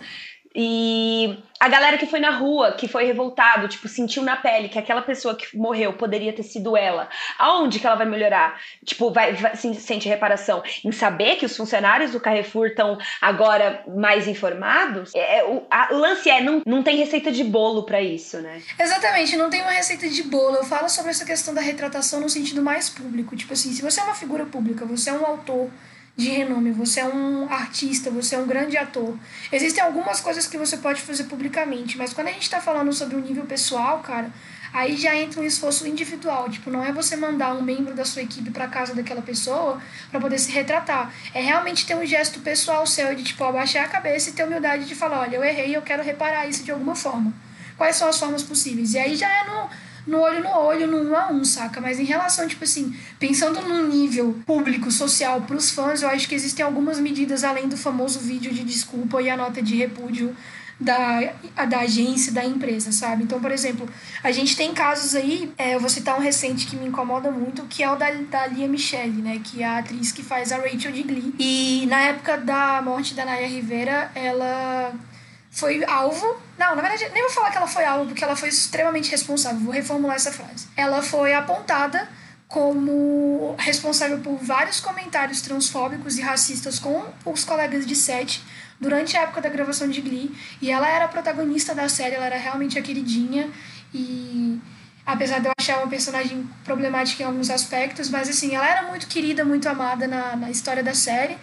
E 0.59 1.37
a 1.59 1.69
galera 1.69 1.99
que 1.99 2.07
foi 2.07 2.19
na 2.19 2.31
rua, 2.31 2.71
que 2.71 2.87
foi 2.87 3.05
revoltado, 3.05 3.67
tipo, 3.67 3.87
sentiu 3.87 4.23
na 4.23 4.35
pele 4.35 4.69
que 4.69 4.79
aquela 4.79 5.03
pessoa 5.03 5.35
que 5.35 5.55
morreu 5.55 5.93
poderia 5.93 6.33
ter 6.33 6.41
sido 6.41 6.75
ela. 6.75 7.07
Aonde 7.37 7.77
que 7.77 7.85
ela 7.85 7.95
vai 7.95 8.07
melhorar? 8.07 8.59
Tipo, 8.83 9.11
vai, 9.11 9.33
vai 9.33 9.55
sente 9.55 10.09
reparação 10.09 10.63
em 10.83 10.91
saber 10.91 11.35
que 11.35 11.45
os 11.45 11.55
funcionários 11.55 12.11
do 12.11 12.19
Carrefour 12.19 12.69
estão 12.69 12.97
agora 13.21 13.83
mais 13.87 14.27
informados? 14.27 15.13
É, 15.13 15.37
é, 15.37 15.45
o, 15.45 15.63
a, 15.69 15.93
o 15.93 15.97
lance 15.99 16.27
é, 16.27 16.41
não, 16.41 16.63
não 16.65 16.81
tem 16.81 16.97
receita 16.97 17.31
de 17.31 17.43
bolo 17.43 17.83
para 17.83 18.01
isso, 18.01 18.39
né? 18.39 18.59
Exatamente, 18.79 19.37
não 19.37 19.51
tem 19.51 19.61
uma 19.61 19.69
receita 19.69 20.09
de 20.09 20.23
bolo. 20.23 20.55
Eu 20.55 20.63
falo 20.63 20.89
sobre 20.89 21.11
essa 21.11 21.23
questão 21.23 21.53
da 21.53 21.61
retratação 21.61 22.19
no 22.19 22.29
sentido 22.29 22.63
mais 22.63 22.89
público. 22.89 23.35
Tipo 23.35 23.53
assim, 23.53 23.71
se 23.71 23.83
você 23.83 23.99
é 23.99 24.03
uma 24.03 24.15
figura 24.15 24.43
pública, 24.47 24.87
você 24.87 25.11
é 25.11 25.13
um 25.13 25.23
autor 25.23 25.69
de 26.17 26.29
renome, 26.29 26.71
você 26.71 26.99
é 26.99 27.05
um 27.05 27.47
artista, 27.47 28.09
você 28.09 28.35
é 28.35 28.39
um 28.39 28.47
grande 28.47 28.75
ator. 28.75 29.15
Existem 29.51 29.83
algumas 29.83 30.19
coisas 30.19 30.47
que 30.47 30.57
você 30.57 30.75
pode 30.77 30.99
fazer 30.99 31.25
publicamente, 31.25 31.95
mas 31.95 32.11
quando 32.11 32.29
a 32.29 32.31
gente 32.31 32.41
está 32.41 32.59
falando 32.59 32.91
sobre 32.91 33.15
o 33.15 33.19
um 33.19 33.21
nível 33.21 33.45
pessoal, 33.45 33.99
cara, 33.99 34.31
aí 34.73 34.97
já 34.97 35.15
entra 35.15 35.39
um 35.39 35.43
esforço 35.43 35.87
individual. 35.87 36.49
Tipo, 36.49 36.71
não 36.71 36.83
é 36.83 36.91
você 36.91 37.15
mandar 37.15 37.53
um 37.53 37.61
membro 37.61 37.93
da 37.93 38.03
sua 38.03 38.23
equipe 38.23 38.49
para 38.49 38.67
casa 38.67 38.95
daquela 38.95 39.21
pessoa 39.21 39.79
para 40.09 40.19
poder 40.19 40.39
se 40.39 40.51
retratar. 40.51 41.13
É 41.35 41.41
realmente 41.41 41.85
ter 41.85 41.95
um 41.95 42.05
gesto 42.05 42.39
pessoal 42.39 42.87
seu 42.87 43.13
de, 43.13 43.23
tipo, 43.23 43.43
abaixar 43.43 43.85
a 43.85 43.87
cabeça 43.87 44.31
e 44.31 44.33
ter 44.33 44.43
humildade 44.43 44.85
de 44.85 44.95
falar: 44.95 45.19
olha, 45.19 45.35
eu 45.35 45.43
errei, 45.43 45.75
eu 45.75 45.83
quero 45.83 46.01
reparar 46.01 46.47
isso 46.47 46.63
de 46.63 46.71
alguma 46.71 46.95
forma. 46.95 47.31
Quais 47.77 47.95
são 47.95 48.09
as 48.09 48.17
formas 48.17 48.41
possíveis? 48.41 48.95
E 48.95 48.97
aí 48.97 49.15
já 49.15 49.29
é 49.29 49.43
no 49.43 49.69
no 50.07 50.19
olho 50.19 50.41
no 50.41 50.49
olho, 50.49 50.87
no 50.87 51.11
um 51.11 51.15
a 51.15 51.29
um, 51.29 51.43
saca? 51.43 51.81
Mas 51.81 51.99
em 51.99 52.05
relação, 52.05 52.47
tipo 52.47 52.63
assim, 52.63 52.95
pensando 53.19 53.61
num 53.61 53.87
nível 53.87 54.39
público, 54.45 54.89
social, 54.89 55.41
pros 55.41 55.69
fãs, 55.69 56.01
eu 56.01 56.09
acho 56.09 56.27
que 56.27 56.35
existem 56.35 56.65
algumas 56.65 56.99
medidas 56.99 57.43
além 57.43 57.67
do 57.67 57.77
famoso 57.77 58.19
vídeo 58.19 58.51
de 58.51 58.63
desculpa 58.63 59.21
e 59.21 59.29
a 59.29 59.37
nota 59.37 59.61
de 59.61 59.75
repúdio 59.75 60.35
da, 60.79 61.33
da 61.67 61.79
agência, 61.79 62.31
da 62.31 62.45
empresa, 62.45 62.91
sabe? 62.91 63.23
Então, 63.23 63.39
por 63.39 63.51
exemplo, 63.51 63.89
a 64.23 64.31
gente 64.31 64.55
tem 64.55 64.73
casos 64.73 65.15
aí, 65.15 65.51
é, 65.57 65.75
eu 65.75 65.79
vou 65.79 65.89
citar 65.89 66.15
um 66.17 66.21
recente 66.21 66.67
que 66.67 66.75
me 66.75 66.87
incomoda 66.87 67.31
muito, 67.31 67.63
que 67.63 67.83
é 67.83 67.91
o 67.91 67.95
da, 67.95 68.11
da 68.11 68.47
Lia 68.47 68.67
Michele, 68.67 69.21
né? 69.21 69.41
Que 69.43 69.63
é 69.63 69.65
a 69.65 69.79
atriz 69.79 70.11
que 70.11 70.23
faz 70.23 70.51
a 70.51 70.57
Rachel 70.57 70.91
de 70.91 71.03
Glee. 71.03 71.33
E 71.39 71.85
na 71.87 72.01
época 72.01 72.37
da 72.37 72.81
morte 72.81 73.15
da 73.15 73.25
Naya 73.25 73.47
Rivera, 73.47 74.11
ela 74.13 74.93
foi 75.57 75.83
alvo. 75.85 76.37
Não, 76.55 76.75
na 76.75 76.81
verdade, 76.83 77.09
nem 77.11 77.23
vou 77.23 77.31
falar 77.31 77.49
que 77.49 77.57
ela 77.57 77.67
foi 77.67 77.83
alvo, 77.83 78.05
porque 78.05 78.23
ela 78.23 78.35
foi 78.35 78.49
extremamente 78.49 79.09
responsável. 79.09 79.59
Vou 79.59 79.73
reformular 79.73 80.15
essa 80.15 80.31
frase. 80.31 80.67
Ela 80.77 81.01
foi 81.01 81.33
apontada 81.33 82.07
como 82.47 83.55
responsável 83.57 84.19
por 84.19 84.37
vários 84.37 84.79
comentários 84.79 85.41
transfóbicos 85.41 86.19
e 86.19 86.21
racistas 86.21 86.77
com 86.77 87.03
os 87.25 87.43
colegas 87.43 87.87
de 87.87 87.95
set 87.95 88.43
durante 88.79 89.17
a 89.17 89.23
época 89.23 89.41
da 89.41 89.49
gravação 89.49 89.89
de 89.89 89.99
Glee. 89.99 90.31
E 90.61 90.69
ela 90.69 90.87
era 90.87 91.05
a 91.05 91.07
protagonista 91.07 91.73
da 91.73 91.89
série, 91.89 92.13
ela 92.13 92.27
era 92.27 92.37
realmente 92.37 92.77
a 92.77 92.81
queridinha. 92.83 93.49
E 93.91 94.59
apesar 95.03 95.39
de 95.39 95.47
eu 95.47 95.53
achar 95.59 95.79
uma 95.79 95.87
personagem 95.87 96.47
problemática 96.63 97.23
em 97.23 97.25
alguns 97.25 97.49
aspectos, 97.49 98.11
mas 98.11 98.29
assim, 98.29 98.53
ela 98.53 98.69
era 98.69 98.83
muito 98.83 99.07
querida, 99.07 99.43
muito 99.43 99.67
amada 99.67 100.07
na, 100.07 100.35
na 100.35 100.51
história 100.51 100.83
da 100.83 100.93
série. 100.93 101.35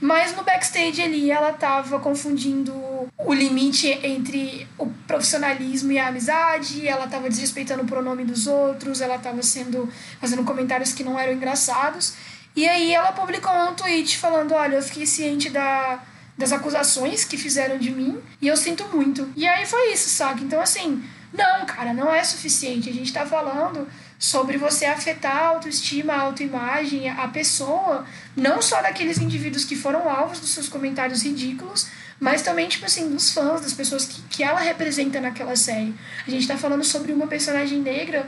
Mas 0.00 0.34
no 0.36 0.42
backstage 0.42 1.00
ali 1.02 1.30
ela 1.30 1.52
tava 1.52 1.98
confundindo 1.98 2.72
o 3.18 3.32
limite 3.32 3.88
entre 4.02 4.66
o 4.78 4.86
profissionalismo 5.06 5.92
e 5.92 5.98
a 5.98 6.08
amizade, 6.08 6.86
ela 6.86 7.06
estava 7.06 7.28
desrespeitando 7.28 7.82
o 7.82 7.86
pronome 7.86 8.24
dos 8.24 8.46
outros, 8.46 9.00
ela 9.00 9.16
estava 9.16 9.42
sendo 9.42 9.88
fazendo 10.20 10.44
comentários 10.44 10.92
que 10.92 11.02
não 11.02 11.18
eram 11.18 11.32
engraçados. 11.32 12.14
E 12.54 12.66
aí 12.68 12.94
ela 12.94 13.12
publicou 13.12 13.52
um 13.52 13.74
tweet 13.74 14.16
falando, 14.18 14.52
olha, 14.52 14.76
eu 14.76 14.82
fiquei 14.82 15.06
ciente 15.06 15.50
da 15.50 16.02
das 16.38 16.52
acusações 16.52 17.24
que 17.24 17.38
fizeram 17.38 17.78
de 17.78 17.90
mim 17.90 18.20
e 18.42 18.46
eu 18.46 18.56
sinto 18.58 18.84
muito. 18.94 19.26
E 19.34 19.48
aí 19.48 19.64
foi 19.64 19.92
isso, 19.92 20.10
saca? 20.10 20.42
Então 20.42 20.60
assim, 20.60 21.02
não, 21.32 21.64
cara, 21.64 21.94
não 21.94 22.12
é 22.12 22.22
suficiente. 22.22 22.90
A 22.90 22.92
gente 22.92 23.12
tá 23.12 23.24
falando 23.24 23.88
sobre 24.18 24.56
você 24.56 24.86
afetar 24.86 25.36
a 25.36 25.46
autoestima, 25.48 26.14
a 26.14 26.20
autoimagem, 26.20 27.08
a 27.08 27.28
pessoa, 27.28 28.06
não 28.34 28.62
só 28.62 28.80
daqueles 28.80 29.18
indivíduos 29.18 29.64
que 29.64 29.76
foram 29.76 30.08
alvos 30.08 30.40
dos 30.40 30.50
seus 30.50 30.68
comentários 30.68 31.22
ridículos, 31.22 31.88
mas 32.18 32.42
também, 32.42 32.66
tipo 32.68 32.86
assim, 32.86 33.10
dos 33.10 33.30
fãs, 33.32 33.60
das 33.60 33.74
pessoas 33.74 34.06
que, 34.06 34.22
que 34.22 34.42
ela 34.42 34.58
representa 34.58 35.20
naquela 35.20 35.54
série. 35.54 35.94
A 36.26 36.30
gente 36.30 36.48
tá 36.48 36.56
falando 36.56 36.82
sobre 36.82 37.12
uma 37.12 37.26
personagem 37.26 37.80
negra 37.80 38.26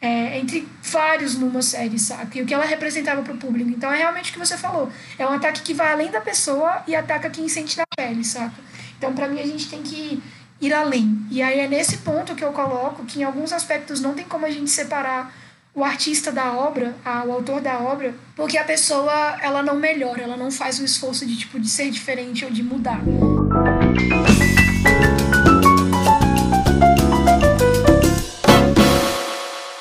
é, 0.00 0.38
entre 0.38 0.66
vários 0.82 1.36
numa 1.36 1.62
série, 1.62 1.98
saca? 1.98 2.38
E 2.38 2.42
o 2.42 2.46
que 2.46 2.54
ela 2.54 2.64
representava 2.64 3.22
pro 3.22 3.36
público. 3.36 3.70
Então 3.70 3.92
é 3.92 3.98
realmente 3.98 4.30
o 4.30 4.32
que 4.32 4.38
você 4.38 4.56
falou. 4.56 4.90
É 5.18 5.26
um 5.26 5.32
ataque 5.32 5.62
que 5.62 5.74
vai 5.74 5.92
além 5.92 6.10
da 6.10 6.20
pessoa 6.20 6.82
e 6.86 6.94
ataca 6.94 7.30
quem 7.30 7.48
sente 7.48 7.76
na 7.76 7.84
pele, 7.96 8.24
saca? 8.24 8.54
Então, 8.96 9.12
para 9.12 9.28
mim, 9.28 9.40
a 9.40 9.46
gente 9.46 9.68
tem 9.68 9.82
que 9.82 10.20
ir 10.60 10.72
além. 10.72 11.18
E 11.30 11.40
aí 11.40 11.60
é 11.60 11.68
nesse 11.68 11.98
ponto 11.98 12.34
que 12.34 12.44
eu 12.44 12.52
coloco 12.52 13.04
que 13.04 13.20
em 13.20 13.24
alguns 13.24 13.52
aspectos 13.52 14.00
não 14.00 14.14
tem 14.14 14.24
como 14.24 14.46
a 14.46 14.50
gente 14.50 14.70
separar 14.70 15.32
o 15.74 15.84
artista 15.84 16.32
da 16.32 16.52
obra, 16.54 16.94
a, 17.04 17.24
o 17.24 17.32
autor 17.32 17.60
da 17.60 17.78
obra, 17.78 18.12
porque 18.34 18.58
a 18.58 18.64
pessoa 18.64 19.38
ela 19.40 19.62
não 19.62 19.76
melhora, 19.76 20.22
ela 20.22 20.36
não 20.36 20.50
faz 20.50 20.80
o 20.80 20.84
esforço 20.84 21.24
de 21.24 21.36
tipo 21.38 21.60
de 21.60 21.68
ser 21.68 21.90
diferente 21.90 22.44
ou 22.44 22.50
de 22.50 22.62
mudar. 22.62 23.00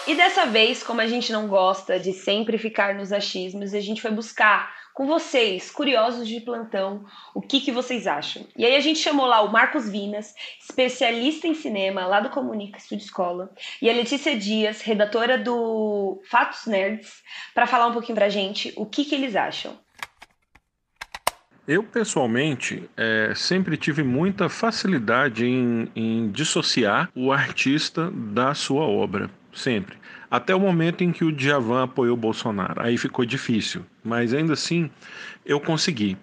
E 0.05 0.15
dessa 0.15 0.45
vez, 0.45 0.83
como 0.83 1.01
a 1.01 1.07
gente 1.07 1.31
não 1.31 1.47
gosta 1.47 1.99
de 1.99 2.13
sempre 2.13 2.59
ficar 2.59 2.93
nos 2.93 3.11
achismos, 3.11 3.73
a 3.73 3.79
gente 3.79 4.01
foi 4.01 4.11
buscar 4.11 4.71
com 4.97 5.05
vocês, 5.05 5.69
curiosos 5.69 6.27
de 6.27 6.41
plantão, 6.41 7.05
o 7.31 7.39
que, 7.39 7.61
que 7.61 7.71
vocês 7.71 8.07
acham. 8.07 8.43
E 8.57 8.65
aí 8.65 8.75
a 8.75 8.79
gente 8.79 8.97
chamou 8.97 9.27
lá 9.27 9.41
o 9.43 9.51
Marcos 9.51 9.87
Vinas, 9.87 10.33
especialista 10.59 11.45
em 11.45 11.53
cinema 11.53 12.07
lá 12.07 12.19
do 12.19 12.31
Comunica 12.31 12.79
Estúdio 12.79 13.05
Escola, 13.05 13.51
e 13.79 13.91
a 13.91 13.93
Letícia 13.93 14.35
Dias, 14.35 14.81
redatora 14.81 15.37
do 15.37 16.19
Fatos 16.27 16.65
Nerds, 16.65 17.21
para 17.53 17.67
falar 17.67 17.85
um 17.85 17.93
pouquinho 17.93 18.15
pra 18.15 18.27
gente 18.27 18.73
o 18.75 18.87
que, 18.87 19.05
que 19.05 19.13
eles 19.13 19.35
acham. 19.35 19.77
Eu, 21.67 21.83
pessoalmente, 21.83 22.89
é, 22.97 23.33
sempre 23.35 23.77
tive 23.77 24.01
muita 24.01 24.49
facilidade 24.49 25.45
em, 25.45 25.91
em 25.95 26.31
dissociar 26.31 27.11
o 27.13 27.31
artista 27.31 28.09
da 28.11 28.55
sua 28.55 28.87
obra. 28.87 29.29
Sempre 29.53 29.95
até 30.29 30.55
o 30.55 30.59
momento 30.59 31.03
em 31.03 31.11
que 31.11 31.23
o 31.23 31.31
Djavan 31.31 31.83
apoiou 31.83 32.17
Bolsonaro. 32.17 32.81
Aí 32.81 32.97
ficou 32.97 33.25
difícil, 33.25 33.85
mas 34.03 34.33
ainda 34.33 34.53
assim 34.53 34.89
eu 35.45 35.59
consegui. 35.59 36.17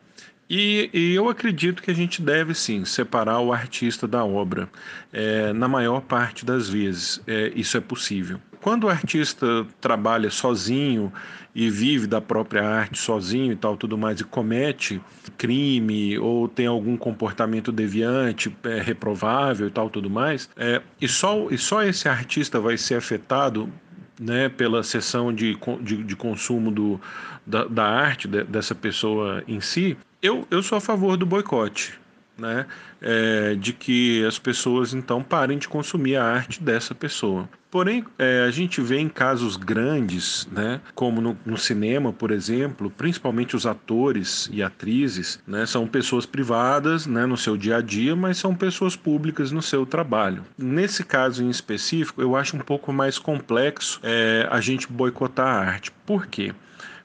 E, 0.49 0.91
e, 0.93 1.15
eu 1.15 1.29
acredito 1.29 1.83
que 1.83 1.91
a 1.91 1.95
gente 1.95 2.21
deve 2.21 2.55
sim 2.55 2.85
separar 2.85 3.41
o 3.41 3.53
artista 3.53 4.07
da 4.07 4.25
obra, 4.25 4.69
é, 5.13 5.53
na 5.55 5.67
maior 5.67 6.03
parte 6.03 6.45
das 6.45 6.69
vezes. 6.69 7.21
É, 7.27 7.51
isso 7.57 7.77
é 7.77 7.81
possível. 7.81 8.39
Quando 8.61 8.85
o 8.85 8.89
artista 8.89 9.67
trabalha 9.81 10.31
sozinho 10.31 11.13
e 11.55 11.71
vive 11.71 12.07
da 12.07 12.21
própria 12.21 12.67
arte 12.67 12.99
sozinho 12.99 13.53
e 13.53 13.57
tal, 13.57 13.77
tudo 13.77 13.97
mais, 13.97 14.21
e 14.21 14.25
comete 14.25 15.01
crime 15.37 16.19
ou 16.19 16.49
tem 16.49 16.67
algum 16.67 16.97
comportamento 16.97 17.71
deviante, 17.71 18.55
é, 18.65 18.81
reprovável 18.81 19.69
e 19.69 19.71
tal, 19.71 19.89
tudo 19.89 20.11
mais, 20.11 20.49
é, 20.57 20.83
e, 21.01 21.07
só, 21.07 21.49
e 21.51 21.59
só 21.59 21.83
esse 21.83 22.09
artista 22.09 22.59
vai 22.59 22.77
ser 22.77 22.97
afetado 22.97 23.71
né, 24.19 24.49
pela 24.49 24.83
sessão 24.83 25.33
de, 25.33 25.57
de, 25.81 26.03
de 26.03 26.17
consumo 26.17 26.71
do, 26.71 27.01
da, 27.47 27.65
da 27.65 27.85
arte 27.85 28.29
de, 28.29 28.45
dessa 28.45 28.75
pessoa 28.75 29.43
em 29.47 29.61
si, 29.61 29.97
eu, 30.23 30.47
eu 30.51 30.63
sou 30.63 30.79
a 30.79 30.81
favor 30.81 31.17
do 31.17 31.27
boicote. 31.27 31.99
Né, 32.37 32.67
é, 33.01 33.55
de 33.55 33.73
que 33.73 34.25
as 34.25 34.41
pessoas 34.41 34.93
então 34.93 35.23
parem 35.23 35.57
de 35.57 35.69
consumir 35.69 36.17
a 36.17 36.25
arte 36.25 36.61
dessa 36.61 36.93
pessoa. 36.93 37.49
Porém, 37.75 38.05
é, 38.21 38.45
a 38.47 38.53
gente 38.53 38.81
vê 38.81 38.99
em 38.99 39.09
casos 39.09 39.57
grandes, 39.57 40.47
né, 40.53 40.81
como 40.95 41.21
no, 41.21 41.37
no, 41.45 41.59
cinema, 41.59 42.13
por 42.13 42.31
exemplo, 42.31 42.89
principalmente 42.89 43.57
os 43.57 43.67
atores 43.67 44.49
e 44.53 44.63
atrizes, 44.63 45.41
né, 45.45 45.67
são 45.67 45.85
pessoas 45.85 46.25
privadas 46.25 47.05
né, 47.05 47.27
no 47.27 47.37
seu 47.37 47.57
dia 47.57 47.79
a 47.79 47.81
dia, 47.81 48.15
mas 48.15 48.39
são 48.39 48.55
pessoas 48.55 48.95
públicas 48.95 49.51
no 49.51 49.61
seu 49.61 49.85
trabalho. 49.85 50.45
Nesse 50.57 51.03
caso 51.03 51.43
em 51.43 51.51
específico, 51.51 52.23
eu 52.23 52.37
acho 52.37 52.57
um 52.57 52.61
pouco 52.61 52.93
mais 52.93 53.19
complexo 53.19 53.99
é, 54.05 54.47
a 54.53 54.61
gente 54.61 54.87
boicotar 54.87 55.49
a 55.49 55.59
arte. 55.59 55.91
Por 56.07 56.29
quê? 56.29 56.55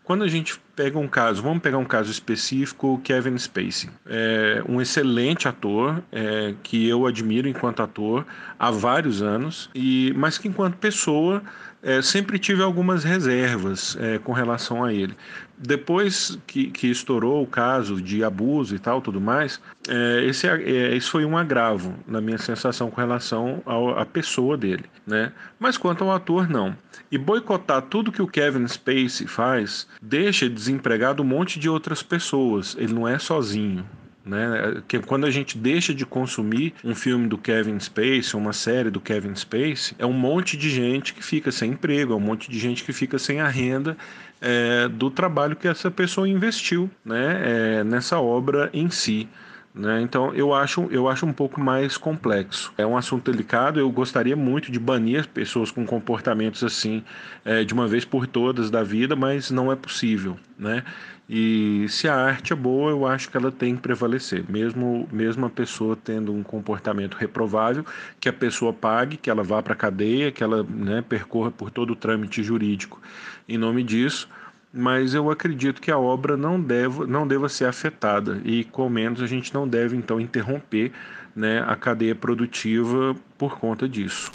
Quando 0.09 0.23
a 0.23 0.27
gente 0.27 0.59
pega 0.75 0.97
um 0.97 1.07
caso, 1.07 1.39
vamos 1.43 1.61
pegar 1.61 1.77
um 1.77 1.85
caso 1.85 2.09
específico, 2.09 2.99
Kevin 3.03 3.37
Spacey, 3.37 3.91
é 4.07 4.59
um 4.67 4.81
excelente 4.81 5.47
ator 5.47 6.01
é, 6.11 6.55
que 6.63 6.89
eu 6.89 7.05
admiro 7.05 7.47
enquanto 7.47 7.83
ator 7.83 8.25
há 8.57 8.71
vários 8.71 9.21
anos, 9.21 9.69
e 9.75 10.11
mas 10.17 10.39
que 10.39 10.47
enquanto 10.47 10.77
pessoa 10.77 11.43
é, 11.81 12.01
sempre 12.01 12.37
tive 12.37 12.61
algumas 12.61 13.03
reservas 13.03 13.97
é, 13.99 14.17
com 14.17 14.31
relação 14.31 14.83
a 14.83 14.93
ele. 14.93 15.15
Depois 15.57 16.37
que, 16.47 16.71
que 16.71 16.87
estourou 16.87 17.43
o 17.43 17.47
caso 17.47 18.01
de 18.01 18.23
abuso 18.23 18.75
e 18.75 18.79
tal, 18.79 19.01
tudo 19.01 19.19
mais, 19.19 19.59
é, 19.89 20.23
esse, 20.25 20.47
é, 20.47 20.95
isso 20.95 21.11
foi 21.11 21.25
um 21.25 21.37
agravo 21.37 21.93
na 22.07 22.21
minha 22.21 22.37
sensação 22.37 22.89
com 22.89 22.99
relação 22.99 23.61
à 23.97 24.05
pessoa 24.05 24.57
dele, 24.57 24.85
né? 25.05 25.33
Mas 25.59 25.77
quanto 25.77 26.03
ao 26.03 26.11
ator, 26.11 26.49
não. 26.49 26.75
E 27.11 27.17
boicotar 27.17 27.81
tudo 27.81 28.11
que 28.11 28.21
o 28.21 28.27
Kevin 28.27 28.67
Spacey 28.67 29.27
faz 29.27 29.87
deixa 30.01 30.49
desempregado 30.49 31.23
um 31.23 31.25
monte 31.25 31.59
de 31.59 31.67
outras 31.67 32.01
pessoas. 32.01 32.75
Ele 32.79 32.93
não 32.93 33.07
é 33.07 33.19
sozinho, 33.19 33.85
né? 34.29 34.81
Que 34.87 34.99
quando 34.99 35.25
a 35.25 35.31
gente 35.31 35.57
deixa 35.57 35.93
de 35.93 36.05
consumir 36.05 36.73
um 36.83 36.93
filme 36.93 37.27
do 37.27 37.37
Kevin 37.37 37.79
Spacey, 37.79 38.35
uma 38.35 38.53
série 38.53 38.91
do 38.91 39.01
Kevin 39.01 39.35
Spacey, 39.35 39.95
é 39.97 40.05
um 40.05 40.13
monte 40.13 40.55
de 40.55 40.69
gente 40.69 41.13
que 41.13 41.23
fica 41.23 41.51
sem 41.51 41.71
emprego, 41.71 42.13
é 42.13 42.15
um 42.15 42.21
monte 42.21 42.49
de 42.49 42.59
gente 42.59 42.83
que 42.83 42.93
fica 42.93 43.17
sem 43.17 43.41
a 43.41 43.47
renda 43.47 43.97
é, 44.39 44.87
do 44.87 45.09
trabalho 45.09 45.55
que 45.55 45.67
essa 45.67 45.89
pessoa 45.89 46.29
investiu, 46.29 46.89
né? 47.03 47.79
É, 47.79 47.83
nessa 47.83 48.19
obra 48.19 48.69
em 48.71 48.89
si. 48.89 49.27
Né? 49.73 50.01
Então 50.01 50.33
eu 50.33 50.53
acho, 50.53 50.87
eu 50.91 51.07
acho 51.07 51.25
um 51.25 51.33
pouco 51.33 51.59
mais 51.59 51.97
complexo. 51.97 52.73
É 52.77 52.85
um 52.85 52.97
assunto 52.97 53.31
delicado. 53.31 53.79
Eu 53.79 53.89
gostaria 53.91 54.35
muito 54.35 54.71
de 54.71 54.79
banir 54.79 55.19
as 55.19 55.25
pessoas 55.25 55.71
com 55.71 55.85
comportamentos 55.85 56.63
assim 56.63 57.03
é, 57.45 57.63
de 57.63 57.73
uma 57.73 57.87
vez 57.87 58.03
por 58.03 58.27
todas 58.27 58.69
da 58.69 58.83
vida, 58.83 59.15
mas 59.15 59.51
não 59.51 59.71
é 59.71 59.75
possível. 59.75 60.37
Né? 60.57 60.83
E 61.31 61.85
se 61.89 62.07
a 62.07 62.15
arte 62.15 62.53
é 62.53 62.55
boa, 62.55 62.89
eu 62.89 63.05
acho 63.05 63.29
que 63.29 63.37
ela 63.37 63.51
tem 63.51 63.75
que 63.75 63.83
prevalecer, 63.83 64.43
mesmo, 64.49 65.07
mesmo 65.11 65.45
a 65.45 65.49
pessoa 65.49 65.95
tendo 65.95 66.33
um 66.33 66.41
comportamento 66.41 67.13
reprovável, 67.13 67.85
que 68.19 68.27
a 68.27 68.33
pessoa 68.33 68.73
pague, 68.73 69.15
que 69.15 69.29
ela 69.29 69.43
vá 69.43 69.61
para 69.61 69.73
a 69.73 69.75
cadeia, 69.75 70.31
que 70.31 70.43
ela 70.43 70.63
né, 70.63 71.03
percorra 71.07 71.51
por 71.51 71.69
todo 71.69 71.91
o 71.91 71.95
trâmite 71.95 72.41
jurídico 72.41 72.99
em 73.47 73.59
nome 73.59 73.83
disso, 73.83 74.27
mas 74.73 75.13
eu 75.13 75.29
acredito 75.29 75.79
que 75.79 75.91
a 75.91 75.99
obra 75.99 76.35
não 76.35 76.59
deva, 76.59 77.05
não 77.05 77.27
deva 77.27 77.47
ser 77.47 77.65
afetada. 77.65 78.41
E, 78.43 78.63
com 78.63 78.89
menos, 78.89 79.21
a 79.21 79.27
gente 79.27 79.53
não 79.53 79.67
deve 79.67 79.95
então 79.95 80.19
interromper 80.19 80.91
né, 81.35 81.63
a 81.67 81.75
cadeia 81.75 82.15
produtiva 82.15 83.15
por 83.37 83.59
conta 83.59 83.87
disso. 83.87 84.31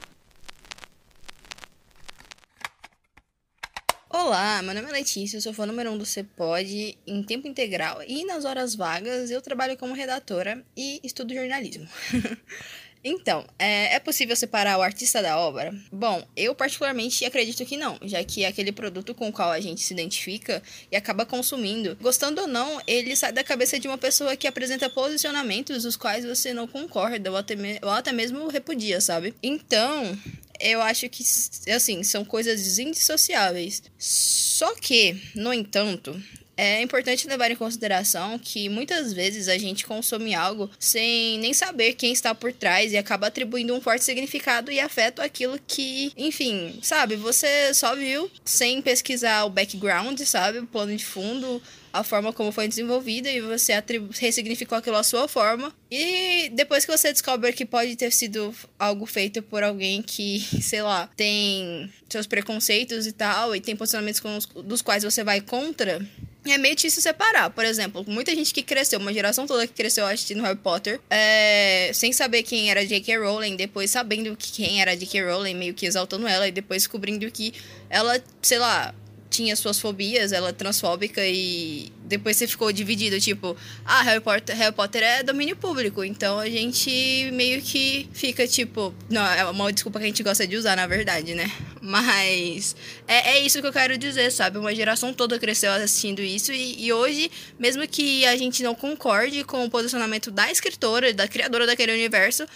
Olá, 4.27 4.63
meu 4.63 4.75
nome 4.75 4.89
é 4.89 4.93
Letícia, 4.93 5.37
eu 5.37 5.41
sou 5.43 5.53
fã 5.53 5.67
número 5.67 5.91
1 5.91 5.93
um 5.93 5.99
do 5.99 6.07
CEPOD 6.07 6.97
em 7.07 7.23
tempo 7.23 7.47
integral 7.47 8.03
e 8.09 8.25
nas 8.25 8.47
horas 8.47 8.75
vagas 8.75 9.31
eu 9.31 9.43
trabalho 9.43 9.77
como 9.77 9.93
redatora 9.93 10.65
e 10.75 10.99
estudo 11.05 11.35
jornalismo. 11.35 11.87
então, 13.05 13.45
é, 13.59 13.95
é, 13.95 14.01
possível 14.01 14.35
separar 14.35 14.79
o 14.79 14.83
artista 14.83 15.21
da 15.21 15.39
obra? 15.39 15.75
Bom, 15.93 16.27
eu 16.35 16.55
particularmente 16.55 17.23
acredito 17.27 17.67
que 17.67 17.77
não, 17.77 17.99
já 18.03 18.25
que 18.25 18.45
é 18.45 18.49
aquele 18.49 18.73
produto 18.73 19.15
com 19.15 19.29
o 19.29 19.33
qual 19.33 19.51
a 19.51 19.61
gente 19.61 19.83
se 19.83 19.93
identifica 19.93 20.63
e 20.91 20.97
acaba 20.97 21.27
consumindo, 21.27 21.95
gostando 22.01 22.41
ou 22.41 22.47
não, 22.49 22.81
ele 22.87 23.15
sai 23.15 23.31
da 23.31 23.45
cabeça 23.45 23.79
de 23.79 23.87
uma 23.87 23.99
pessoa 23.99 24.35
que 24.37 24.47
apresenta 24.47 24.89
posicionamentos 24.89 25.85
os 25.85 25.97
quais 25.97 26.25
você 26.25 26.55
não 26.55 26.67
concorda 26.67 27.31
ou 27.31 27.37
até, 27.37 27.55
ou 27.83 27.91
até 27.91 28.11
mesmo 28.11 28.49
repudia, 28.49 29.03
sabe? 29.03 29.35
Então, 29.43 30.19
eu 30.61 30.81
acho 30.83 31.09
que, 31.09 31.25
assim, 31.73 32.03
são 32.03 32.25
coisas 32.25 32.79
indissociáveis. 32.79 33.83
Só 33.99 34.75
que, 34.75 35.21
no 35.35 35.53
entanto, 35.53 36.21
é 36.57 36.83
importante 36.83 37.29
levar 37.29 37.51
em 37.51 37.57
consideração 37.57 38.39
que 38.39 38.69
muitas 38.69 39.13
vezes 39.13 39.49
a 39.49 39.59
gente 39.59 39.87
consome 39.87 40.35
algo 40.35 40.71
sem 40.79 41.39
nem 41.39 41.53
saber 41.53 41.95
quem 41.95 42.13
está 42.13 42.35
por 42.35 42.53
trás 42.53 42.93
e 42.93 42.97
acaba 42.97 43.27
atribuindo 43.27 43.75
um 43.75 43.81
forte 43.81 44.05
significado 44.05 44.71
e 44.71 44.81
afeto 44.81 45.21
àquilo 45.21 45.59
que, 45.67 46.13
enfim, 46.17 46.79
sabe, 46.83 47.17
você 47.17 47.73
só 47.75 47.95
viu 47.95 48.31
sem 48.45 48.81
pesquisar 48.81 49.45
o 49.45 49.51
background, 49.51 50.21
sabe, 50.21 50.59
o 50.59 50.67
plano 50.67 50.97
de 50.97 51.05
fundo, 51.05 51.61
a 51.95 52.03
forma 52.03 52.33
como 52.33 52.51
foi 52.51 52.67
desenvolvida 52.67 53.31
e 53.31 53.41
você 53.41 53.73
ressignificou 54.19 54.77
aquilo 54.77 54.97
à 54.97 55.05
sua 55.05 55.29
forma. 55.29 55.73
E 55.89 56.49
depois 56.53 56.85
que 56.85 56.91
você 56.91 57.13
descobre 57.13 57.53
que 57.53 57.65
pode 57.65 57.95
ter 57.95 58.11
sido 58.11 58.53
algo 58.77 59.07
feito 59.07 59.41
por 59.41 59.63
alguém 59.63 60.03
que, 60.03 60.41
sei 60.61 60.83
lá, 60.83 61.09
tem 61.17 61.89
seus 62.09 62.27
preconceitos 62.27 63.07
e 63.07 63.13
tal, 63.13 63.55
e 63.55 63.61
tem 63.61 63.77
posicionamentos 63.77 64.21
os, 64.25 64.47
dos 64.65 64.83
quais 64.83 65.05
você 65.05 65.23
vai 65.23 65.41
contra, 65.41 66.05
é 66.53 66.59
meio 66.59 66.75
difícil 66.75 67.03
separar. 67.03 67.51
Por 67.51 67.65
exemplo, 67.65 68.05
muita 68.07 68.35
gente 68.35 68.53
que 68.53 68.63
cresceu, 68.63 68.99
uma 68.99 69.13
geração 69.13 69.47
toda 69.47 69.67
que 69.67 69.73
cresceu 69.73 70.07
assistindo 70.07 70.43
Harry 70.43 70.59
Potter, 70.59 71.01
é, 71.09 71.91
sem 71.95 72.13
saber 72.13 72.43
quem 72.43 72.71
era 72.71 72.85
J.K. 72.87 73.19
Rowling, 73.19 73.57
depois 73.57 73.91
sabendo 73.91 74.37
quem 74.37 74.81
era 74.81 74.97
J.K. 74.97 75.23
Rowling, 75.23 75.55
meio 75.55 75.75
que 75.75 75.87
exaltando 75.87 76.27
ela, 76.27 76.47
e 76.47 76.53
depois 76.53 76.83
descobrindo 76.83 77.31
que 77.31 77.55
ela, 77.89 78.23
sei 78.43 78.59
lá, 78.59 78.95
tinha 79.35 79.57
suas 79.57 79.81
fobias, 79.81 80.31
ela 80.31 80.51
é 80.51 80.53
transfóbica 80.53 81.21
e 81.27 81.93
depois 82.05 82.37
você 82.37 82.47
ficou 82.47 82.71
dividido, 82.71 83.21
tipo, 83.21 83.57
ah, 83.85 84.03
Harry 84.03 84.21
Potter, 84.21 84.57
Harry 84.57 84.75
Potter 84.75 85.03
é 85.03 85.23
domínio 85.23 85.57
público, 85.57 86.05
então 86.05 86.39
a 86.39 86.49
gente 86.49 87.31
meio 87.33 87.61
que 87.61 88.09
fica 88.13 88.47
tipo, 88.47 88.95
não, 89.11 89.27
é 89.27 89.45
uma 89.47 89.73
desculpa 89.73 89.99
que 89.99 90.05
a 90.05 90.09
gente 90.09 90.23
gosta 90.23 90.47
de 90.47 90.57
usar, 90.57 90.77
na 90.77 90.87
verdade, 90.87 91.35
né? 91.35 91.51
Mas 91.81 92.77
é, 93.09 93.33
é 93.33 93.41
isso 93.41 93.61
que 93.61 93.67
eu 93.67 93.73
quero 93.73 93.99
dizer, 93.99 94.31
sabe? 94.31 94.59
Uma 94.59 94.75
geração 94.75 95.13
toda 95.13 95.39
cresceu 95.39 95.73
assistindo 95.73 96.21
isso 96.23 96.53
e, 96.53 96.85
e 96.85 96.93
hoje, 96.93 97.31
mesmo 97.59 97.87
que 97.89 98.25
a 98.27 98.37
gente 98.37 98.63
não 98.63 98.75
concorde 98.75 99.43
com 99.43 99.65
o 99.65 99.71
posicionamento 99.71 100.31
da 100.31 100.51
escritora, 100.51 101.13
da 101.13 101.27
criadora 101.27 101.67
daquele 101.67 101.93
universo, 101.93 102.47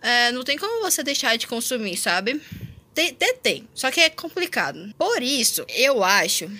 é, 0.00 0.30
não 0.30 0.44
tem 0.44 0.56
como 0.56 0.80
você 0.82 1.02
deixar 1.02 1.36
de 1.36 1.48
consumir, 1.48 1.96
sabe? 1.96 2.40
Tem, 2.98 3.14
tem, 3.14 3.34
tem, 3.36 3.68
só 3.76 3.92
que 3.92 4.00
é 4.00 4.10
complicado. 4.10 4.92
Por 4.98 5.22
isso, 5.22 5.64
eu 5.68 6.02
acho 6.02 6.50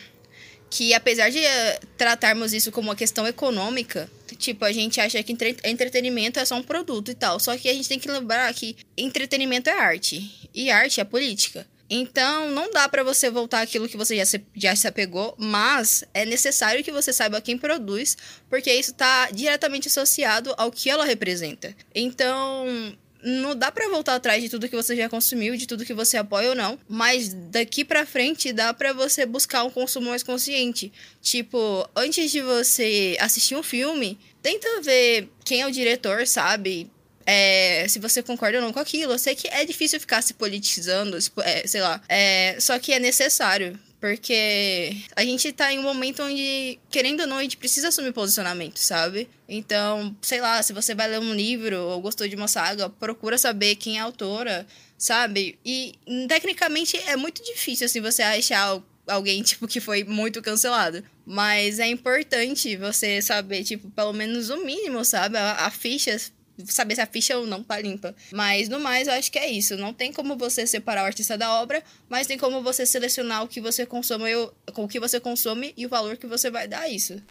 que 0.71 0.95
apesar 0.95 1.31
de 1.31 1.41
uh, 1.41 1.87
tratarmos 1.97 2.53
isso 2.53 2.71
como 2.71 2.91
uma 2.91 2.95
questão 2.95 3.27
econômica, 3.27 4.09
tipo, 4.39 4.65
a 4.65 4.71
gente 4.71 5.01
acha 5.01 5.21
que 5.21 5.33
entre 5.33 5.57
entretenimento 5.65 6.39
é 6.39 6.45
só 6.45 6.55
um 6.55 6.63
produto 6.63 7.11
e 7.11 7.15
tal. 7.17 7.41
Só 7.41 7.59
que 7.59 7.69
a 7.69 7.75
gente 7.75 7.89
tem 7.89 7.99
que 7.99 8.09
lembrar 8.09 8.55
que 8.55 8.77
entretenimento 8.97 9.69
é 9.69 9.73
arte 9.73 10.49
e 10.55 10.71
arte 10.71 11.01
é 11.01 11.05
política. 11.05 11.67
Então, 11.91 12.53
não 12.53 12.71
dá 12.71 12.89
para 12.89 13.03
você 13.03 13.29
voltar 13.29 13.63
aquilo 13.63 13.89
que 13.89 13.97
você 13.97 14.17
já 14.17 14.25
se, 14.25 14.41
já 14.55 14.77
se 14.77 14.87
apegou, 14.87 15.35
mas 15.39 16.05
é 16.15 16.25
necessário 16.25 16.85
que 16.85 16.93
você 16.93 17.13
saiba 17.13 17.41
quem 17.41 17.59
produz, 17.59 18.17
porque 18.49 18.73
isso 18.73 18.93
está 18.93 19.29
diretamente 19.33 19.89
associado 19.89 20.55
ao 20.57 20.71
que 20.71 20.89
ela 20.89 21.05
representa. 21.05 21.75
Então, 21.93 22.97
não 23.23 23.55
dá 23.55 23.71
para 23.71 23.89
voltar 23.89 24.15
atrás 24.15 24.43
de 24.43 24.49
tudo 24.49 24.69
que 24.69 24.77
você 24.77 24.95
já 24.97 25.09
consumiu, 25.09 25.57
de 25.57 25.67
tudo 25.67 25.85
que 25.85 25.95
você 25.95 26.17
apoia 26.17 26.51
ou 26.51 26.55
não, 26.55 26.79
mas 26.89 27.33
daqui 27.33 27.85
para 27.85 28.07
frente 28.07 28.53
dá 28.53 28.73
para 28.73 28.93
você 28.93 29.27
buscar 29.27 29.65
um 29.65 29.71
consumo 29.71 30.11
mais 30.11 30.23
consciente. 30.23 30.93
Tipo, 31.21 31.89
antes 31.97 32.31
de 32.31 32.41
você 32.41 33.17
assistir 33.21 33.57
um 33.57 33.63
filme, 33.63 34.19
tenta 34.43 34.81
ver 34.83 35.29
quem 35.45 35.63
é 35.63 35.67
o 35.67 35.71
diretor, 35.71 36.27
sabe? 36.27 36.91
É, 37.27 37.87
se 37.89 37.99
você 37.99 38.23
concorda 38.23 38.59
ou 38.59 38.65
não 38.65 38.73
com 38.73 38.81
aquilo. 38.81 39.13
Eu 39.13 39.19
sei 39.19 39.35
que 39.35 39.49
é 39.49 39.65
difícil 39.65 40.01
ficar 40.01 40.23
se 40.23 40.33
politizando, 40.35 41.19
é, 41.45 41.67
sei 41.67 41.83
lá. 41.83 42.01
É, 42.09 42.57
só 42.59 42.79
que 42.79 42.93
é 42.93 42.99
necessário. 42.99 43.79
Porque 44.01 44.97
a 45.17 45.25
gente 45.25 45.51
tá 45.53 45.73
em 45.73 45.79
um 45.81 45.83
momento 45.83 46.23
onde, 46.23 46.79
querendo 46.89 47.21
ou 47.21 47.27
não, 47.27 47.39
a 47.39 47.43
gente 47.43 47.57
precisa 47.57 47.89
assumir 47.89 48.13
posicionamento, 48.13 48.79
sabe? 48.79 49.29
Então, 49.49 50.17
sei 50.23 50.41
lá, 50.41 50.63
se 50.63 50.73
você 50.73 50.95
vai 50.95 51.09
ler 51.09 51.19
um 51.19 51.35
livro 51.35 51.77
ou 51.77 52.01
gostou 52.01 52.29
de 52.29 52.37
uma 52.37 52.47
saga, 52.47 52.89
procura 52.89 53.37
saber 53.37 53.75
quem 53.75 53.99
é 53.99 54.01
a 54.01 54.05
autora, 54.05 54.65
sabe? 54.97 55.59
E 55.65 55.95
tecnicamente 56.29 56.97
é 56.97 57.17
muito 57.17 57.43
difícil, 57.43 57.87
assim, 57.87 58.01
você 58.01 58.23
achar 58.23 58.81
alguém, 59.09 59.43
tipo, 59.43 59.67
que 59.67 59.81
foi 59.81 60.05
muito 60.05 60.41
cancelado. 60.41 61.03
Mas 61.27 61.81
é 61.81 61.89
importante 61.89 62.77
você 62.77 63.21
saber, 63.21 63.65
tipo, 63.65 63.91
pelo 63.91 64.13
menos 64.13 64.49
o 64.49 64.65
mínimo, 64.65 65.05
sabe? 65.05 65.37
A, 65.37 65.67
a 65.67 65.71
ficha 65.71 66.17
saber 66.67 66.95
se 66.95 67.01
a 67.01 67.07
ficha 67.07 67.37
ou 67.37 67.47
não 67.47 67.63
tá 67.63 67.79
limpa. 67.81 68.15
Mas 68.33 68.69
no 68.69 68.81
mais, 68.81 69.09
eu 69.09 69.15
acho 69.15 69.31
que 69.31 69.39
é 69.39 69.49
isso. 69.49 69.77
Não 69.77 69.93
tem 69.93 70.13
como 70.13 70.37
você 70.37 70.67
separar 70.67 71.03
o 71.03 71.07
artista 71.07 71.37
da 71.37 71.61
obra, 71.61 71.83
mas 72.09 72.27
tem 72.27 72.39
como 72.39 72.63
você 72.63 72.85
selecionar 72.85 73.43
o 73.43 73.49
que 73.49 73.61
você 73.61 73.87
consome, 73.87 74.31
com 74.73 74.85
o 74.85 74.89
que 74.89 75.01
você 75.01 75.21
consome 75.21 75.73
e 75.77 75.87
o 75.87 75.89
valor 75.89 76.17
que 76.17 76.27
você 76.27 76.51
vai 76.51 76.67
dar 76.67 76.81
a 76.81 76.89
isso. 76.89 77.23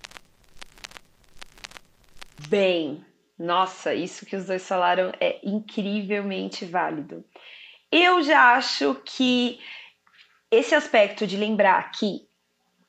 Bem, 2.50 3.06
nossa, 3.38 3.94
isso 3.94 4.26
que 4.26 4.36
os 4.36 4.46
dois 4.46 4.68
falaram 4.68 5.12
é 5.20 5.40
incrivelmente 5.44 6.66
válido. 6.66 7.24
Eu 7.92 8.22
já 8.22 8.54
acho 8.56 8.96
que 9.06 9.60
esse 10.52 10.76
aspecto 10.76 11.26
de 11.26 11.38
lembrar 11.38 11.92
que 11.92 12.28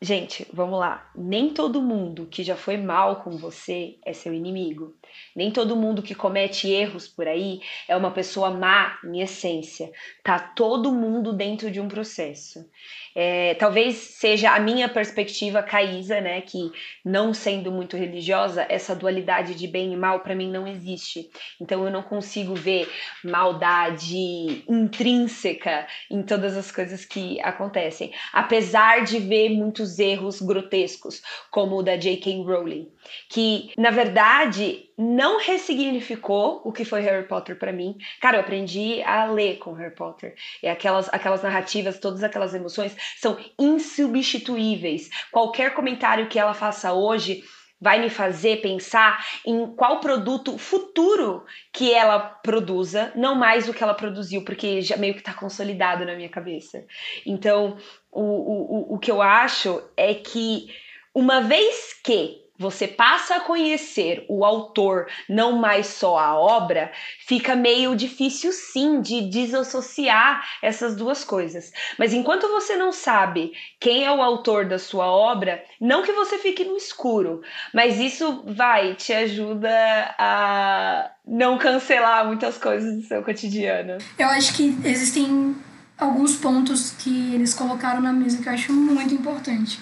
Gente, 0.00 0.46
vamos 0.52 0.78
lá. 0.78 1.10
Nem 1.14 1.52
todo 1.52 1.82
mundo 1.82 2.26
que 2.26 2.44
já 2.44 2.54
foi 2.56 2.76
mal 2.76 3.24
com 3.24 3.36
você 3.36 3.98
é 4.04 4.12
seu 4.12 4.32
inimigo. 4.32 4.96
Nem 5.34 5.50
todo 5.50 5.76
mundo 5.76 6.02
que 6.02 6.14
comete 6.14 6.70
erros 6.70 7.06
por 7.06 7.28
aí 7.28 7.60
é 7.86 7.96
uma 7.96 8.10
pessoa 8.10 8.50
má 8.50 8.98
em 9.04 9.20
essência. 9.20 9.90
Tá 10.22 10.38
todo 10.38 10.92
mundo 10.92 11.32
dentro 11.32 11.70
de 11.70 11.80
um 11.80 11.88
processo. 11.88 12.68
É, 13.14 13.54
talvez 13.54 13.96
seja 13.96 14.52
a 14.52 14.60
minha 14.60 14.88
perspectiva 14.88 15.62
caísa, 15.62 16.20
né? 16.20 16.40
Que 16.40 16.70
não 17.04 17.34
sendo 17.34 17.70
muito 17.70 17.96
religiosa, 17.96 18.66
essa 18.68 18.94
dualidade 18.94 19.54
de 19.54 19.66
bem 19.66 19.92
e 19.92 19.96
mal 19.96 20.20
para 20.20 20.34
mim 20.34 20.50
não 20.50 20.66
existe. 20.66 21.30
Então 21.60 21.84
eu 21.84 21.90
não 21.90 22.02
consigo 22.02 22.54
ver 22.54 22.88
maldade 23.24 24.64
intrínseca 24.68 25.86
em 26.10 26.22
todas 26.22 26.56
as 26.56 26.70
coisas 26.70 27.04
que 27.04 27.40
acontecem. 27.40 28.12
Apesar 28.32 29.04
de 29.04 29.18
ver 29.18 29.50
muitos 29.50 29.98
erros 29.98 30.40
grotescos, 30.40 31.22
como 31.50 31.76
o 31.76 31.82
da 31.82 31.96
J.K. 31.96 32.42
Rowling, 32.42 32.88
que 33.28 33.70
na 33.76 33.90
verdade 33.90 34.87
não 34.98 35.38
ressignificou 35.38 36.60
o 36.64 36.72
que 36.72 36.84
foi 36.84 37.02
Harry 37.02 37.28
Potter 37.28 37.56
para 37.56 37.72
mim. 37.72 37.96
Cara, 38.20 38.36
eu 38.36 38.40
aprendi 38.40 39.00
a 39.02 39.26
ler 39.26 39.58
com 39.58 39.72
Harry 39.74 39.94
Potter. 39.94 40.34
E 40.60 40.66
aquelas, 40.66 41.08
aquelas 41.12 41.40
narrativas, 41.40 42.00
todas 42.00 42.24
aquelas 42.24 42.52
emoções 42.52 42.96
são 43.16 43.38
insubstituíveis. 43.56 45.08
Qualquer 45.30 45.72
comentário 45.72 46.28
que 46.28 46.38
ela 46.38 46.52
faça 46.52 46.92
hoje 46.92 47.44
vai 47.80 48.00
me 48.00 48.10
fazer 48.10 48.60
pensar 48.60 49.24
em 49.46 49.66
qual 49.68 50.00
produto 50.00 50.58
futuro 50.58 51.44
que 51.72 51.94
ela 51.94 52.18
produza, 52.18 53.12
não 53.14 53.36
mais 53.36 53.68
o 53.68 53.74
que 53.74 53.84
ela 53.84 53.94
produziu, 53.94 54.44
porque 54.44 54.82
já 54.82 54.96
meio 54.96 55.14
que 55.14 55.20
está 55.20 55.32
consolidado 55.32 56.04
na 56.04 56.16
minha 56.16 56.28
cabeça. 56.28 56.84
Então, 57.24 57.76
o, 58.10 58.22
o, 58.22 58.94
o 58.94 58.98
que 58.98 59.12
eu 59.12 59.22
acho 59.22 59.80
é 59.96 60.12
que 60.12 60.68
uma 61.14 61.40
vez 61.40 61.94
que 62.02 62.47
você 62.58 62.88
passa 62.88 63.36
a 63.36 63.40
conhecer 63.40 64.24
o 64.28 64.44
autor, 64.44 65.06
não 65.28 65.52
mais 65.58 65.86
só 65.86 66.18
a 66.18 66.36
obra, 66.36 66.90
fica 67.26 67.54
meio 67.54 67.94
difícil 67.94 68.52
sim 68.52 69.00
de 69.00 69.28
desassociar 69.30 70.44
essas 70.60 70.96
duas 70.96 71.22
coisas. 71.22 71.72
Mas 71.98 72.12
enquanto 72.12 72.48
você 72.48 72.76
não 72.76 72.90
sabe 72.90 73.52
quem 73.78 74.04
é 74.04 74.10
o 74.10 74.20
autor 74.20 74.66
da 74.66 74.78
sua 74.78 75.06
obra, 75.06 75.62
não 75.80 76.02
que 76.02 76.12
você 76.12 76.38
fique 76.38 76.64
no 76.64 76.76
escuro, 76.76 77.42
mas 77.72 77.98
isso 77.98 78.42
vai 78.46 78.94
te 78.94 79.12
ajuda 79.12 79.70
a 80.18 81.10
não 81.26 81.58
cancelar 81.58 82.26
muitas 82.26 82.58
coisas 82.58 82.96
do 82.96 83.02
seu 83.02 83.22
cotidiano. 83.22 83.98
Eu 84.18 84.26
acho 84.28 84.54
que 84.54 84.76
existem 84.84 85.54
alguns 85.96 86.36
pontos 86.36 86.92
que 86.98 87.34
eles 87.34 87.54
colocaram 87.54 88.00
na 88.00 88.12
mesa 88.12 88.42
que 88.42 88.48
eu 88.48 88.52
acho 88.52 88.72
muito 88.72 89.14
importante. 89.14 89.78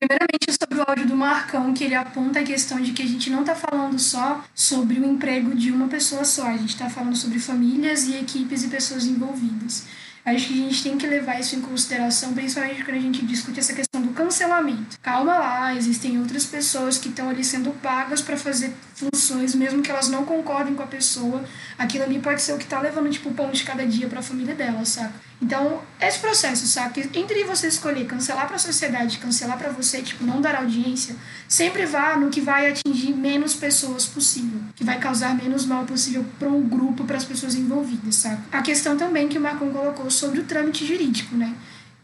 Primeiramente, 0.00 0.56
sobre 0.58 0.78
o 0.78 0.84
áudio 0.88 1.06
do 1.06 1.14
Marcão, 1.14 1.74
que 1.74 1.84
ele 1.84 1.94
aponta 1.94 2.40
a 2.40 2.42
questão 2.42 2.80
de 2.80 2.92
que 2.92 3.02
a 3.02 3.06
gente 3.06 3.28
não 3.28 3.40
está 3.40 3.54
falando 3.54 3.98
só 3.98 4.42
sobre 4.54 4.98
o 4.98 5.04
emprego 5.04 5.54
de 5.54 5.70
uma 5.70 5.88
pessoa 5.88 6.24
só, 6.24 6.46
a 6.46 6.56
gente 6.56 6.70
está 6.70 6.88
falando 6.88 7.14
sobre 7.14 7.38
famílias 7.38 8.04
e 8.04 8.16
equipes 8.16 8.64
e 8.64 8.68
pessoas 8.68 9.04
envolvidas. 9.04 9.84
Acho 10.24 10.48
que 10.48 10.54
a 10.54 10.56
gente 10.56 10.82
tem 10.82 10.96
que 10.96 11.06
levar 11.06 11.38
isso 11.38 11.54
em 11.54 11.60
consideração, 11.60 12.32
principalmente 12.32 12.82
quando 12.82 12.96
a 12.96 13.00
gente 13.00 13.26
discute 13.26 13.60
essa 13.60 13.74
questão 13.74 14.00
do 14.00 14.14
cancelamento. 14.14 14.98
Calma 15.02 15.36
lá, 15.36 15.74
existem 15.74 16.18
outras 16.18 16.46
pessoas 16.46 16.96
que 16.96 17.10
estão 17.10 17.28
ali 17.28 17.44
sendo 17.44 17.70
pagas 17.82 18.22
para 18.22 18.38
fazer 18.38 18.72
funções, 18.94 19.54
mesmo 19.54 19.82
que 19.82 19.90
elas 19.90 20.08
não 20.08 20.24
concordem 20.24 20.74
com 20.74 20.82
a 20.82 20.86
pessoa. 20.86 21.44
Aquilo 21.78 22.04
ali 22.04 22.18
pode 22.18 22.40
ser 22.40 22.54
o 22.54 22.58
que 22.58 22.64
está 22.64 22.80
levando 22.80 23.10
tipo, 23.10 23.28
o 23.28 23.34
pão 23.34 23.50
de 23.50 23.64
cada 23.64 23.86
dia 23.86 24.08
para 24.08 24.20
a 24.20 24.22
família 24.22 24.54
dela, 24.54 24.82
saca? 24.82 25.29
Então, 25.42 25.80
esse 26.00 26.18
processo, 26.18 26.66
sabe? 26.66 27.08
Entre 27.14 27.44
você 27.44 27.66
escolher 27.66 28.04
cancelar 28.06 28.46
para 28.46 28.56
a 28.56 28.58
sociedade, 28.58 29.18
cancelar 29.18 29.56
para 29.56 29.70
você, 29.70 30.02
tipo, 30.02 30.22
não 30.24 30.40
dar 30.40 30.54
audiência, 30.56 31.16
sempre 31.48 31.86
vá 31.86 32.16
no 32.16 32.28
que 32.28 32.40
vai 32.40 32.70
atingir 32.70 33.14
menos 33.14 33.54
pessoas 33.54 34.06
possível, 34.06 34.60
que 34.76 34.84
vai 34.84 34.98
causar 34.98 35.34
menos 35.34 35.64
mal 35.64 35.84
possível 35.84 36.24
para 36.38 36.48
um 36.48 36.68
grupo, 36.68 37.04
para 37.04 37.16
as 37.16 37.24
pessoas 37.24 37.54
envolvidas, 37.54 38.16
sabe? 38.16 38.42
A 38.52 38.60
questão 38.60 38.96
também 38.98 39.28
que 39.28 39.38
o 39.38 39.40
Marcon 39.40 39.70
colocou 39.70 40.10
sobre 40.10 40.40
o 40.40 40.44
trâmite 40.44 40.86
jurídico, 40.86 41.34
né? 41.34 41.54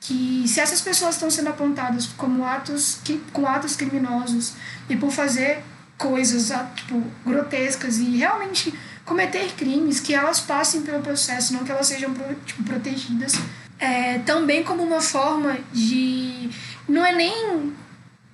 que 0.01 0.46
se 0.46 0.61
essas 0.61 0.81
pessoas 0.81 1.16
estão 1.16 1.29
sendo 1.31 1.49
apontadas 1.49 2.07
como 2.16 2.44
atos 2.44 3.01
que, 3.03 3.20
com 3.33 3.44
atos 3.44 3.75
criminosos 3.75 4.53
e 4.88 4.96
por 4.96 5.11
fazer 5.11 5.64
coisas 5.99 6.53
ah, 6.53 6.70
tipo 6.77 7.03
grotescas 7.25 7.99
e 7.99 8.16
realmente 8.16 8.72
cometer 9.07 9.55
crimes 9.57 10.01
que 10.01 10.12
elas 10.12 10.40
passem 10.40 10.83
pelo 10.83 11.01
processo 11.01 11.55
não 11.55 11.64
que 11.64 11.71
elas 11.71 11.87
sejam 11.87 12.12
tipo, 12.45 12.62
protegidas. 12.64 13.33
É, 13.79 14.19
também 14.21 14.64
como 14.64 14.83
uma 14.83 15.01
forma 15.01 15.59
de 15.73 16.51
não 16.88 17.05
é 17.05 17.14
nem 17.14 17.73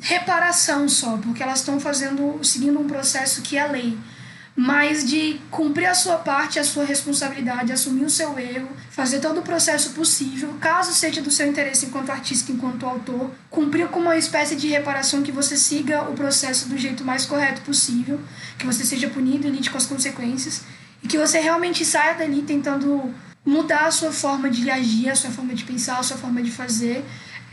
reparação 0.00 0.88
só 0.88 1.16
porque 1.18 1.42
elas 1.42 1.60
estão 1.60 1.78
fazendo 1.78 2.42
seguindo 2.42 2.80
um 2.80 2.88
processo 2.88 3.42
que 3.42 3.56
é 3.56 3.66
lei 3.66 3.96
mas 4.54 5.04
de 5.08 5.40
cumprir 5.50 5.86
a 5.86 5.94
sua 5.94 6.16
parte, 6.16 6.58
a 6.58 6.64
sua 6.64 6.84
responsabilidade, 6.84 7.72
assumir 7.72 8.04
o 8.04 8.10
seu 8.10 8.38
erro, 8.38 8.68
fazer 8.90 9.18
todo 9.18 9.40
o 9.40 9.42
processo 9.42 9.90
possível, 9.90 10.54
caso 10.60 10.92
seja 10.92 11.22
do 11.22 11.30
seu 11.30 11.46
interesse 11.46 11.86
enquanto 11.86 12.10
artista, 12.10 12.52
enquanto 12.52 12.86
autor, 12.86 13.30
cumprir 13.48 13.88
com 13.88 14.00
uma 14.00 14.16
espécie 14.16 14.54
de 14.54 14.68
reparação 14.68 15.22
que 15.22 15.32
você 15.32 15.56
siga 15.56 16.02
o 16.02 16.12
processo 16.12 16.68
do 16.68 16.76
jeito 16.76 17.02
mais 17.02 17.24
correto 17.24 17.62
possível, 17.62 18.20
que 18.58 18.66
você 18.66 18.84
seja 18.84 19.08
punido 19.08 19.46
e 19.46 19.50
lide 19.50 19.70
com 19.70 19.78
as 19.78 19.86
consequências, 19.86 20.62
e 21.02 21.08
que 21.08 21.16
você 21.16 21.40
realmente 21.40 21.84
saia 21.84 22.14
dali 22.14 22.42
tentando 22.42 23.12
mudar 23.44 23.86
a 23.86 23.90
sua 23.90 24.12
forma 24.12 24.48
de 24.48 24.70
agir, 24.70 25.10
a 25.10 25.16
sua 25.16 25.30
forma 25.30 25.54
de 25.54 25.64
pensar, 25.64 25.98
a 25.98 26.02
sua 26.02 26.16
forma 26.16 26.42
de 26.42 26.50
fazer, 26.50 27.04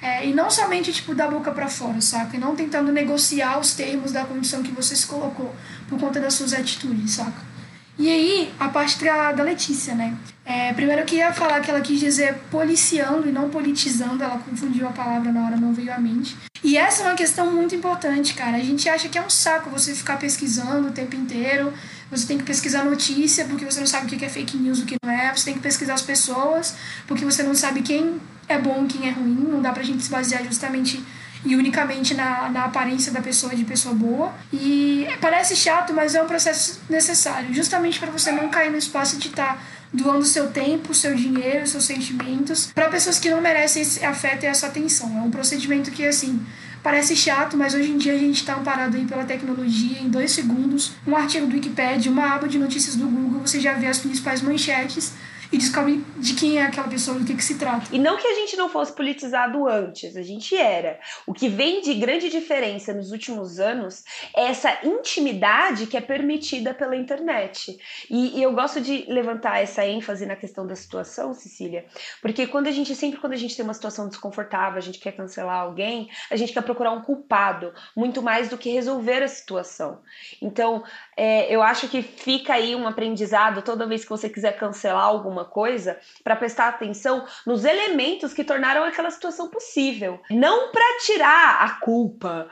é, 0.02 0.26
e 0.26 0.34
não 0.34 0.50
somente, 0.50 0.94
tipo, 0.94 1.14
da 1.14 1.28
boca 1.28 1.52
para 1.52 1.68
fora, 1.68 2.00
saca? 2.00 2.36
E 2.36 2.40
não 2.40 2.56
tentando 2.56 2.92
negociar 2.92 3.60
os 3.60 3.74
termos 3.74 4.12
da 4.12 4.24
condição 4.24 4.64
que 4.64 4.72
você 4.72 4.96
se 4.96 5.06
colocou 5.06 5.54
por 5.90 6.00
conta 6.00 6.20
das 6.20 6.34
suas 6.34 6.54
atitudes, 6.54 7.12
saca? 7.12 7.50
E 7.98 8.08
aí, 8.10 8.54
a 8.58 8.70
parte 8.70 9.04
da, 9.04 9.34
da 9.34 9.44
Letícia, 9.44 9.94
né? 9.94 10.18
É, 10.46 10.72
primeiro 10.72 11.02
eu 11.02 11.06
queria 11.06 11.34
falar 11.34 11.60
que 11.60 11.70
ela 11.70 11.82
quis 11.82 12.00
dizer 12.00 12.34
policiando 12.50 13.28
e 13.28 13.32
não 13.32 13.50
politizando, 13.50 14.24
ela 14.24 14.40
confundiu 14.40 14.88
a 14.88 14.92
palavra 14.92 15.34
na 15.34 15.46
hora, 15.46 15.58
não 15.58 15.74
veio 15.74 15.94
à 15.94 16.00
mente. 16.00 16.36
E 16.64 16.78
essa 16.78 17.04
é 17.04 17.06
uma 17.08 17.16
questão 17.16 17.52
muito 17.52 17.76
importante, 17.76 18.34
cara. 18.34 18.56
A 18.56 18.62
gente 18.62 18.88
acha 18.88 19.10
que 19.10 19.18
é 19.18 19.22
um 19.22 19.30
saco 19.30 19.70
você 19.70 19.94
ficar 19.94 20.18
pesquisando 20.18 20.88
o 20.88 20.92
tempo 20.92 21.16
inteiro, 21.16 21.74
você 22.10 22.26
tem 22.26 22.38
que 22.38 22.46
pesquisar 22.46 22.86
notícia 22.86 23.46
porque 23.46 23.66
você 23.66 23.80
não 23.82 23.88
sabe 23.88 24.08
o 24.08 24.18
que 24.18 24.26
é 24.26 24.30
fake 24.30 24.58
news, 24.58 24.80
o 24.80 24.86
que 24.86 24.96
não 25.04 25.12
é, 25.12 25.36
você 25.36 25.46
tem 25.46 25.54
que 25.54 25.60
pesquisar 25.60 25.94
as 25.94 26.02
pessoas 26.02 26.76
porque 27.06 27.26
você 27.26 27.44
não 27.44 27.54
sabe 27.54 27.82
quem 27.82 28.20
é 28.50 28.58
bom 28.58 28.86
quem 28.88 29.08
é 29.08 29.12
ruim, 29.12 29.48
não 29.50 29.62
dá 29.62 29.72
pra 29.72 29.84
gente 29.84 30.04
se 30.04 30.10
basear 30.10 30.44
justamente 30.44 31.02
e 31.46 31.56
unicamente 31.56 32.14
na, 32.14 32.50
na 32.50 32.66
aparência 32.66 33.12
da 33.12 33.22
pessoa 33.22 33.56
de 33.56 33.64
pessoa 33.64 33.96
boa. 33.96 34.34
E 34.52 35.08
parece 35.22 35.56
chato, 35.56 35.94
mas 35.94 36.16
é 36.16 36.22
um 36.22 36.28
processo 36.28 36.82
necessário, 36.90 37.54
justamente 37.54 38.00
para 38.00 38.12
você 38.12 38.32
não 38.32 38.50
cair 38.50 38.72
no 38.72 38.78
espaço 38.78 39.18
de 39.18 39.28
estar 39.28 39.56
tá 39.56 39.60
doando 39.94 40.26
seu 40.26 40.52
tempo, 40.52 40.94
seu 40.94 41.16
dinheiro, 41.16 41.66
seus 41.66 41.86
sentimentos 41.86 42.72
para 42.74 42.90
pessoas 42.90 43.18
que 43.20 43.30
não 43.30 43.42
merecem 43.42 43.82
esse 43.82 44.04
afeto 44.04 44.44
e 44.44 44.48
essa 44.48 44.68
atenção. 44.68 45.18
É 45.18 45.22
um 45.22 45.32
procedimento 45.32 45.92
que, 45.92 46.06
assim, 46.06 46.46
parece 46.84 47.16
chato, 47.16 47.56
mas 47.56 47.74
hoje 47.74 47.92
em 47.92 47.98
dia 47.98 48.14
a 48.14 48.18
gente 48.18 48.42
está 48.42 48.56
amparado 48.56 48.98
aí 48.98 49.06
pela 49.06 49.24
tecnologia. 49.24 50.00
Em 50.00 50.10
dois 50.10 50.32
segundos, 50.32 50.94
um 51.08 51.16
artigo 51.16 51.48
do 51.48 51.54
Wikipedia, 51.54 52.12
uma 52.12 52.36
aba 52.36 52.48
de 52.48 52.60
notícias 52.60 52.96
do 52.96 53.08
Google, 53.08 53.42
você 53.46 53.60
já 53.60 53.74
vê 53.74 53.88
as 53.88 54.00
principais 54.00 54.42
manchetes 54.42 55.14
e 55.52 55.58
descobre 55.58 56.04
de 56.18 56.36
quem 56.36 56.60
é 56.60 56.64
aquela 56.64 56.88
pessoa, 56.88 57.18
do 57.18 57.26
que, 57.26 57.36
que 57.36 57.44
se 57.44 57.58
trata. 57.58 57.88
E 57.92 57.98
não 57.98 58.18
que 58.18 58.28
a 58.28 58.36
gente 58.36 58.56
não 58.56 58.70
fosse 58.70 58.94
politizado 58.94 59.68
antes, 59.68 60.16
a 60.16 60.22
gente 60.22 60.56
era. 60.56 61.00
O 61.26 61.34
que 61.34 61.50
vem 61.50 61.82
de 61.82 61.94
grande 61.96 62.30
diferença 62.30 62.94
nos 62.94 63.12
últimos 63.12 63.60
anos 63.60 64.04
é 64.36 64.46
essa 64.46 64.80
intimidade 64.84 65.88
que 65.88 65.98
é 65.98 66.02
permitida 66.02 66.74
pela 66.74 66.96
internet. 66.96 67.80
E, 68.10 68.38
e 68.38 68.44
eu 68.44 68.54
gosto 68.54 68.80
de 68.80 69.06
levantar 69.08 69.60
essa 69.60 69.86
ênfase 69.86 70.26
na 70.26 70.36
questão 70.36 70.68
da 70.68 70.76
situação, 70.76 71.34
Cecília, 71.34 71.86
porque 72.22 72.46
quando 72.46 72.68
a 72.68 72.72
gente, 72.72 72.96
sempre 72.96 73.20
quando 73.20 73.34
a 73.34 73.38
gente 73.38 73.56
tem 73.56 73.66
uma 73.66 73.74
situação 73.74 74.08
desconfortável, 74.08 74.78
a 74.78 74.82
gente 74.82 75.00
quer 75.00 75.14
cancelar 75.14 75.62
alguém, 75.62 76.10
a 76.30 76.36
gente 76.36 76.54
quer 76.54 76.62
procurar 76.62 76.92
um 76.92 77.02
culpado, 77.02 77.74
muito 77.96 78.22
mais 78.22 78.50
do 78.50 78.58
que 78.58 78.70
resolver 78.70 79.24
a 79.24 79.28
situação. 79.28 80.00
Então, 80.42 80.84
é, 81.18 81.54
eu 81.54 81.62
acho 81.64 81.88
que 81.88 82.02
fica 82.02 82.54
aí 82.54 82.76
um 82.76 82.88
aprendizado 82.88 83.62
toda 83.62 83.88
vez 83.88 84.04
que 84.04 84.10
você 84.10 84.30
quiser 84.30 84.58
cancelar 84.58 85.06
alguma 85.06 85.39
coisa, 85.46 86.00
para 86.24 86.36
prestar 86.36 86.70
atenção 86.70 87.26
nos 87.46 87.66
elementos 87.66 88.34
que 88.34 88.44
tornaram 88.44 88.84
aquela 88.84 89.12
situação 89.12 89.50
possível. 89.50 90.20
Não 90.30 90.72
para 90.72 91.00
tirar 91.06 91.64
a 91.64 91.80
culpa 91.80 92.48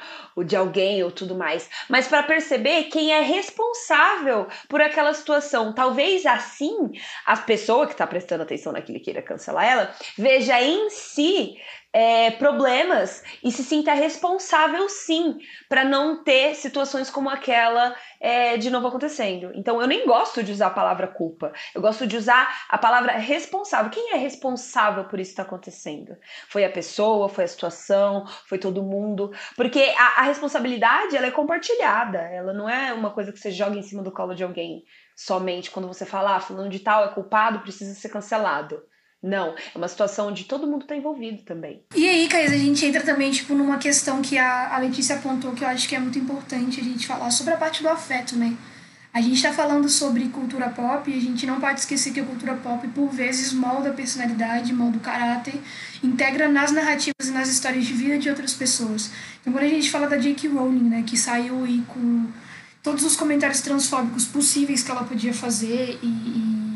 de 0.45 0.56
alguém 0.56 1.04
ou 1.04 1.12
tudo 1.12 1.36
mais, 1.36 1.69
mas 1.89 2.08
para 2.08 2.23
perceber 2.23 2.86
quem 2.86 3.13
é 3.13 3.21
responsável 3.21 4.47
por 4.67 4.82
aquela 4.82 5.13
situação. 5.13 5.73
Talvez 5.73 6.26
assim 6.26 6.91
a 7.26 7.36
pessoa 7.38 7.86
que 7.86 7.93
está 7.93 8.06
prestando 8.08 8.43
atenção 8.43 8.71
naquilo 8.71 8.97
e 8.97 9.02
queira 9.02 9.21
cancelar 9.21 9.65
ela 9.65 9.95
veja 10.17 10.62
em 10.62 10.89
si 10.89 11.58
é, 11.93 12.32
problemas 12.32 13.23
e 13.43 13.52
se 13.52 13.63
sinta 13.63 13.93
responsável 13.93 14.88
sim 14.89 15.39
para 15.69 15.84
não 15.84 16.23
ter 16.23 16.56
situações 16.56 17.10
como 17.10 17.30
aquela 17.30 17.95
é, 18.19 18.58
de 18.58 18.69
novo 18.69 18.88
acontecendo. 18.88 19.52
Então 19.56 19.82
eu 19.82 19.88
nem 19.88 20.06
gosto 20.06 20.43
de 20.43 20.52
usar 20.52 20.67
a 20.67 20.71
palavra 20.71 21.08
culpa, 21.08 21.52
eu 21.73 21.82
gosto 21.82 22.06
de 22.06 22.17
usar 22.17 22.65
a 22.69 22.78
palavra 22.78 23.13
responsável. 23.13 23.89
Quem 23.91 24.13
é 24.13 24.17
responsável 24.17 25.06
por 25.06 25.19
isso 25.19 25.30
que 25.30 25.34
está 25.34 25.43
acontecendo? 25.43 26.15
Foi 26.50 26.65
a 26.65 26.69
pessoa, 26.69 27.30
foi 27.30 27.45
a 27.45 27.47
situação, 27.47 28.26
foi 28.47 28.58
todo 28.58 28.84
mundo? 28.84 29.32
Porque 29.56 29.93
a, 29.97 30.21
a 30.21 30.23
responsabilidade 30.23 31.15
ela 31.15 31.28
é 31.28 31.32
compartilhada, 31.32 32.19
ela 32.19 32.54
não 32.54 32.69
é 32.69 32.93
uma 32.93 33.12
coisa 33.12 33.32
que 33.32 33.39
você 33.39 33.52
joga 33.52 33.78
em 33.78 33.84
cima 33.84 34.04
do 34.04 34.12
colo 34.12 34.36
de 34.36 34.43
alguém 34.43 34.84
somente 35.15 35.71
quando 35.71 35.88
você 35.88 36.06
fala, 36.06 36.36
ah, 36.36 36.39
fulano 36.39 36.69
de 36.69 36.80
tal 36.80 37.04
é 37.06 37.08
culpado, 37.08 37.62
precisa 37.62 37.95
ser 37.95 38.10
cancelado. 38.10 38.84
Não, 39.21 39.56
é 39.73 39.77
uma 39.77 39.88
situação 39.88 40.27
onde 40.27 40.43
todo 40.43 40.67
mundo 40.67 40.84
está 40.84 40.95
envolvido 40.95 41.41
também. 41.43 41.84
E 41.95 42.08
aí, 42.08 42.27
Caís, 42.27 42.51
a 42.51 42.58
gente 42.58 42.86
entra 42.86 43.01
também 43.01 43.32
tipo, 43.32 43.56
numa 43.56 43.77
questão 43.77 44.21
que 44.21 44.38
a, 44.38 44.75
a 44.75 44.77
Letícia 44.77 45.15
apontou 45.15 45.53
que 45.53 45.63
eu 45.63 45.67
acho 45.67 45.88
que 45.88 45.95
é 45.95 45.99
muito 45.99 46.19
importante 46.19 46.80
a 46.80 46.84
gente 46.84 47.08
falar 47.08 47.32
sobre 47.32 47.53
a 47.53 47.58
parte 47.58 47.82
do 47.82 47.89
afeto, 47.89 48.36
né? 48.36 48.56
A 49.13 49.21
gente 49.21 49.38
está 49.38 49.51
falando 49.51 49.89
sobre 49.89 50.30
cultura 50.30 50.69
pop 50.69 51.10
e 51.10 51.17
a 51.17 51.19
gente 51.19 51.47
não 51.47 51.60
pode 51.60 51.80
esquecer 51.80 52.13
que 52.13 52.19
a 52.19 52.23
cultura 52.23 52.53
pop, 52.53 52.88
por 52.89 53.10
vezes, 53.10 53.51
molda 53.51 53.89
a 53.89 53.93
personalidade, 53.93 54.71
molda 54.71 54.97
o 54.97 54.99
caráter, 54.99 55.56
integra 56.03 56.47
nas 56.47 56.71
narrativas 56.71 57.27
e 57.27 57.32
nas 57.32 57.49
histórias 57.49 57.86
de 57.86 57.93
vida 57.93 58.19
de 58.19 58.30
outras 58.30 58.53
pessoas. 58.53 59.10
Então, 59.41 59.51
quando 59.51 59.65
a 59.65 59.69
gente 59.69 59.89
fala 59.89 60.08
da 60.08 60.17
J.K. 60.17 60.49
Rowling, 60.49 60.89
né, 60.89 61.03
que 61.03 61.17
saiu 61.17 61.63
aí 61.63 61.84
com 61.88 62.27
todos 62.84 63.03
os 63.03 63.15
comentários 63.15 63.62
transfóbicos 63.62 64.25
possíveis 64.25 64.84
que 64.84 64.91
ela 64.91 65.03
podia 65.03 65.34
fazer 65.34 65.97
e, 66.03 66.06
e 66.06 66.66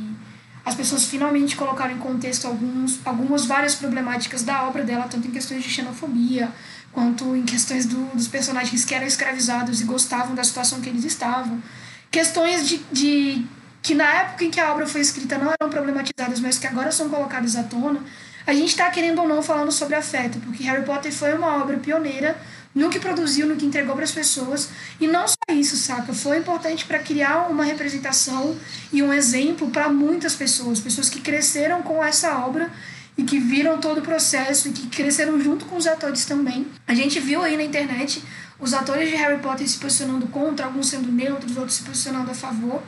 as 0.72 0.76
pessoas 0.76 1.06
finalmente 1.06 1.56
colocaram 1.56 1.94
em 1.94 1.98
contexto 1.98 2.48
alguns, 2.48 3.00
algumas 3.06 3.46
várias 3.46 3.76
problemáticas 3.76 4.42
da 4.42 4.64
obra 4.64 4.84
dela, 4.84 5.06
tanto 5.10 5.28
em 5.28 5.32
questões 5.32 5.62
de 5.62 5.70
xenofobia, 5.70 6.50
quanto 6.94 7.36
em 7.36 7.44
questões 7.44 7.86
do, 7.86 8.06
dos 8.16 8.28
personagens 8.28 8.86
que 8.86 8.96
eram 8.96 9.06
escravizados 9.06 9.82
e 9.82 9.84
gostavam 9.84 10.34
da 10.34 10.44
situação 10.44 10.80
que 10.80 10.88
eles 10.88 11.04
estavam. 11.04 11.62
Questões 12.10 12.68
de, 12.68 12.78
de 12.92 13.46
que 13.82 13.94
na 13.94 14.06
época 14.06 14.46
em 14.46 14.50
que 14.50 14.60
a 14.60 14.72
obra 14.72 14.88
foi 14.88 15.02
escrita 15.02 15.38
não 15.38 15.52
eram 15.60 15.70
problematizadas, 15.70 16.40
mas 16.40 16.58
que 16.58 16.68
agora 16.68 16.92
são 16.92 17.10
colocadas 17.10 17.56
à 17.58 17.64
tona. 17.64 18.00
A 18.48 18.54
gente 18.54 18.70
está 18.70 18.90
querendo 18.90 19.20
ou 19.20 19.28
não 19.28 19.44
falando 19.44 19.72
sobre 19.72 19.96
afeto, 19.96 20.40
porque 20.40 20.64
Harry 20.64 20.86
Potter 20.86 21.12
foi 21.12 21.34
uma 21.34 21.62
obra 21.62 21.78
pioneira 21.78 22.38
no 22.74 22.90
que 22.90 23.00
produziu, 23.00 23.48
no 23.48 23.56
que 23.56 23.66
entregou 23.66 23.96
para 23.96 24.04
as 24.04 24.12
pessoas. 24.12 24.70
E 25.00 25.08
não 25.08 25.28
só 25.28 25.36
isso, 25.54 25.76
saca? 25.76 26.14
Foi 26.14 26.38
importante 26.38 26.86
para 26.86 27.00
criar 27.00 27.48
uma 27.50 27.64
representação 27.64 28.58
e 28.92 29.04
um 29.04 29.14
exemplo 29.14 29.70
para 29.70 29.90
muitas 29.90 30.36
pessoas, 30.36 30.80
pessoas 30.80 31.10
que 31.10 31.22
cresceram 31.22 31.82
com 31.82 32.04
essa 32.04 32.38
obra 32.40 32.72
e 33.18 33.24
que 33.24 33.40
viram 33.40 33.80
todo 33.80 34.00
o 34.00 34.02
processo 34.02 34.70
e 34.70 34.72
que 34.72 34.88
cresceram 34.88 35.40
junto 35.40 35.66
com 35.66 35.76
os 35.76 35.86
atores 35.86 36.26
também. 36.26 36.66
A 36.88 36.94
gente 36.94 37.20
viu 37.20 37.44
aí 37.44 37.58
na 37.58 37.64
internet 37.64 38.24
os 38.60 38.74
atores 38.74 39.10
de 39.10 39.16
Harry 39.16 39.42
Potter 39.42 39.68
se 39.68 39.78
posicionando 39.78 40.28
contra, 40.28 40.66
alguns 40.66 40.88
sendo 40.88 41.12
neutros, 41.12 41.58
outros 41.58 41.76
se 41.76 41.84
posicionando 41.84 42.32
a 42.32 42.34
favor. 42.34 42.82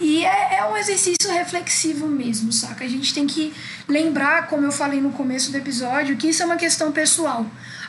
E 0.00 0.24
é, 0.24 0.58
é 0.58 0.64
um 0.64 0.76
exercício 0.76 1.30
reflexivo 1.30 2.06
mesmo, 2.06 2.52
saca? 2.52 2.84
A 2.84 2.88
gente 2.88 3.12
tem 3.12 3.26
que 3.26 3.52
lembrar, 3.88 4.46
como 4.46 4.64
eu 4.64 4.72
falei 4.72 5.00
no 5.00 5.10
começo 5.10 5.50
do 5.50 5.58
episódio, 5.58 6.16
que 6.16 6.28
isso 6.28 6.42
é 6.42 6.46
uma 6.46 6.56
questão 6.56 6.92
pessoal. 6.92 7.44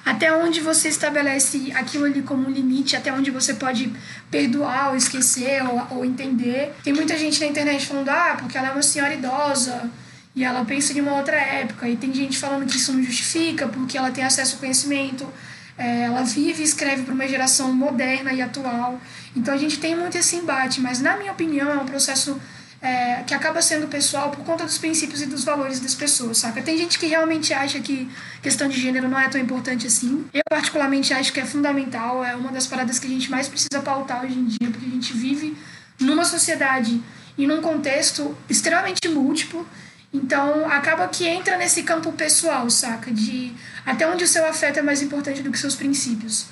Até 0.10 0.34
onde 0.34 0.60
você 0.60 0.90
estabelece 0.90 1.72
aquilo 1.76 2.06
ali 2.06 2.24
como 2.24 2.48
um 2.48 2.52
limite, 2.52 2.96
até 2.96 3.14
onde 3.14 3.30
você 3.30 3.54
pode 3.54 3.94
perdoar 4.32 4.90
ou 4.90 4.96
esquecer 4.96 5.62
ou, 5.64 5.98
ou 5.98 6.04
entender. 6.04 6.74
Tem 6.84 6.92
muita 6.92 7.16
gente 7.16 7.40
na 7.40 7.46
internet 7.46 7.86
falando, 7.86 8.10
ah, 8.10 8.36
porque 8.40 8.58
ela 8.58 8.70
é 8.70 8.72
uma 8.72 8.82
senhora 8.82 9.14
idosa 9.14 9.88
e 10.36 10.44
ela 10.44 10.66
pensa 10.66 10.98
em 10.98 11.02
uma 11.02 11.16
outra 11.16 11.36
época. 11.36 11.88
E 11.88 11.96
tem 11.96 12.12
gente 12.12 12.40
falando 12.40 12.66
que 12.66 12.76
isso 12.76 12.92
não 12.92 13.04
justifica 13.04 13.68
porque 13.68 14.00
ela 14.00 14.10
tem 14.10 14.24
acesso 14.24 14.56
ao 14.56 14.60
conhecimento, 14.60 15.32
é, 15.78 16.06
ela 16.06 16.24
vive 16.24 16.64
e 16.64 16.66
escreve 16.66 17.04
para 17.04 17.14
uma 17.14 17.28
geração 17.28 17.72
moderna 17.72 18.34
e 18.34 18.42
atual. 18.42 19.00
Então 19.36 19.54
a 19.54 19.58
gente 19.58 19.78
tem 19.78 19.96
muito 19.96 20.18
esse 20.18 20.36
embate, 20.38 20.82
mas 20.82 21.00
na 21.00 21.18
minha 21.18 21.32
opinião 21.32 21.70
é 21.72 21.78
um 21.78 21.86
processo 21.86 22.42
é, 22.82 23.24
que 23.24 23.34
acaba 23.34 23.62
sendo 23.62 23.88
pessoal 23.88 24.32
por 24.32 24.44
conta 24.46 24.64
dos 24.64 24.78
princípios 24.78 25.22
e 25.22 25.26
dos 25.26 25.44
valores 25.44 25.80
das 25.80 25.94
pessoas, 25.94 26.38
saca? 26.38 26.62
Tem 26.62 26.78
gente 26.78 26.98
que 26.98 27.08
realmente 27.08 27.54
acha 27.54 27.80
que 27.82 28.10
questão 28.42 28.70
de 28.70 28.80
gênero 28.80 29.10
não 29.10 29.20
é 29.20 29.28
tão 29.28 29.40
importante 29.40 29.86
assim. 29.86 30.26
Eu, 30.34 30.42
particularmente, 30.50 31.14
acho 31.14 31.34
que 31.34 31.40
é 31.42 31.46
fundamental, 31.46 32.24
é 32.24 32.36
uma 32.36 32.52
das 32.52 32.68
paradas 32.68 32.98
que 32.98 33.08
a 33.08 33.10
gente 33.10 33.30
mais 33.30 33.48
precisa 33.48 33.82
pautar 33.84 34.24
hoje 34.24 34.38
em 34.40 34.46
dia, 34.46 34.70
porque 34.72 34.86
a 34.86 34.90
gente 34.90 35.14
vive 35.14 35.58
numa 36.00 36.24
sociedade 36.24 37.02
e 37.38 37.46
num 37.48 37.62
contexto 37.62 38.38
extremamente 38.50 39.08
múltiplo 39.10 39.68
Então, 40.14 40.68
acaba 40.70 41.08
que 41.08 41.28
entra 41.28 41.58
nesse 41.58 41.84
campo 41.84 42.12
pessoal, 42.14 42.70
saca? 42.70 43.12
De 43.12 43.54
até 43.86 44.08
onde 44.08 44.24
o 44.24 44.28
seu 44.28 44.46
afeto 44.48 44.80
é 44.80 44.82
mais 44.82 45.02
importante 45.02 45.42
do 45.44 45.52
que 45.52 45.60
seus 45.60 45.76
princípios. 45.76 46.48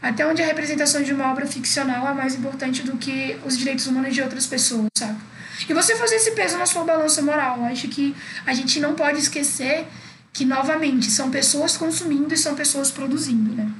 Até 0.00 0.26
onde 0.26 0.42
a 0.42 0.46
representação 0.46 1.02
de 1.02 1.12
uma 1.12 1.30
obra 1.30 1.46
ficcional 1.46 2.08
é 2.08 2.14
mais 2.14 2.34
importante 2.34 2.82
do 2.82 2.96
que 2.96 3.38
os 3.44 3.56
direitos 3.56 3.86
humanos 3.86 4.14
de 4.14 4.22
outras 4.22 4.46
pessoas, 4.46 4.88
saca? 4.96 5.31
E 5.68 5.74
você 5.74 5.96
fazer 5.96 6.16
esse 6.16 6.32
peso 6.32 6.58
na 6.58 6.66
sua 6.66 6.84
balança 6.84 7.22
moral. 7.22 7.58
Eu 7.58 7.64
acho 7.64 7.88
que 7.88 8.14
a 8.46 8.52
gente 8.52 8.80
não 8.80 8.94
pode 8.94 9.18
esquecer 9.18 9.86
que, 10.32 10.44
novamente, 10.44 11.10
são 11.10 11.30
pessoas 11.30 11.76
consumindo 11.76 12.32
e 12.32 12.36
são 12.36 12.54
pessoas 12.54 12.90
produzindo, 12.90 13.54
né? 13.54 13.70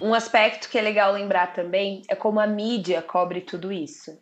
Um 0.00 0.14
aspecto 0.14 0.68
que 0.70 0.78
é 0.78 0.82
legal 0.82 1.12
lembrar 1.12 1.52
também 1.52 2.02
é 2.08 2.14
como 2.14 2.40
a 2.40 2.46
mídia 2.46 3.02
cobre 3.02 3.42
tudo 3.42 3.70
isso. 3.70 4.18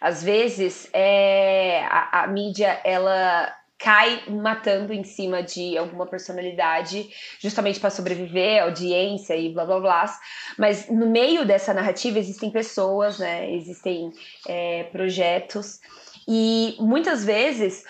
Às 0.00 0.22
vezes, 0.22 0.88
é, 0.92 1.84
a, 1.88 2.22
a 2.22 2.26
mídia, 2.26 2.80
ela 2.82 3.54
cai 3.80 4.22
matando 4.28 4.92
em 4.92 5.02
cima 5.02 5.42
de 5.42 5.78
alguma 5.78 6.06
personalidade, 6.06 7.08
justamente 7.38 7.80
para 7.80 7.88
sobreviver, 7.88 8.62
audiência 8.62 9.34
e 9.34 9.52
blá 9.52 9.64
blá 9.64 9.80
blá. 9.80 10.18
Mas 10.58 10.88
no 10.90 11.06
meio 11.06 11.46
dessa 11.46 11.72
narrativa 11.72 12.18
existem 12.18 12.50
pessoas, 12.50 13.18
né? 13.18 13.50
Existem 13.54 14.12
é, 14.46 14.84
projetos. 14.84 15.80
E 16.32 16.76
muitas 16.78 17.24
vezes 17.24 17.84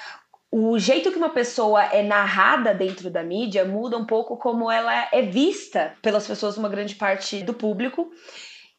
o 0.50 0.78
jeito 0.78 1.12
que 1.12 1.18
uma 1.18 1.28
pessoa 1.28 1.84
é 1.84 2.02
narrada 2.02 2.72
dentro 2.72 3.10
da 3.10 3.22
mídia 3.22 3.66
muda 3.66 3.98
um 3.98 4.06
pouco 4.06 4.38
como 4.38 4.70
ela 4.70 5.08
é 5.12 5.20
vista 5.20 5.94
pelas 6.00 6.26
pessoas, 6.26 6.56
uma 6.56 6.70
grande 6.70 6.94
parte 6.94 7.42
do 7.42 7.52
público. 7.52 8.10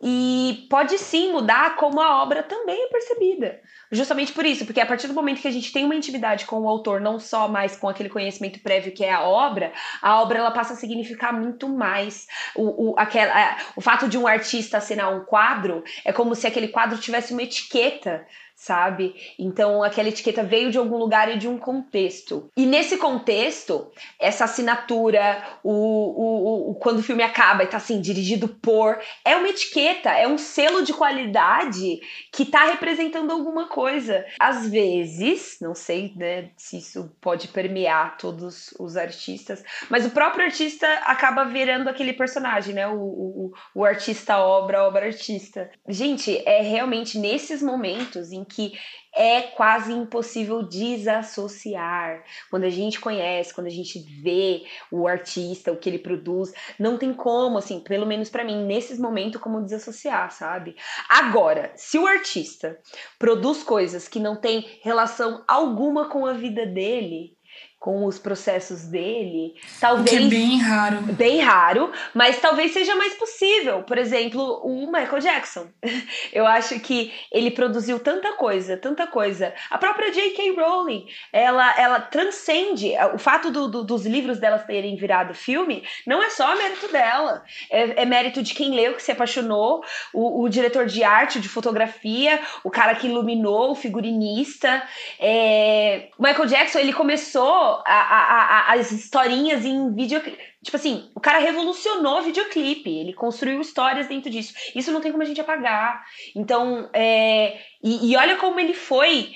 E 0.04 0.66
pode 0.68 0.98
sim 0.98 1.32
mudar 1.32 1.76
como 1.76 2.02
a 2.02 2.24
obra 2.24 2.42
também 2.42 2.86
é 2.86 2.88
percebida. 2.88 3.62
Justamente 3.92 4.34
por 4.34 4.46
isso, 4.46 4.66
porque 4.66 4.82
a 4.82 4.86
partir 4.86 5.06
do 5.06 5.14
momento 5.14 5.42
que 5.42 5.48
a 5.48 5.52
gente 5.52 5.72
tem 5.72 5.86
uma 5.86 5.94
intimidade 5.94 6.46
com 6.46 6.62
o 6.62 6.68
autor, 6.68 7.00
não 7.00 7.20
só 7.20 7.48
mais 7.48 7.76
com 7.76 7.88
aquele 7.88 8.10
conhecimento 8.10 8.60
prévio 8.62 8.94
que 8.94 9.04
é 9.04 9.12
a 9.12 9.22
obra, 9.22 9.72
a 10.02 10.20
obra 10.22 10.40
ela 10.40 10.50
passa 10.50 10.74
a 10.74 10.76
significar 10.76 11.32
muito 11.32 11.70
mais. 11.70 12.26
O, 12.56 12.94
o, 12.94 12.96
aquela, 12.98 13.58
o 13.76 13.82
fato 13.82 14.10
de 14.10 14.18
um 14.18 14.26
artista 14.26 14.78
assinar 14.78 15.14
um 15.14 15.24
quadro 15.24 15.84
é 16.04 16.12
como 16.12 16.34
se 16.34 16.48
aquele 16.48 16.70
quadro 16.70 16.98
tivesse 16.98 17.32
uma 17.34 17.44
etiqueta 17.44 18.26
sabe? 18.62 19.16
Então 19.40 19.82
aquela 19.82 20.10
etiqueta 20.10 20.44
veio 20.44 20.70
de 20.70 20.78
algum 20.78 20.98
lugar 20.98 21.34
e 21.34 21.38
de 21.40 21.48
um 21.48 21.58
contexto. 21.58 22.48
E 22.56 22.64
nesse 22.64 22.96
contexto, 22.96 23.92
essa 24.20 24.44
assinatura, 24.44 25.44
o, 25.64 25.72
o, 25.72 26.72
o, 26.72 26.76
quando 26.76 27.00
o 27.00 27.04
filme 27.04 27.24
acaba 27.24 27.64
e 27.64 27.68
tá 27.68 27.78
assim, 27.78 28.00
dirigido 28.00 28.48
por, 28.48 29.00
é 29.26 29.36
uma 29.36 29.50
etiqueta, 29.50 30.12
é 30.12 30.28
um 30.28 30.38
selo 30.38 30.84
de 30.84 30.94
qualidade 30.94 32.02
que 32.32 32.46
tá 32.46 32.66
representando 32.66 33.32
alguma 33.32 33.68
coisa. 33.68 34.24
Às 34.40 34.70
vezes, 34.70 35.58
não 35.60 35.74
sei 35.74 36.14
né, 36.16 36.52
se 36.56 36.78
isso 36.78 37.12
pode 37.20 37.48
permear 37.48 38.16
todos 38.20 38.76
os 38.80 38.96
artistas, 38.96 39.64
mas 39.90 40.06
o 40.06 40.12
próprio 40.12 40.46
artista 40.46 40.88
acaba 41.06 41.46
virando 41.46 41.90
aquele 41.90 42.14
personagem, 42.14 42.76
né? 42.76 42.88
O, 42.88 43.00
o, 43.00 43.52
o 43.74 43.84
artista 43.84 44.38
obra, 44.38 44.84
obra 44.84 45.08
artista. 45.08 45.72
Gente, 45.88 46.38
é 46.48 46.62
realmente 46.62 47.18
nesses 47.18 47.64
momentos 47.64 48.32
em 48.32 48.51
que 48.52 48.74
é 49.14 49.42
quase 49.42 49.92
impossível 49.92 50.64
desassociar. 50.64 52.24
Quando 52.50 52.64
a 52.64 52.70
gente 52.70 53.00
conhece, 53.00 53.54
quando 53.54 53.68
a 53.68 53.72
gente 53.72 54.00
vê 54.22 54.64
o 54.92 55.08
artista, 55.08 55.72
o 55.72 55.78
que 55.78 55.90
ele 55.90 56.00
produz, 56.00 56.54
não 56.80 56.98
tem 56.98 57.14
como, 57.14 57.58
assim, 57.58 57.80
pelo 57.80 58.06
menos 58.06 58.30
para 58.30 58.44
mim, 58.44 58.66
nesses 58.66 59.00
momentos, 59.00 59.42
como 59.42 59.64
desassociar, 59.64 60.32
sabe? 60.32 60.76
Agora, 61.10 61.72
se 61.76 61.98
o 61.98 62.08
artista 62.08 62.80
produz 63.20 63.64
coisas 63.64 64.08
que 64.08 64.20
não 64.20 64.36
têm 64.36 64.80
relação 64.82 65.44
alguma 65.48 66.10
com 66.10 66.26
a 66.26 66.34
vida 66.34 66.66
dele, 66.66 67.36
com 67.82 68.06
os 68.06 68.20
processos 68.20 68.84
dele, 68.84 69.56
talvez 69.80 70.12
que 70.12 70.16
é 70.24 70.28
bem 70.28 70.60
raro. 70.60 71.02
Bem 71.14 71.40
raro, 71.40 71.92
mas 72.14 72.40
talvez 72.40 72.74
seja 72.74 72.94
mais 72.94 73.16
possível. 73.16 73.82
Por 73.82 73.98
exemplo, 73.98 74.62
o 74.64 74.86
Michael 74.86 75.20
Jackson. 75.20 75.68
Eu 76.32 76.46
acho 76.46 76.80
que 76.80 77.12
ele 77.32 77.50
produziu 77.50 78.00
tanta 78.00 78.34
coisa, 78.34 78.78
tanta 78.78 79.08
coisa. 79.08 79.52
A 79.72 79.80
própria 79.80 80.12
J.K. 80.12 80.52
Rowling, 80.52 81.08
ela, 81.34 81.76
ela 81.76 82.00
transcende 82.00 82.92
o 83.16 83.18
fato 83.18 83.50
do, 83.50 83.68
do, 83.68 83.84
dos 83.84 84.06
livros 84.06 84.38
delas 84.38 84.64
terem 84.64 84.96
virado 84.96 85.34
filme. 85.34 85.84
Não 86.06 86.22
é 86.22 86.30
só 86.30 86.56
mérito 86.56 86.88
dela, 86.88 87.44
é, 87.72 88.04
é 88.04 88.06
mérito 88.06 88.44
de 88.44 88.54
quem 88.54 88.76
leu, 88.76 88.94
que 88.94 89.02
se 89.02 89.12
apaixonou, 89.12 89.84
o, 90.14 90.44
o, 90.44 90.50
diretor 90.50 90.86
de 90.86 91.04
arte, 91.04 91.40
de 91.40 91.50
fotografia, 91.50 92.40
o 92.64 92.70
cara 92.70 92.94
que 92.94 93.08
iluminou, 93.08 93.72
o 93.72 93.76
figurinista. 93.76 94.84
É... 95.20 96.10
Michael 96.20 96.46
Jackson, 96.46 96.78
ele 96.78 96.94
começou 96.94 97.71
a, 97.86 97.94
a, 97.94 98.72
a, 98.72 98.74
as 98.74 98.92
historinhas 98.92 99.66
em 99.66 99.94
videoclipe. 99.94 100.38
Tipo 100.64 100.78
assim, 100.78 101.10
o 101.16 101.20
cara 101.20 101.40
revolucionou 101.40 102.22
videoclipe, 102.22 102.90
ele 102.90 103.14
construiu 103.14 103.60
histórias 103.62 104.08
dentro 104.08 104.30
disso. 104.30 104.54
Isso 104.76 104.92
não 104.92 105.02
tem 105.02 105.12
como 105.12 105.24
a 105.24 105.26
gente 105.26 105.42
apagar. 105.42 106.04
Então, 106.36 106.90
é, 106.94 107.60
e, 107.84 108.12
e 108.12 108.16
olha 108.16 108.38
como 108.38 108.60
ele 108.60 108.74
foi 108.74 109.32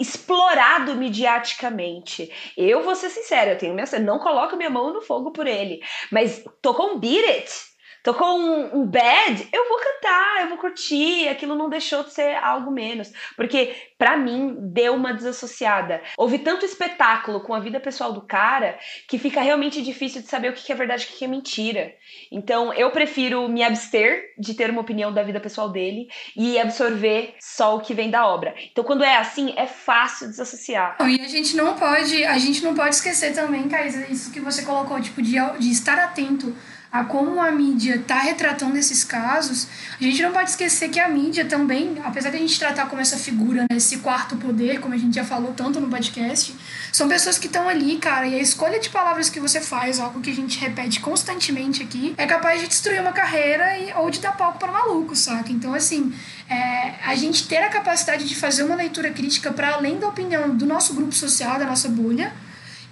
explorado 0.00 0.94
mediaticamente. 0.94 2.30
Eu 2.56 2.82
vou 2.82 2.94
ser 2.94 3.10
sincera, 3.10 3.52
eu 3.52 3.58
tenho 3.58 3.74
minha, 3.74 3.86
não 4.00 4.18
coloco 4.18 4.56
minha 4.56 4.70
mão 4.70 4.92
no 4.92 5.00
fogo 5.00 5.30
por 5.32 5.46
ele, 5.46 5.80
mas 6.10 6.44
tocou 6.60 6.92
um 6.92 6.98
Beat 6.98 7.24
It 7.28 7.73
Tocou 8.04 8.38
um, 8.38 8.80
um 8.80 8.86
bad, 8.86 9.48
eu 9.50 9.66
vou 9.66 9.78
cantar, 9.78 10.42
eu 10.42 10.50
vou 10.50 10.58
curtir. 10.58 11.26
Aquilo 11.26 11.56
não 11.56 11.70
deixou 11.70 12.04
de 12.04 12.12
ser 12.12 12.36
algo 12.36 12.70
menos. 12.70 13.10
Porque, 13.34 13.74
para 13.96 14.14
mim, 14.14 14.58
deu 14.60 14.94
uma 14.94 15.14
desassociada. 15.14 16.02
Houve 16.18 16.38
tanto 16.40 16.66
espetáculo 16.66 17.40
com 17.40 17.54
a 17.54 17.60
vida 17.60 17.80
pessoal 17.80 18.12
do 18.12 18.20
cara 18.20 18.78
que 19.08 19.18
fica 19.18 19.40
realmente 19.40 19.80
difícil 19.80 20.20
de 20.20 20.28
saber 20.28 20.50
o 20.50 20.52
que 20.52 20.70
é 20.70 20.74
verdade 20.74 21.04
e 21.04 21.14
o 21.14 21.16
que 21.16 21.24
é 21.24 21.28
mentira. 21.28 21.94
Então, 22.30 22.74
eu 22.74 22.90
prefiro 22.90 23.48
me 23.48 23.62
abster 23.62 24.34
de 24.38 24.52
ter 24.52 24.68
uma 24.68 24.82
opinião 24.82 25.10
da 25.10 25.22
vida 25.22 25.40
pessoal 25.40 25.70
dele 25.70 26.08
e 26.36 26.58
absorver 26.58 27.34
só 27.40 27.74
o 27.74 27.80
que 27.80 27.94
vem 27.94 28.10
da 28.10 28.26
obra. 28.26 28.54
Então, 28.70 28.84
quando 28.84 29.02
é 29.02 29.16
assim, 29.16 29.54
é 29.56 29.66
fácil 29.66 30.28
desassociar. 30.28 30.98
E 31.00 31.22
a 31.22 31.28
gente 31.28 31.56
não 31.56 31.74
pode, 31.74 32.22
a 32.22 32.36
gente 32.36 32.62
não 32.62 32.74
pode 32.74 32.96
esquecer 32.96 33.34
também, 33.34 33.66
Caísa, 33.66 34.06
isso 34.10 34.30
que 34.30 34.40
você 34.40 34.62
colocou, 34.62 35.00
tipo, 35.00 35.22
de, 35.22 35.36
de 35.58 35.70
estar 35.70 35.98
atento 35.98 36.54
a 36.94 37.02
como 37.02 37.42
a 37.42 37.50
mídia 37.50 37.96
está 37.96 38.20
retratando 38.20 38.78
esses 38.78 39.02
casos, 39.02 39.66
a 40.00 40.04
gente 40.04 40.22
não 40.22 40.30
pode 40.30 40.50
esquecer 40.50 40.88
que 40.90 41.00
a 41.00 41.08
mídia 41.08 41.44
também, 41.44 41.96
apesar 42.04 42.30
de 42.30 42.36
a 42.36 42.38
gente 42.38 42.56
tratar 42.56 42.86
como 42.86 43.02
essa 43.02 43.16
figura, 43.16 43.62
né, 43.62 43.76
esse 43.78 43.96
quarto 43.96 44.36
poder, 44.36 44.78
como 44.78 44.94
a 44.94 44.96
gente 44.96 45.12
já 45.12 45.24
falou 45.24 45.52
tanto 45.52 45.80
no 45.80 45.88
podcast, 45.88 46.54
são 46.92 47.08
pessoas 47.08 47.36
que 47.36 47.48
estão 47.48 47.68
ali, 47.68 47.96
cara, 47.96 48.28
e 48.28 48.36
a 48.36 48.38
escolha 48.38 48.78
de 48.78 48.90
palavras 48.90 49.28
que 49.28 49.40
você 49.40 49.60
faz, 49.60 49.98
algo 49.98 50.20
que 50.20 50.30
a 50.30 50.34
gente 50.34 50.56
repete 50.60 51.00
constantemente 51.00 51.82
aqui, 51.82 52.14
é 52.16 52.26
capaz 52.26 52.60
de 52.60 52.68
destruir 52.68 53.00
uma 53.00 53.10
carreira 53.10 53.76
e, 53.76 53.92
ou 53.94 54.08
de 54.08 54.20
dar 54.20 54.36
palco 54.36 54.60
para 54.60 54.70
maluco, 54.70 55.16
saca? 55.16 55.50
Então, 55.50 55.74
assim, 55.74 56.14
é, 56.48 56.94
a 57.04 57.16
gente 57.16 57.48
ter 57.48 57.58
a 57.58 57.70
capacidade 57.70 58.24
de 58.24 58.36
fazer 58.36 58.62
uma 58.62 58.76
leitura 58.76 59.10
crítica 59.10 59.52
para 59.52 59.70
além 59.70 59.98
da 59.98 60.06
opinião 60.06 60.56
do 60.56 60.64
nosso 60.64 60.94
grupo 60.94 61.12
social, 61.12 61.58
da 61.58 61.66
nossa 61.66 61.88
bolha, 61.88 62.32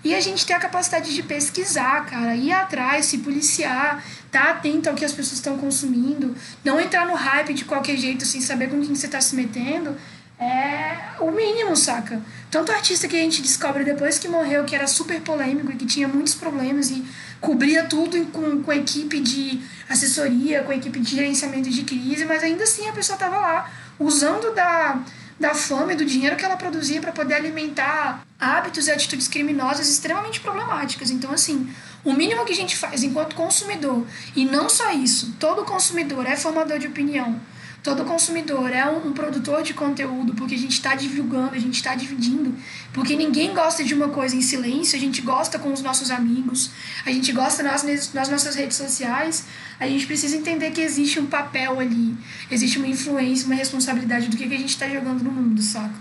e 0.05 0.14
a 0.14 0.20
gente 0.20 0.44
ter 0.44 0.55
a 0.55 0.59
capacidade 0.59 1.14
de 1.14 1.22
pesquisar, 1.22 2.07
cara, 2.07 2.34
ir 2.34 2.53
atrás, 2.53 3.07
se 3.07 3.18
policiar, 3.18 4.05
tá 4.30 4.50
atento 4.50 4.88
ao 4.88 4.94
que 4.94 5.05
as 5.05 5.12
pessoas 5.12 5.34
estão 5.34 5.57
consumindo, 5.59 6.34
não 6.64 6.80
entrar 6.80 7.07
no 7.07 7.14
hype 7.14 7.55
de 7.55 7.64
qualquer 7.64 7.96
jeito 7.96 8.24
sem 8.24 8.40
saber 8.40 8.68
com 8.68 8.80
quem 8.80 8.94
você 8.94 9.07
tá 9.07 9.20
se 9.20 9.36
metendo, 9.36 9.96
é 10.40 10.98
o 11.20 11.30
mínimo, 11.30 11.76
saca? 11.76 12.20
Tanto 12.50 12.72
artista 12.72 13.07
que 13.07 13.14
a 13.14 13.20
gente 13.20 13.40
descobre 13.40 13.84
depois 13.84 14.18
que 14.18 14.26
morreu, 14.26 14.64
que 14.64 14.74
era 14.74 14.88
super 14.88 15.20
polêmico 15.20 15.70
e 15.70 15.76
que 15.76 15.86
tinha 15.86 16.09
muitos 16.09 16.34
problemas 16.34 16.90
e 16.90 17.05
cobria 17.40 17.84
tudo 17.84 18.24
com, 18.26 18.62
com 18.62 18.72
equipe 18.72 19.20
de 19.20 19.61
assessoria, 19.88 20.62
com 20.64 20.72
equipe 20.72 20.98
de 20.98 21.16
gerenciamento 21.16 21.70
de 21.70 21.84
crise, 21.84 22.24
mas 22.24 22.42
ainda 22.42 22.64
assim 22.64 22.88
a 22.88 22.92
pessoa 22.92 23.16
tava 23.16 23.38
lá 23.38 23.70
usando 23.98 24.53
da 24.53 25.00
da 25.43 25.57
fome, 25.57 25.97
do 25.97 26.05
dinheiro 26.05 26.36
que 26.36 26.45
ela 26.45 26.57
produzia 26.57 27.01
para 27.01 27.11
poder 27.11 27.34
alimentar 27.34 28.24
hábitos 28.38 28.86
e 28.86 28.93
atitudes 28.93 29.26
criminosas 29.26 29.88
extremamente 29.88 30.38
problemáticas. 30.40 31.11
Então, 31.11 31.32
assim, 31.32 31.68
o 32.05 32.12
mínimo 32.12 32.45
que 32.45 32.53
a 32.53 32.57
gente 32.57 32.76
faz 32.76 33.03
enquanto 33.03 33.34
consumidor, 33.34 34.07
e 34.36 34.45
não 34.45 34.68
só 34.68 34.93
isso, 34.93 35.34
todo 35.40 35.64
consumidor 35.64 36.26
é 36.26 36.36
formador 36.36 36.78
de 36.78 36.86
opinião, 36.86 37.40
todo 37.82 38.04
consumidor 38.04 38.70
é 38.70 38.88
um, 38.88 39.12
produtor 39.12 39.62
de 39.62 39.74
conteúdo, 39.74 40.34
porque 40.34 40.54
a 40.54 40.58
gente 40.58 40.72
está 40.72 40.94
divulgando, 40.94 41.54
a 41.54 41.58
gente 41.58 41.74
está 41.74 41.94
dividindo, 41.94 42.54
porque 42.92 43.16
ninguém 43.16 43.52
gosta 43.52 43.82
de 43.82 43.92
uma 43.92 44.08
coisa 44.08 44.36
em 44.36 44.40
silêncio, 44.40 44.96
a 44.96 45.00
gente 45.00 45.20
gosta 45.20 45.58
com 45.58 45.72
os 45.72 45.82
nossos 45.82 46.10
amigos, 46.10 46.70
a 47.04 47.10
gente 47.10 47.32
gosta 47.32 47.62
nas, 47.62 47.82
nas 48.14 48.28
nossas 48.28 48.54
redes 48.54 48.76
sociais, 48.76 49.46
a 49.80 49.88
gente 49.88 50.06
precisa 50.06 50.36
entender 50.36 50.70
que 50.70 50.80
existe 50.80 51.18
um 51.18 51.26
papel 51.26 51.80
ali, 51.80 52.16
existe 52.50 52.78
uma 52.78 52.86
influência, 52.86 53.46
uma 53.46 53.56
responsabilidade 53.56 54.28
do 54.28 54.36
que, 54.36 54.46
que 54.46 54.54
a 54.54 54.58
gente 54.58 54.70
está 54.70 54.88
jogando 54.88 55.24
no 55.24 55.32
mundo, 55.32 55.60
saca? 55.60 55.94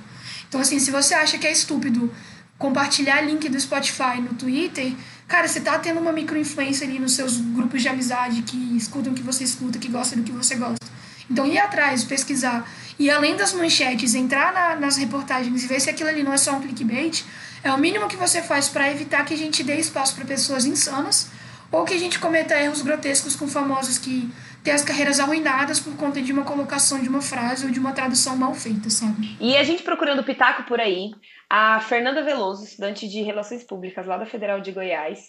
Então, 0.47 0.61
assim, 0.61 0.77
se 0.77 0.91
você 0.91 1.15
acha 1.15 1.37
que 1.39 1.47
é 1.47 1.51
estúpido 1.51 2.13
compartilhar 2.59 3.21
link 3.21 3.49
do 3.49 3.59
Spotify 3.59 4.21
no 4.21 4.35
Twitter, 4.35 4.93
cara, 5.27 5.47
você 5.47 5.59
tá 5.59 5.79
tendo 5.79 5.99
uma 5.99 6.11
microinfluência 6.11 6.85
ali 6.85 6.99
nos 6.99 7.13
seus 7.13 7.37
grupos 7.37 7.81
de 7.81 7.87
amizade 7.87 8.43
que 8.43 8.77
escutam 8.77 9.13
o 9.13 9.15
que 9.15 9.23
você 9.23 9.43
escuta, 9.43 9.79
que 9.79 9.87
gostam 9.87 10.19
do 10.19 10.23
que 10.23 10.31
você 10.31 10.55
gosta. 10.55 11.00
Então, 11.31 11.45
ir 11.45 11.57
atrás, 11.57 12.03
pesquisar, 12.03 12.69
e 12.99 13.09
além 13.09 13.37
das 13.37 13.53
manchetes, 13.53 14.13
entrar 14.15 14.51
na, 14.51 14.75
nas 14.75 14.97
reportagens 14.97 15.63
e 15.63 15.67
ver 15.67 15.79
se 15.79 15.89
aquilo 15.89 16.09
ali 16.09 16.23
não 16.23 16.33
é 16.33 16.37
só 16.37 16.51
um 16.51 16.61
clickbait, 16.61 17.23
É 17.63 17.71
o 17.71 17.77
mínimo 17.77 18.07
que 18.07 18.15
você 18.15 18.41
faz 18.41 18.67
para 18.67 18.89
evitar 18.91 19.23
que 19.23 19.35
a 19.35 19.37
gente 19.37 19.63
dê 19.63 19.75
espaço 19.75 20.15
para 20.15 20.25
pessoas 20.25 20.65
insanas 20.65 21.29
ou 21.71 21.85
que 21.85 21.93
a 21.93 21.97
gente 21.97 22.19
cometa 22.19 22.59
erros 22.59 22.81
grotescos 22.81 23.35
com 23.35 23.47
famosos 23.47 23.99
que 23.99 24.29
têm 24.63 24.73
as 24.73 24.83
carreiras 24.83 25.19
arruinadas 25.19 25.79
por 25.79 25.95
conta 25.95 26.21
de 26.21 26.33
uma 26.33 26.43
colocação 26.43 26.99
de 26.99 27.07
uma 27.07 27.21
frase 27.21 27.65
ou 27.65 27.71
de 27.71 27.79
uma 27.79 27.93
tradução 27.93 28.35
mal 28.35 28.53
feita, 28.55 28.89
sabe? 28.89 29.37
E 29.39 29.55
a 29.55 29.63
gente 29.63 29.83
procurando 29.83 30.23
pitaco 30.23 30.63
por 30.63 30.79
aí, 30.79 31.11
a 31.47 31.79
Fernanda 31.81 32.23
Veloso, 32.23 32.63
estudante 32.63 33.07
de 33.07 33.21
Relações 33.21 33.63
Públicas 33.63 34.07
lá 34.07 34.17
da 34.17 34.25
Federal 34.25 34.59
de 34.59 34.71
Goiás, 34.71 35.19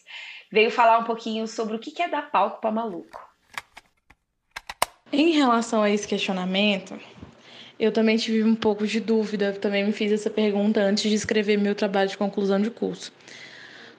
veio 0.51 0.71
falar 0.71 0.99
um 0.99 1.05
pouquinho 1.05 1.47
sobre 1.47 1.77
o 1.77 1.79
que 1.79 2.03
é 2.03 2.09
dar 2.09 2.31
palco 2.31 2.61
para 2.61 2.73
maluco. 2.73 3.32
Em 5.13 5.33
relação 5.33 5.83
a 5.83 5.91
esse 5.91 6.09
questionamento, 6.09 6.99
eu 7.79 7.93
também 7.93 8.17
tive 8.17 8.43
um 8.43 8.55
pouco 8.55 8.87
de 8.87 8.99
dúvida, 8.99 9.53
também 9.53 9.85
me 9.85 9.93
fiz 9.93 10.11
essa 10.11 10.31
pergunta 10.31 10.81
antes 10.81 11.11
de 11.11 11.15
escrever 11.15 11.59
meu 11.59 11.75
trabalho 11.75 12.09
de 12.09 12.17
conclusão 12.17 12.59
de 12.59 12.71
curso. 12.71 13.13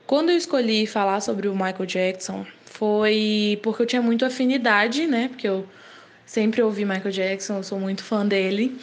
Quando 0.07 0.31
eu 0.31 0.37
escolhi 0.37 0.87
falar 0.87 1.21
sobre 1.21 1.47
o 1.47 1.53
Michael 1.53 1.85
Jackson, 1.85 2.43
foi 2.65 3.59
porque 3.61 3.83
eu 3.83 3.85
tinha 3.85 4.01
muito 4.01 4.25
afinidade, 4.25 5.05
né? 5.05 5.27
Porque 5.27 5.47
eu 5.47 5.67
sempre 6.25 6.63
ouvi 6.63 6.83
Michael 6.83 7.11
Jackson, 7.11 7.57
eu 7.57 7.63
sou 7.63 7.79
muito 7.79 8.03
fã 8.03 8.25
dele. 8.25 8.75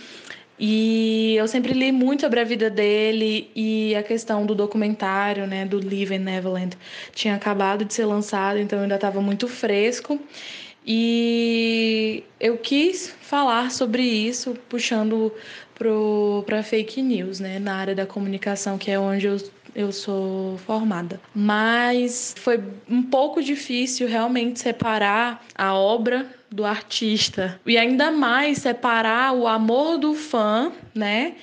E 0.56 1.34
eu 1.36 1.48
sempre 1.48 1.72
li 1.72 1.90
muito 1.90 2.20
sobre 2.20 2.38
a 2.38 2.44
vida 2.44 2.70
dele 2.70 3.50
e 3.56 3.96
a 3.96 4.04
questão 4.04 4.46
do 4.46 4.54
documentário, 4.54 5.46
né, 5.46 5.64
do 5.64 5.78
Live 5.78 6.14
in 6.14 6.18
Neverland, 6.18 6.76
tinha 7.14 7.34
acabado 7.34 7.82
de 7.82 7.94
ser 7.94 8.04
lançado, 8.04 8.58
então 8.58 8.78
ainda 8.80 8.96
estava 8.96 9.22
muito 9.22 9.48
fresco. 9.48 10.20
E 10.92 12.24
eu 12.40 12.58
quis 12.58 13.14
falar 13.20 13.70
sobre 13.70 14.02
isso, 14.02 14.56
puxando 14.68 15.32
para 16.44 16.64
fake 16.64 17.00
news, 17.00 17.38
né, 17.38 17.60
na 17.60 17.76
área 17.76 17.94
da 17.94 18.04
comunicação, 18.04 18.76
que 18.76 18.90
é 18.90 18.98
onde 18.98 19.24
eu, 19.24 19.36
eu 19.72 19.92
sou 19.92 20.58
formada. 20.66 21.20
Mas 21.32 22.34
foi 22.36 22.60
um 22.88 23.04
pouco 23.04 23.40
difícil 23.40 24.08
realmente 24.08 24.58
separar 24.58 25.46
a 25.54 25.72
obra 25.74 26.26
do 26.50 26.64
artista 26.64 27.60
e 27.64 27.78
ainda 27.78 28.10
mais 28.10 28.58
separar 28.58 29.32
o 29.32 29.46
amor 29.46 29.96
do 29.96 30.12
fã, 30.12 30.72
né? 30.92 31.36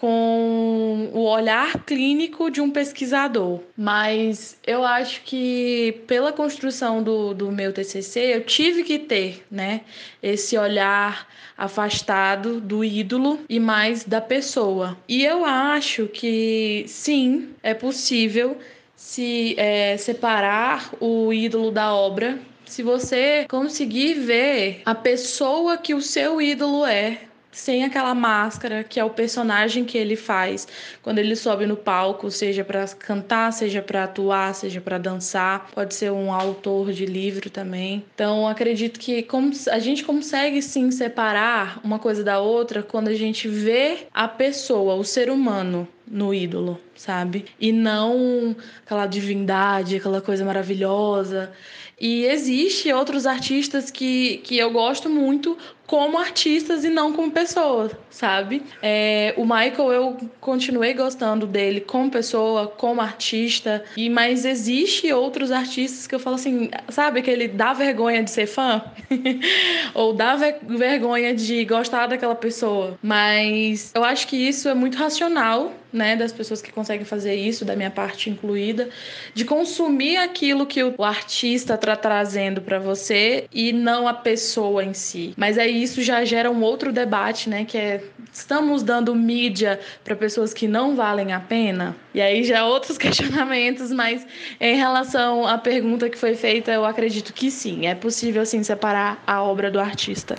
Com 0.00 1.10
o 1.12 1.24
olhar 1.24 1.84
clínico 1.84 2.50
de 2.50 2.58
um 2.58 2.70
pesquisador. 2.70 3.60
Mas 3.76 4.56
eu 4.66 4.82
acho 4.82 5.20
que 5.24 6.00
pela 6.06 6.32
construção 6.32 7.02
do, 7.02 7.34
do 7.34 7.52
meu 7.52 7.70
TCC, 7.70 8.34
eu 8.34 8.42
tive 8.42 8.82
que 8.82 8.98
ter 8.98 9.44
né, 9.50 9.82
esse 10.22 10.56
olhar 10.56 11.28
afastado 11.56 12.62
do 12.62 12.82
ídolo 12.82 13.40
e 13.46 13.60
mais 13.60 14.02
da 14.02 14.22
pessoa. 14.22 14.96
E 15.06 15.22
eu 15.22 15.44
acho 15.44 16.06
que 16.06 16.86
sim, 16.88 17.50
é 17.62 17.74
possível 17.74 18.56
se 18.96 19.54
é, 19.58 19.98
separar 19.98 20.94
o 20.98 21.30
ídolo 21.30 21.70
da 21.70 21.94
obra 21.94 22.38
se 22.64 22.82
você 22.84 23.44
conseguir 23.50 24.14
ver 24.14 24.82
a 24.86 24.94
pessoa 24.94 25.76
que 25.76 25.92
o 25.92 26.00
seu 26.00 26.40
ídolo 26.40 26.86
é, 26.86 27.22
sem 27.52 27.84
aquela 27.84 28.14
máscara 28.14 28.84
que 28.84 29.00
é 29.00 29.04
o 29.04 29.10
personagem 29.10 29.84
que 29.84 29.98
ele 29.98 30.16
faz 30.16 30.66
quando 31.02 31.18
ele 31.18 31.34
sobe 31.34 31.66
no 31.66 31.76
palco, 31.76 32.30
seja 32.30 32.64
para 32.64 32.86
cantar, 32.88 33.52
seja 33.52 33.82
para 33.82 34.04
atuar, 34.04 34.54
seja 34.54 34.80
para 34.80 34.98
dançar, 34.98 35.68
pode 35.74 35.94
ser 35.94 36.12
um 36.12 36.32
autor 36.32 36.92
de 36.92 37.06
livro 37.06 37.50
também. 37.50 38.04
Então, 38.14 38.46
acredito 38.46 39.00
que 39.00 39.26
a 39.70 39.78
gente 39.78 40.04
consegue 40.04 40.62
sim 40.62 40.90
separar 40.90 41.80
uma 41.82 41.98
coisa 41.98 42.22
da 42.22 42.40
outra 42.40 42.82
quando 42.82 43.08
a 43.08 43.14
gente 43.14 43.48
vê 43.48 44.06
a 44.12 44.28
pessoa, 44.28 44.94
o 44.94 45.04
ser 45.04 45.30
humano 45.30 45.88
no 46.10 46.34
ídolo, 46.34 46.78
sabe? 46.96 47.44
E 47.60 47.70
não 47.70 48.56
aquela 48.84 49.06
divindade, 49.06 49.96
aquela 49.96 50.20
coisa 50.20 50.44
maravilhosa. 50.44 51.52
E 52.00 52.24
existe 52.24 52.90
outros 52.92 53.26
artistas 53.26 53.90
que, 53.90 54.38
que 54.38 54.56
eu 54.56 54.70
gosto 54.70 55.08
muito 55.08 55.56
como 55.90 56.16
artistas 56.18 56.84
e 56.84 56.88
não 56.88 57.12
como 57.12 57.32
pessoa, 57.32 57.90
sabe? 58.10 58.62
É, 58.80 59.34
o 59.36 59.42
Michael 59.42 59.92
eu 59.92 60.16
continuei 60.40 60.94
gostando 60.94 61.48
dele 61.48 61.80
como 61.80 62.08
pessoa, 62.08 62.68
como 62.68 63.00
artista, 63.00 63.82
e 63.96 64.08
mas 64.08 64.44
existe 64.44 65.12
outros 65.12 65.50
artistas 65.50 66.06
que 66.06 66.14
eu 66.14 66.20
falo 66.20 66.36
assim, 66.36 66.70
sabe 66.90 67.22
que 67.22 67.28
ele 67.28 67.48
dá 67.48 67.72
vergonha 67.72 68.22
de 68.22 68.30
ser 68.30 68.46
fã 68.46 68.80
ou 69.92 70.12
dá 70.12 70.36
ver 70.36 70.60
vergonha 70.62 71.34
de 71.34 71.64
gostar 71.64 72.06
daquela 72.06 72.36
pessoa, 72.36 72.96
mas 73.02 73.90
eu 73.92 74.04
acho 74.04 74.28
que 74.28 74.36
isso 74.36 74.68
é 74.68 74.74
muito 74.74 74.96
racional, 74.96 75.72
né, 75.92 76.16
das 76.16 76.32
pessoas 76.32 76.62
que 76.62 76.72
conseguem 76.72 77.04
fazer 77.04 77.34
isso, 77.34 77.64
da 77.64 77.76
minha 77.76 77.90
parte 77.90 78.30
incluída, 78.30 78.88
de 79.34 79.44
consumir 79.44 80.16
aquilo 80.16 80.66
que 80.66 80.82
o 80.82 81.02
artista 81.02 81.74
está 81.74 81.96
trazendo 81.96 82.60
para 82.60 82.78
você 82.78 83.46
e 83.52 83.72
não 83.72 84.06
a 84.06 84.14
pessoa 84.14 84.84
em 84.84 84.94
si. 84.94 85.34
Mas 85.36 85.58
aí 85.58 85.82
isso 85.82 86.02
já 86.02 86.24
gera 86.24 86.50
um 86.50 86.62
outro 86.62 86.92
debate, 86.92 87.48
né? 87.48 87.64
Que 87.64 87.78
é 87.78 88.04
estamos 88.32 88.82
dando 88.82 89.14
mídia 89.14 89.80
para 90.04 90.14
pessoas 90.14 90.54
que 90.54 90.68
não 90.68 90.94
valem 90.94 91.32
a 91.32 91.40
pena? 91.40 91.96
E 92.14 92.20
aí 92.20 92.44
já 92.44 92.64
outros 92.64 92.96
questionamentos, 92.98 93.90
mas 93.90 94.26
em 94.60 94.76
relação 94.76 95.46
à 95.46 95.58
pergunta 95.58 96.08
que 96.08 96.18
foi 96.18 96.34
feita, 96.34 96.70
eu 96.70 96.84
acredito 96.84 97.32
que 97.32 97.50
sim, 97.50 97.86
é 97.86 97.94
possível 97.94 98.44
sim 98.46 98.62
separar 98.62 99.22
a 99.26 99.42
obra 99.42 99.70
do 99.70 99.80
artista. 99.80 100.36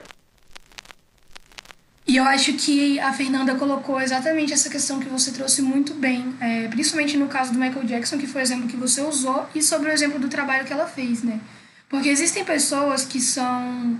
E 2.07 2.17
eu 2.17 2.23
acho 2.23 2.53
que 2.53 2.99
a 2.99 3.13
Fernanda 3.13 3.55
colocou 3.55 4.01
exatamente 4.01 4.51
essa 4.51 4.69
questão 4.69 4.99
que 4.99 5.07
você 5.07 5.31
trouxe 5.31 5.61
muito 5.61 5.93
bem, 5.93 6.35
é, 6.41 6.67
principalmente 6.67 7.15
no 7.15 7.27
caso 7.27 7.53
do 7.53 7.59
Michael 7.59 7.85
Jackson, 7.85 8.17
que 8.17 8.27
foi 8.27 8.41
o 8.41 8.43
exemplo 8.43 8.67
que 8.67 8.75
você 8.75 9.01
usou, 9.01 9.47
e 9.53 9.61
sobre 9.61 9.89
o 9.89 9.93
exemplo 9.93 10.19
do 10.19 10.27
trabalho 10.27 10.65
que 10.65 10.73
ela 10.73 10.87
fez, 10.87 11.23
né? 11.23 11.39
Porque 11.87 12.09
existem 12.09 12.43
pessoas 12.43 13.05
que 13.05 13.21
são 13.21 13.99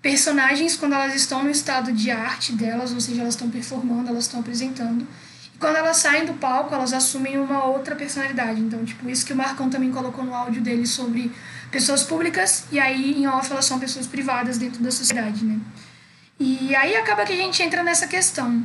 personagens 0.00 0.76
quando 0.76 0.94
elas 0.94 1.14
estão 1.14 1.44
no 1.44 1.50
estado 1.50 1.92
de 1.92 2.10
arte 2.10 2.52
delas, 2.52 2.92
ou 2.92 3.00
seja, 3.00 3.20
elas 3.20 3.34
estão 3.34 3.48
performando, 3.50 4.08
elas 4.08 4.24
estão 4.24 4.40
apresentando. 4.40 5.06
E 5.54 5.58
quando 5.58 5.76
elas 5.76 5.98
saem 5.98 6.24
do 6.24 6.34
palco, 6.34 6.74
elas 6.74 6.92
assumem 6.92 7.38
uma 7.38 7.64
outra 7.64 7.94
personalidade. 7.94 8.60
Então, 8.60 8.84
tipo, 8.84 9.08
isso 9.08 9.24
que 9.24 9.32
o 9.32 9.36
Marcão 9.36 9.70
também 9.70 9.92
colocou 9.92 10.24
no 10.24 10.34
áudio 10.34 10.62
dele 10.62 10.86
sobre 10.86 11.30
pessoas 11.70 12.02
públicas, 12.02 12.64
e 12.72 12.80
aí 12.80 13.12
em 13.12 13.26
off 13.26 13.50
elas 13.52 13.64
são 13.64 13.78
pessoas 13.78 14.06
privadas 14.06 14.58
dentro 14.58 14.82
da 14.82 14.90
sociedade, 14.90 15.44
né? 15.44 15.60
E 16.38 16.74
aí 16.74 16.96
acaba 16.96 17.24
que 17.24 17.32
a 17.32 17.36
gente 17.36 17.62
entra 17.62 17.82
nessa 17.82 18.06
questão. 18.06 18.64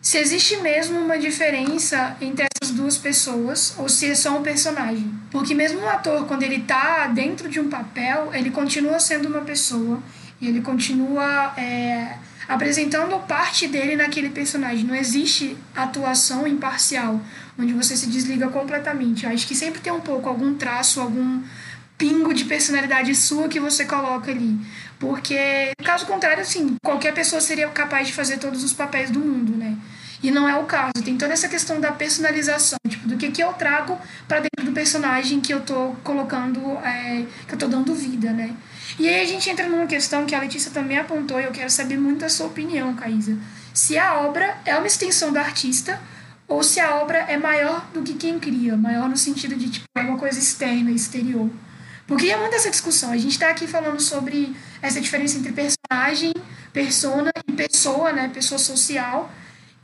Se 0.00 0.16
existe 0.16 0.56
mesmo 0.58 1.00
uma 1.00 1.18
diferença 1.18 2.16
entre 2.20 2.46
essas 2.46 2.74
duas 2.74 2.96
pessoas 2.96 3.74
ou 3.76 3.88
se 3.88 4.10
é 4.10 4.14
só 4.14 4.38
um 4.38 4.42
personagem. 4.42 5.12
Porque 5.30 5.54
mesmo 5.54 5.80
um 5.80 5.88
ator, 5.88 6.26
quando 6.26 6.42
ele 6.42 6.60
tá 6.60 7.08
dentro 7.08 7.48
de 7.48 7.60
um 7.60 7.68
papel, 7.68 8.30
ele 8.32 8.50
continua 8.50 9.00
sendo 9.00 9.28
uma 9.28 9.40
pessoa 9.40 10.00
e 10.40 10.46
ele 10.46 10.60
continua 10.60 11.52
é, 11.58 12.16
apresentando 12.48 13.18
parte 13.26 13.66
dele 13.66 13.96
naquele 13.96 14.30
personagem. 14.30 14.84
Não 14.84 14.94
existe 14.94 15.56
atuação 15.74 16.46
imparcial, 16.46 17.20
onde 17.58 17.74
você 17.74 17.96
se 17.96 18.06
desliga 18.06 18.48
completamente. 18.48 19.26
Eu 19.26 19.32
acho 19.32 19.46
que 19.46 19.54
sempre 19.54 19.80
tem 19.80 19.92
um 19.92 20.00
pouco, 20.00 20.28
algum 20.28 20.54
traço, 20.54 21.00
algum 21.00 21.42
pingo 21.98 22.32
de 22.32 22.44
personalidade 22.44 23.14
sua 23.14 23.48
que 23.48 23.58
você 23.58 23.84
coloca 23.84 24.30
ali. 24.30 24.56
Porque, 24.98 25.72
caso 25.84 26.06
contrário, 26.06 26.40
assim, 26.40 26.76
qualquer 26.82 27.12
pessoa 27.12 27.40
seria 27.40 27.68
capaz 27.68 28.06
de 28.06 28.14
fazer 28.14 28.38
todos 28.38 28.62
os 28.64 28.72
papéis 28.72 29.10
do 29.10 29.18
mundo, 29.18 29.56
né? 29.56 29.76
E 30.22 30.30
não 30.30 30.48
é 30.48 30.56
o 30.56 30.64
caso. 30.64 30.92
Tem 31.04 31.16
toda 31.16 31.32
essa 31.32 31.48
questão 31.48 31.80
da 31.80 31.92
personalização, 31.92 32.78
tipo, 32.88 33.06
do 33.06 33.16
que, 33.16 33.30
que 33.30 33.42
eu 33.42 33.52
trago 33.52 33.98
para 34.26 34.40
dentro 34.40 34.64
do 34.64 34.72
personagem 34.72 35.40
que 35.40 35.52
eu 35.52 35.60
tô 35.60 35.94
colocando, 36.02 36.60
é, 36.78 37.24
que 37.46 37.54
eu 37.54 37.58
tô 37.58 37.68
dando 37.68 37.94
vida, 37.94 38.32
né? 38.32 38.54
E 38.98 39.08
aí 39.08 39.20
a 39.20 39.26
gente 39.26 39.48
entra 39.48 39.68
numa 39.68 39.86
questão 39.86 40.26
que 40.26 40.34
a 40.34 40.40
Letícia 40.40 40.70
também 40.70 40.98
apontou, 40.98 41.40
e 41.40 41.44
eu 41.44 41.52
quero 41.52 41.70
saber 41.70 41.98
muito 41.98 42.24
a 42.24 42.28
sua 42.28 42.46
opinião, 42.46 42.94
Caísa. 42.94 43.36
Se 43.72 43.96
a 43.96 44.20
obra 44.20 44.56
é 44.64 44.74
uma 44.76 44.86
extensão 44.86 45.32
do 45.32 45.38
artista 45.38 46.00
ou 46.48 46.62
se 46.62 46.80
a 46.80 46.96
obra 46.96 47.18
é 47.18 47.36
maior 47.36 47.86
do 47.92 48.02
que 48.02 48.14
quem 48.14 48.40
cria, 48.40 48.76
maior 48.76 49.08
no 49.08 49.16
sentido 49.16 49.54
de 49.54 49.70
tipo, 49.70 49.86
é 49.94 50.00
uma 50.00 50.18
coisa 50.18 50.38
externa, 50.38 50.90
exterior. 50.90 51.48
Porque 52.08 52.30
é 52.30 52.36
muita 52.38 52.56
essa 52.56 52.70
discussão. 52.70 53.12
A 53.12 53.16
gente 53.18 53.32
está 53.32 53.50
aqui 53.50 53.66
falando 53.66 54.00
sobre 54.00 54.56
essa 54.80 54.98
diferença 54.98 55.38
entre 55.38 55.52
personagem, 55.52 56.32
persona 56.72 57.30
e 57.46 57.52
pessoa, 57.52 58.12
né? 58.12 58.30
Pessoa 58.32 58.58
social. 58.58 59.30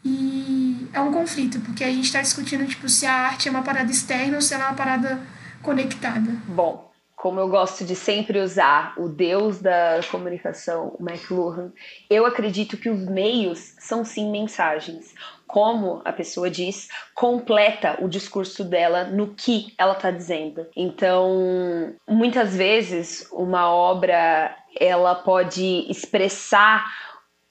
E 0.03 0.89
é 0.93 1.01
um 1.01 1.13
conflito, 1.13 1.61
porque 1.61 1.85
a 1.85 1.91
gente 1.91 2.07
está 2.07 2.23
discutindo 2.23 2.67
tipo, 2.67 2.89
se 2.89 3.05
a 3.05 3.13
arte 3.13 3.47
é 3.47 3.51
uma 3.51 3.63
parada 3.63 3.91
externa 3.91 4.37
ou 4.37 4.43
se 4.43 4.55
ela 4.55 4.65
é 4.65 4.67
uma 4.69 4.75
parada 4.75 5.21
conectada. 5.63 6.31
Bom, 6.47 6.91
como 7.15 7.41
eu 7.41 7.49
gosto 7.49 7.85
de 7.85 7.95
sempre 7.95 8.39
usar 8.39 8.95
o 8.99 9.09
deus 9.09 9.61
da 9.61 10.01
comunicação, 10.11 10.95
o 10.99 11.07
McLuhan, 11.07 11.73
eu 12.09 12.25
acredito 12.25 12.77
que 12.77 12.89
os 12.89 13.05
meios 13.07 13.75
são 13.79 14.05
sim 14.05 14.31
mensagens. 14.31 15.15
Como 15.55 16.03
a 16.05 16.13
pessoa 16.13 16.51
diz, 16.51 16.89
completa 17.15 17.97
o 18.03 18.09
discurso 18.09 18.65
dela 18.65 19.05
no 19.05 19.37
que 19.37 19.73
ela 19.79 19.93
está 19.93 20.11
dizendo. 20.11 20.67
Então, 20.75 21.95
muitas 22.09 22.57
vezes, 22.57 23.29
uma 23.31 23.73
obra 23.73 24.53
ela 24.81 25.15
pode 25.15 25.87
expressar 25.89 26.85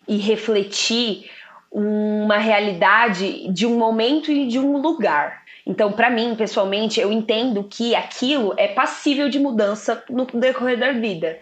e 0.05 0.17
refletir 0.17 1.31
uma 1.71 2.37
realidade 2.37 3.47
de 3.47 3.65
um 3.65 3.77
momento 3.77 4.29
e 4.29 4.47
de 4.47 4.59
um 4.59 4.81
lugar. 4.81 5.41
Então, 5.65 5.93
para 5.93 6.09
mim, 6.09 6.35
pessoalmente, 6.35 6.99
eu 6.99 7.09
entendo 7.09 7.63
que 7.63 7.95
aquilo 7.95 8.53
é 8.57 8.67
passível 8.67 9.29
de 9.29 9.39
mudança 9.39 10.03
no 10.09 10.25
decorrer 10.25 10.77
da 10.77 10.91
vida. 10.91 11.39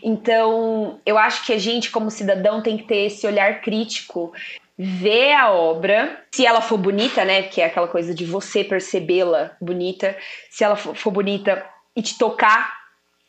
Então, 0.00 1.00
eu 1.04 1.18
acho 1.18 1.44
que 1.44 1.52
a 1.52 1.58
gente, 1.58 1.90
como 1.90 2.08
cidadão, 2.08 2.62
tem 2.62 2.76
que 2.76 2.84
ter 2.84 3.06
esse 3.06 3.26
olhar 3.26 3.62
crítico, 3.62 4.32
ver 4.76 5.32
a 5.32 5.52
obra, 5.52 6.24
se 6.32 6.44
ela 6.44 6.60
for 6.60 6.76
bonita, 6.76 7.24
né? 7.24 7.42
Que 7.42 7.60
é 7.60 7.66
aquela 7.66 7.88
coisa 7.88 8.14
de 8.14 8.24
você 8.24 8.64
percebê-la 8.64 9.56
bonita, 9.60 10.16
se 10.50 10.64
ela 10.64 10.76
for 10.76 11.10
bonita 11.10 11.64
e 11.96 12.02
te 12.02 12.18
tocar 12.18 12.72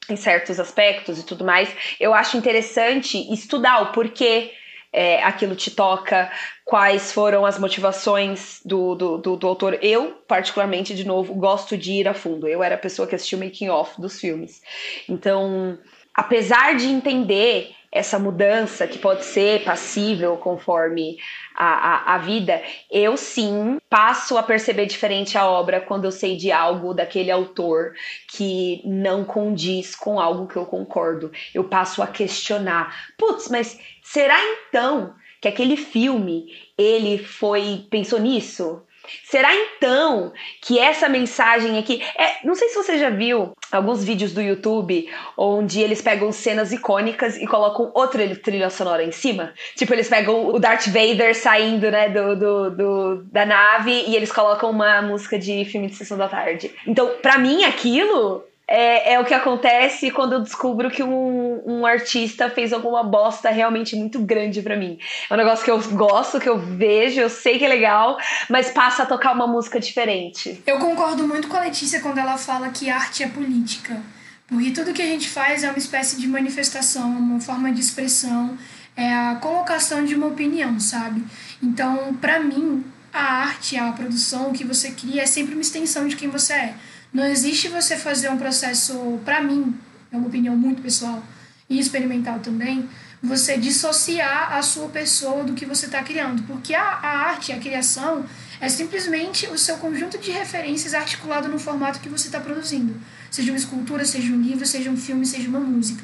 em 0.09 0.15
certos 0.15 0.59
aspectos 0.59 1.19
e 1.19 1.25
tudo 1.25 1.43
mais, 1.43 1.69
eu 1.99 2.13
acho 2.13 2.37
interessante 2.37 3.17
estudar 3.33 3.81
o 3.81 3.91
porquê 3.91 4.51
é, 4.95 5.21
aquilo 5.23 5.55
te 5.55 5.71
toca, 5.71 6.31
quais 6.63 7.11
foram 7.11 7.45
as 7.45 7.59
motivações 7.59 8.61
do, 8.63 8.95
do, 8.95 9.17
do, 9.17 9.35
do, 9.35 9.47
autor. 9.47 9.77
Eu, 9.81 10.13
particularmente, 10.25 10.95
de 10.95 11.05
novo, 11.05 11.33
gosto 11.33 11.77
de 11.77 11.91
ir 11.91 12.07
a 12.07 12.13
fundo. 12.13 12.47
Eu 12.47 12.63
era 12.63 12.75
a 12.75 12.77
pessoa 12.77 13.05
que 13.05 13.13
assistiu 13.13 13.37
o 13.37 13.43
making 13.43 13.67
off 13.67 13.99
dos 13.99 14.21
filmes. 14.21 14.61
Então, 15.09 15.77
apesar 16.13 16.75
de 16.77 16.87
entender 16.87 17.75
essa 17.95 18.19
mudança 18.19 18.85
que 18.85 18.99
pode 18.99 19.23
ser 19.23 19.63
passível 19.63 20.35
conforme 20.35 21.17
a, 21.55 21.65
a, 21.65 22.15
a, 22.15 22.17
vida, 22.17 22.61
eu 22.91 23.15
sim 23.15 23.77
passo 23.89 24.37
a 24.37 24.43
perceber 24.43 24.85
diferente 24.85 25.37
a 25.37 25.49
obra 25.49 25.79
quando 25.79 26.03
eu 26.03 26.11
sei 26.11 26.35
de 26.35 26.51
algo 26.51 26.93
daquele 26.93 27.31
autor 27.31 27.93
que 28.27 28.81
não 28.83 29.23
condiz 29.23 29.95
com 29.95 30.19
algo 30.19 30.45
que 30.45 30.57
eu 30.57 30.65
concordo. 30.65 31.31
Eu 31.53 31.63
passo 31.63 32.03
a 32.03 32.07
questionar. 32.07 33.13
Putz, 33.17 33.47
mas 33.47 33.79
será 34.03 34.37
então 34.67 35.15
que 35.41 35.47
aquele 35.47 35.77
filme 35.77 36.47
ele 36.77 37.17
foi 37.17 37.87
pensou 37.89 38.19
nisso? 38.19 38.84
Será 39.23 39.53
então 39.55 40.31
que 40.61 40.79
essa 40.79 41.07
mensagem 41.09 41.77
aqui. 41.77 42.01
É, 42.17 42.45
não 42.45 42.55
sei 42.55 42.69
se 42.69 42.75
você 42.75 42.97
já 42.97 43.09
viu 43.09 43.53
alguns 43.71 44.03
vídeos 44.03 44.33
do 44.33 44.41
YouTube 44.41 45.09
onde 45.37 45.81
eles 45.81 46.01
pegam 46.01 46.31
cenas 46.31 46.71
icônicas 46.71 47.37
e 47.37 47.45
colocam 47.45 47.91
outra 47.93 48.35
trilha 48.35 48.69
sonora 48.69 49.03
em 49.03 49.11
cima. 49.11 49.53
Tipo, 49.75 49.93
eles 49.93 50.09
pegam 50.09 50.47
o 50.47 50.59
Darth 50.59 50.87
Vader 50.87 51.35
saindo, 51.35 51.89
né, 51.91 52.09
do, 52.09 52.35
do, 52.35 52.69
do 52.71 53.23
da 53.31 53.45
nave 53.45 53.91
e 54.07 54.15
eles 54.15 54.31
colocam 54.31 54.69
uma 54.69 55.01
música 55.01 55.37
de 55.37 55.65
filme 55.65 55.87
de 55.87 55.95
sessão 55.95 56.17
da 56.17 56.27
tarde. 56.27 56.71
Então, 56.87 57.15
para 57.21 57.37
mim, 57.37 57.63
aquilo 57.63 58.43
é, 58.67 59.13
é, 59.13 59.19
o 59.19 59.25
que 59.25 59.33
acontece 59.33 60.09
quando 60.09 60.33
eu 60.33 60.41
descubro 60.41 60.89
que 60.89 61.03
um, 61.03 61.61
um 61.65 61.85
artista 61.85 62.49
fez 62.49 62.73
alguma 62.73 63.03
bosta 63.03 63.49
realmente 63.49 63.95
muito 63.95 64.19
grande 64.19 64.61
para 64.61 64.75
mim. 64.75 64.97
É 65.29 65.33
um 65.33 65.37
negócio 65.37 65.63
que 65.63 65.71
eu 65.71 65.79
gosto, 65.91 66.39
que 66.39 66.49
eu 66.49 66.57
vejo, 66.57 67.19
eu 67.21 67.29
sei 67.29 67.59
que 67.59 67.65
é 67.65 67.67
legal, 67.67 68.17
mas 68.49 68.71
passa 68.71 69.03
a 69.03 69.05
tocar 69.05 69.33
uma 69.33 69.45
música 69.45 69.79
diferente. 69.79 70.61
Eu 70.65 70.79
concordo 70.79 71.27
muito 71.27 71.47
com 71.47 71.57
a 71.57 71.61
Letícia 71.61 72.01
quando 72.01 72.17
ela 72.17 72.37
fala 72.37 72.69
que 72.69 72.89
arte 72.89 73.23
é 73.23 73.27
política. 73.27 74.01
Porque 74.47 74.71
tudo 74.71 74.93
que 74.93 75.01
a 75.01 75.07
gente 75.07 75.27
faz 75.27 75.63
é 75.63 75.69
uma 75.69 75.77
espécie 75.77 76.17
de 76.17 76.27
manifestação, 76.27 77.09
uma 77.09 77.39
forma 77.39 77.71
de 77.71 77.81
expressão, 77.81 78.57
é 78.95 79.11
a 79.11 79.35
colocação 79.41 80.05
de 80.05 80.15
uma 80.15 80.27
opinião, 80.27 80.79
sabe? 80.79 81.23
Então, 81.61 82.13
para 82.15 82.39
mim, 82.39 82.83
a 83.11 83.23
arte, 83.23 83.77
a 83.77 83.91
produção, 83.91 84.49
o 84.49 84.53
que 84.53 84.63
você 84.63 84.91
cria 84.91 85.23
é 85.23 85.25
sempre 85.25 85.53
uma 85.53 85.61
extensão 85.61 86.07
de 86.07 86.15
quem 86.15 86.29
você 86.29 86.53
é. 86.53 86.75
Não 87.15 87.25
existe 87.25 87.69
você 87.69 87.95
fazer 87.95 88.27
um 88.29 88.35
processo, 88.37 89.21
para 89.23 89.39
mim, 89.41 89.73
é 90.11 90.17
uma 90.17 90.27
opinião 90.27 90.53
muito 90.53 90.81
pessoal 90.81 91.23
e 91.69 91.79
experimental 91.79 92.39
também, 92.39 92.89
você 93.23 93.57
dissociar 93.57 94.51
a 94.51 94.61
sua 94.61 94.89
pessoa 94.89 95.45
do 95.45 95.53
que 95.53 95.65
você 95.65 95.85
está 95.85 96.03
criando. 96.03 96.43
Porque 96.43 96.75
a, 96.75 96.83
a 96.83 97.29
arte, 97.29 97.53
a 97.53 97.57
criação, 97.57 98.25
é 98.59 98.67
simplesmente 98.67 99.47
o 99.47 99.57
seu 99.57 99.77
conjunto 99.77 100.17
de 100.17 100.29
referências 100.29 100.93
articulado 100.93 101.47
no 101.47 101.57
formato 101.57 102.01
que 102.01 102.09
você 102.09 102.27
está 102.27 102.41
produzindo. 102.41 102.99
Seja 103.31 103.49
uma 103.49 103.57
escultura, 103.57 104.03
seja 104.03 104.33
um 104.33 104.41
livro, 104.41 104.65
seja 104.65 104.91
um 104.91 104.97
filme, 104.97 105.25
seja 105.25 105.47
uma 105.47 105.61
música. 105.61 106.03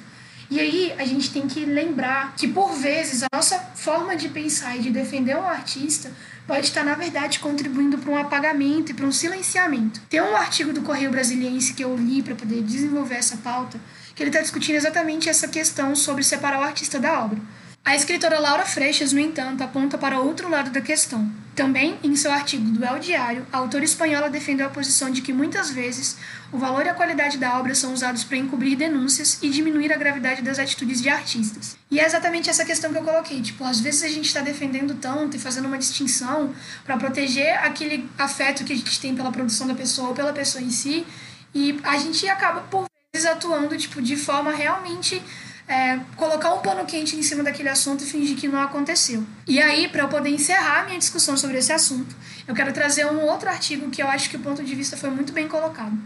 E 0.49 0.61
aí 0.61 0.93
a 0.97 1.03
gente 1.03 1.29
tem 1.29 1.45
que 1.45 1.65
lembrar 1.65 2.35
que, 2.37 2.47
por 2.47 2.71
vezes, 2.71 3.21
a 3.21 3.27
nossa 3.35 3.59
forma 3.75 4.15
de 4.15 4.29
pensar 4.29 4.77
e 4.77 4.79
de 4.79 4.89
defender 4.89 5.35
um 5.35 5.45
artista 5.45 6.09
pode 6.47 6.65
estar, 6.65 6.83
na 6.83 6.95
verdade, 6.95 7.39
contribuindo 7.39 7.97
para 7.97 8.11
um 8.11 8.17
apagamento 8.17 8.91
e 8.91 8.93
para 8.93 9.05
um 9.05 9.11
silenciamento. 9.11 10.01
Tem 10.09 10.21
um 10.21 10.35
artigo 10.35 10.73
do 10.73 10.81
Correio 10.81 11.11
Brasiliense 11.11 11.73
que 11.73 11.83
eu 11.83 11.95
li 11.95 12.21
para 12.21 12.35
poder 12.35 12.61
desenvolver 12.61 13.15
essa 13.15 13.37
pauta, 13.37 13.79
que 14.15 14.21
ele 14.21 14.29
está 14.29 14.41
discutindo 14.41 14.75
exatamente 14.75 15.29
essa 15.29 15.47
questão 15.47 15.95
sobre 15.95 16.23
separar 16.23 16.59
o 16.59 16.63
artista 16.63 16.99
da 16.99 17.23
obra. 17.23 17.39
A 17.83 17.95
escritora 17.95 18.39
Laura 18.39 18.63
Freixas, 18.63 19.11
no 19.11 19.19
entanto, 19.19 19.63
aponta 19.63 19.97
para 19.97 20.19
outro 20.19 20.47
lado 20.47 20.69
da 20.69 20.79
questão. 20.79 21.29
Também, 21.55 21.97
em 22.03 22.15
seu 22.15 22.31
artigo 22.31 22.63
do 22.63 22.85
El 22.85 22.99
Diário, 22.99 23.45
a 23.51 23.57
autora 23.57 23.83
espanhola 23.83 24.29
defendeu 24.29 24.67
a 24.67 24.69
posição 24.69 25.09
de 25.09 25.21
que 25.21 25.33
muitas 25.33 25.71
vezes 25.71 26.15
o 26.51 26.59
valor 26.59 26.85
e 26.85 26.89
a 26.89 26.93
qualidade 26.93 27.39
da 27.39 27.59
obra 27.59 27.73
são 27.73 27.91
usados 27.91 28.23
para 28.23 28.37
encobrir 28.37 28.77
denúncias 28.77 29.39
e 29.41 29.49
diminuir 29.49 29.91
a 29.91 29.97
gravidade 29.97 30.43
das 30.43 30.59
atitudes 30.59 31.01
de 31.01 31.09
artistas. 31.09 31.75
E 31.89 31.99
é 31.99 32.05
exatamente 32.05 32.51
essa 32.51 32.63
questão 32.63 32.91
que 32.91 32.99
eu 32.99 33.03
coloquei. 33.03 33.41
Tipo, 33.41 33.63
às 33.65 33.81
vezes 33.81 34.03
a 34.03 34.07
gente 34.07 34.27
está 34.27 34.41
defendendo 34.41 34.93
tanto 34.95 35.35
e 35.35 35.39
fazendo 35.39 35.65
uma 35.65 35.77
distinção 35.79 36.53
para 36.85 36.97
proteger 36.97 37.57
aquele 37.65 38.07
afeto 38.17 38.63
que 38.63 38.73
a 38.73 38.77
gente 38.77 39.01
tem 39.01 39.15
pela 39.15 39.31
produção 39.31 39.67
da 39.67 39.73
pessoa 39.73 40.09
ou 40.09 40.13
pela 40.13 40.31
pessoa 40.31 40.63
em 40.63 40.69
si, 40.69 41.05
e 41.53 41.77
a 41.83 41.97
gente 41.97 42.27
acaba, 42.29 42.61
por 42.61 42.85
vezes, 43.11 43.27
atuando 43.27 43.75
tipo, 43.75 44.01
de 44.01 44.15
forma 44.15 44.51
realmente 44.51 45.21
é, 45.71 46.01
colocar 46.17 46.53
um 46.53 46.59
pano 46.59 46.83
quente 46.85 47.15
em 47.15 47.23
cima 47.23 47.43
daquele 47.43 47.69
assunto 47.69 48.03
e 48.03 48.05
fingir 48.05 48.35
que 48.35 48.45
não 48.45 48.59
aconteceu. 48.59 49.23
E 49.47 49.57
aí, 49.57 49.87
para 49.87 50.03
eu 50.03 50.09
poder 50.09 50.29
encerrar 50.29 50.85
minha 50.85 50.99
discussão 50.99 51.37
sobre 51.37 51.59
esse 51.59 51.71
assunto, 51.71 52.13
eu 52.45 52.53
quero 52.53 52.73
trazer 52.73 53.05
um 53.05 53.21
outro 53.21 53.47
artigo 53.47 53.89
que 53.89 54.03
eu 54.03 54.07
acho 54.09 54.29
que 54.29 54.35
o 54.35 54.41
ponto 54.41 54.61
de 54.61 54.75
vista 54.75 54.97
foi 54.97 55.09
muito 55.09 55.31
bem 55.31 55.47
colocado. 55.47 55.97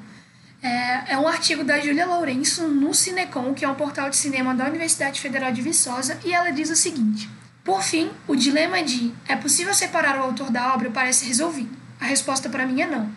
É, 0.62 1.14
é 1.14 1.18
um 1.18 1.28
artigo 1.28 1.64
da 1.64 1.80
Júlia 1.80 2.06
Lourenço 2.06 2.68
no 2.68 2.94
Cinecom, 2.94 3.56
que 3.56 3.66
é 3.66 3.68
um 3.68 3.74
portal 3.74 4.08
de 4.08 4.18
cinema 4.18 4.54
da 4.54 4.66
Universidade 4.66 5.20
Federal 5.20 5.52
de 5.52 5.64
Viçosa, 5.64 6.20
e 6.24 6.32
ela 6.32 6.52
diz 6.52 6.70
o 6.70 6.76
seguinte: 6.76 7.28
Por 7.64 7.82
fim, 7.82 8.12
o 8.28 8.36
dilema 8.36 8.84
de 8.84 9.12
é 9.28 9.36
possível 9.36 9.74
separar 9.74 10.20
o 10.20 10.24
autor 10.26 10.52
da 10.52 10.76
obra 10.76 10.92
parece 10.92 11.26
resolvido. 11.26 11.76
A 12.00 12.06
resposta 12.06 12.50
para 12.50 12.68
mim 12.68 12.82
é 12.82 12.86
não. 12.86 13.10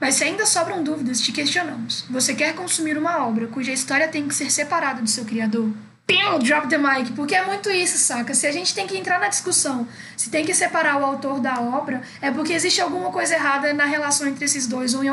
Mas 0.00 0.16
se 0.16 0.24
ainda 0.24 0.46
sobram 0.46 0.82
dúvidas, 0.82 1.20
te 1.20 1.30
questionamos. 1.30 2.04
Você 2.10 2.34
quer 2.34 2.56
consumir 2.56 2.98
uma 2.98 3.24
obra 3.24 3.46
cuja 3.46 3.70
história 3.70 4.08
tem 4.08 4.26
que 4.26 4.34
ser 4.34 4.50
separada 4.50 5.00
do 5.00 5.08
seu 5.08 5.24
criador? 5.24 5.70
Pim, 6.06 6.38
drop 6.42 6.68
the 6.68 6.78
mic, 6.78 7.12
porque 7.12 7.34
é 7.34 7.44
muito 7.44 7.70
isso, 7.70 7.98
saca? 7.98 8.34
Se 8.34 8.46
a 8.46 8.52
gente 8.52 8.74
tem 8.74 8.86
que 8.86 8.96
entrar 8.96 9.20
na 9.20 9.28
discussão, 9.28 9.86
se 10.16 10.30
tem 10.30 10.44
que 10.44 10.54
separar 10.54 11.00
o 11.00 11.04
autor 11.04 11.40
da 11.40 11.60
obra, 11.60 12.02
é 12.20 12.30
porque 12.30 12.52
existe 12.52 12.80
alguma 12.80 13.10
coisa 13.10 13.34
errada 13.34 13.72
na 13.72 13.84
relação 13.84 14.26
entre 14.26 14.44
esses 14.44 14.66
dois, 14.66 14.94
ou 14.94 15.04
em 15.04 15.08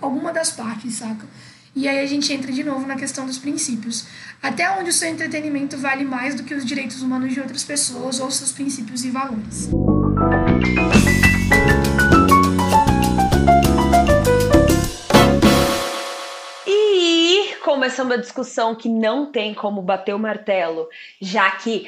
alguma 0.00 0.32
das 0.32 0.50
partes, 0.50 0.94
saca? 0.96 1.26
E 1.76 1.88
aí 1.88 2.00
a 2.00 2.06
gente 2.06 2.32
entra 2.32 2.52
de 2.52 2.62
novo 2.62 2.86
na 2.86 2.94
questão 2.94 3.26
dos 3.26 3.36
princípios. 3.36 4.06
Até 4.40 4.70
onde 4.70 4.90
o 4.90 4.92
seu 4.92 5.08
entretenimento 5.08 5.76
vale 5.76 6.04
mais 6.04 6.34
do 6.34 6.44
que 6.44 6.54
os 6.54 6.64
direitos 6.64 7.02
humanos 7.02 7.32
de 7.32 7.40
outras 7.40 7.64
pessoas 7.64 8.20
ou 8.20 8.30
seus 8.30 8.52
princípios 8.52 9.04
e 9.04 9.10
valores. 9.10 9.70
Começando 17.84 18.12
a 18.12 18.16
discussão 18.16 18.74
que 18.74 18.88
não 18.88 19.30
tem 19.30 19.52
como 19.52 19.82
bater 19.82 20.14
o 20.14 20.18
martelo, 20.18 20.88
já 21.20 21.50
que 21.50 21.86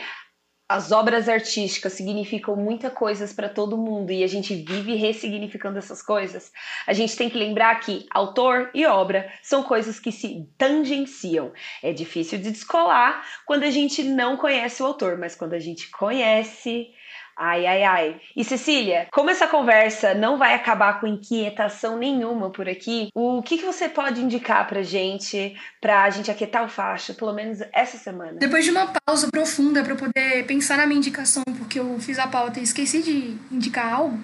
as 0.68 0.92
obras 0.92 1.26
artísticas 1.26 1.94
significam 1.94 2.55
muitas 2.55 2.92
coisas 2.92 3.32
para 3.32 3.49
todo 3.49 3.78
mundo 3.78 4.12
e 4.12 4.22
a 4.22 4.26
gente 4.26 4.55
vive 4.55 4.94
ressignificando 4.94 5.78
essas 5.78 6.03
coisas, 6.03 6.53
a 6.86 6.92
gente 6.92 7.16
tem 7.16 7.30
que 7.30 7.38
lembrar 7.38 7.80
que 7.80 8.05
autor 8.11 8.70
e 8.74 8.84
obra 8.84 9.32
são 9.42 9.62
coisas 9.62 9.99
que 9.99 10.12
se 10.12 10.47
tangenciam. 10.59 11.51
É 11.82 11.94
difícil 11.94 12.38
de 12.40 12.51
descolar 12.51 13.26
quando 13.47 13.62
a 13.62 13.70
gente 13.70 14.03
não 14.03 14.36
conhece 14.36 14.82
o 14.82 14.86
autor, 14.86 15.16
mas 15.16 15.34
quando 15.34 15.55
a 15.55 15.59
gente 15.59 15.90
conhece, 15.90 16.90
Ai, 17.37 17.66
ai, 17.66 17.82
ai. 17.82 18.20
E 18.34 18.43
Cecília, 18.43 19.09
como 19.12 19.28
essa 19.28 19.47
conversa 19.47 20.14
não 20.14 20.39
vai 20.39 20.55
acabar 20.55 20.99
com 20.99 21.07
inquietação 21.07 21.99
nenhuma 21.99 22.51
por 22.51 22.66
aqui, 22.66 23.11
o 23.14 23.43
que, 23.43 23.59
que 23.59 23.64
você 23.64 23.89
pode 23.91 24.22
indicar 24.22 24.66
pra 24.66 24.82
gente, 24.82 25.55
pra 25.80 26.09
gente 26.09 26.30
aquietar 26.30 26.64
o 26.64 26.68
facho, 26.68 27.14
pelo 27.14 27.34
menos 27.34 27.59
essa 27.74 27.99
semana? 27.99 28.39
Depois 28.39 28.64
de 28.64 28.70
uma 28.70 28.91
pausa 29.05 29.28
profunda 29.30 29.84
para 29.84 29.95
poder 29.95 30.47
pensar 30.47 30.78
na 30.78 30.87
minha 30.87 30.99
indicação, 30.99 31.43
porque 31.59 31.78
eu 31.78 31.99
fiz 31.99 32.18
a 32.18 32.26
pauta 32.26 32.59
e 32.59 32.62
esqueci 32.62 33.03
de 33.03 33.37
indicar 33.55 33.93
algo, 33.93 34.18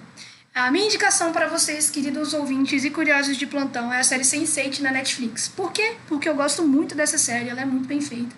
a 0.55 0.69
minha 0.69 0.85
indicação 0.85 1.31
para 1.31 1.47
vocês, 1.47 1.89
queridos 1.89 2.31
ouvintes 2.33 2.83
e 2.83 2.91
curiosos 2.91 3.37
de 3.37 3.47
plantão, 3.47 3.91
é 3.91 3.99
a 3.99 4.03
série 4.03 4.21
Sense8 4.23 4.81
na 4.81 4.91
Netflix. 4.91 5.47
Por 5.47 5.71
quê? 5.71 5.95
Porque 6.07 6.29
eu 6.29 6.35
gosto 6.35 6.61
muito 6.61 6.93
dessa 6.93 7.17
série, 7.17 7.49
ela 7.49 7.61
é 7.61 7.65
muito 7.65 7.87
bem 7.87 7.99
feita. 7.99 8.35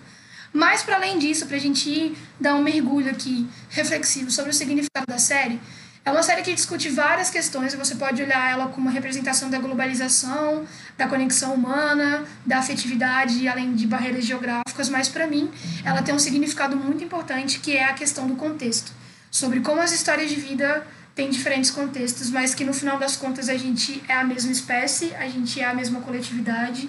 Mas, 0.56 0.82
para 0.82 0.96
além 0.96 1.18
disso, 1.18 1.44
para 1.44 1.58
a 1.58 1.60
gente 1.60 1.86
ir 1.86 2.16
dar 2.40 2.54
um 2.54 2.62
mergulho 2.62 3.10
aqui 3.10 3.46
reflexivo 3.68 4.30
sobre 4.30 4.52
o 4.52 4.54
significado 4.54 5.06
da 5.06 5.18
série, 5.18 5.60
é 6.02 6.10
uma 6.10 6.22
série 6.22 6.40
que 6.40 6.54
discute 6.54 6.88
várias 6.88 7.28
questões 7.28 7.74
você 7.74 7.94
pode 7.94 8.22
olhar 8.22 8.50
ela 8.50 8.68
como 8.68 8.88
representação 8.88 9.50
da 9.50 9.58
globalização, 9.58 10.64
da 10.96 11.06
conexão 11.06 11.52
humana, 11.52 12.24
da 12.46 12.56
afetividade, 12.56 13.46
além 13.46 13.74
de 13.74 13.86
barreiras 13.86 14.24
geográficas, 14.24 14.88
mas 14.88 15.10
para 15.10 15.26
mim 15.26 15.50
ela 15.84 16.00
tem 16.00 16.14
um 16.14 16.18
significado 16.18 16.74
muito 16.74 17.04
importante 17.04 17.58
que 17.58 17.76
é 17.76 17.84
a 17.84 17.92
questão 17.92 18.26
do 18.26 18.34
contexto, 18.34 18.92
sobre 19.30 19.60
como 19.60 19.82
as 19.82 19.92
histórias 19.92 20.30
de 20.30 20.36
vida 20.36 20.86
tem 21.14 21.28
diferentes 21.28 21.70
contextos, 21.70 22.30
mas 22.30 22.54
que 22.54 22.64
no 22.64 22.72
final 22.72 22.98
das 22.98 23.14
contas 23.14 23.50
a 23.50 23.58
gente 23.58 24.02
é 24.08 24.14
a 24.14 24.24
mesma 24.24 24.52
espécie, 24.52 25.14
a 25.16 25.28
gente 25.28 25.60
é 25.60 25.66
a 25.66 25.74
mesma 25.74 26.00
coletividade, 26.00 26.88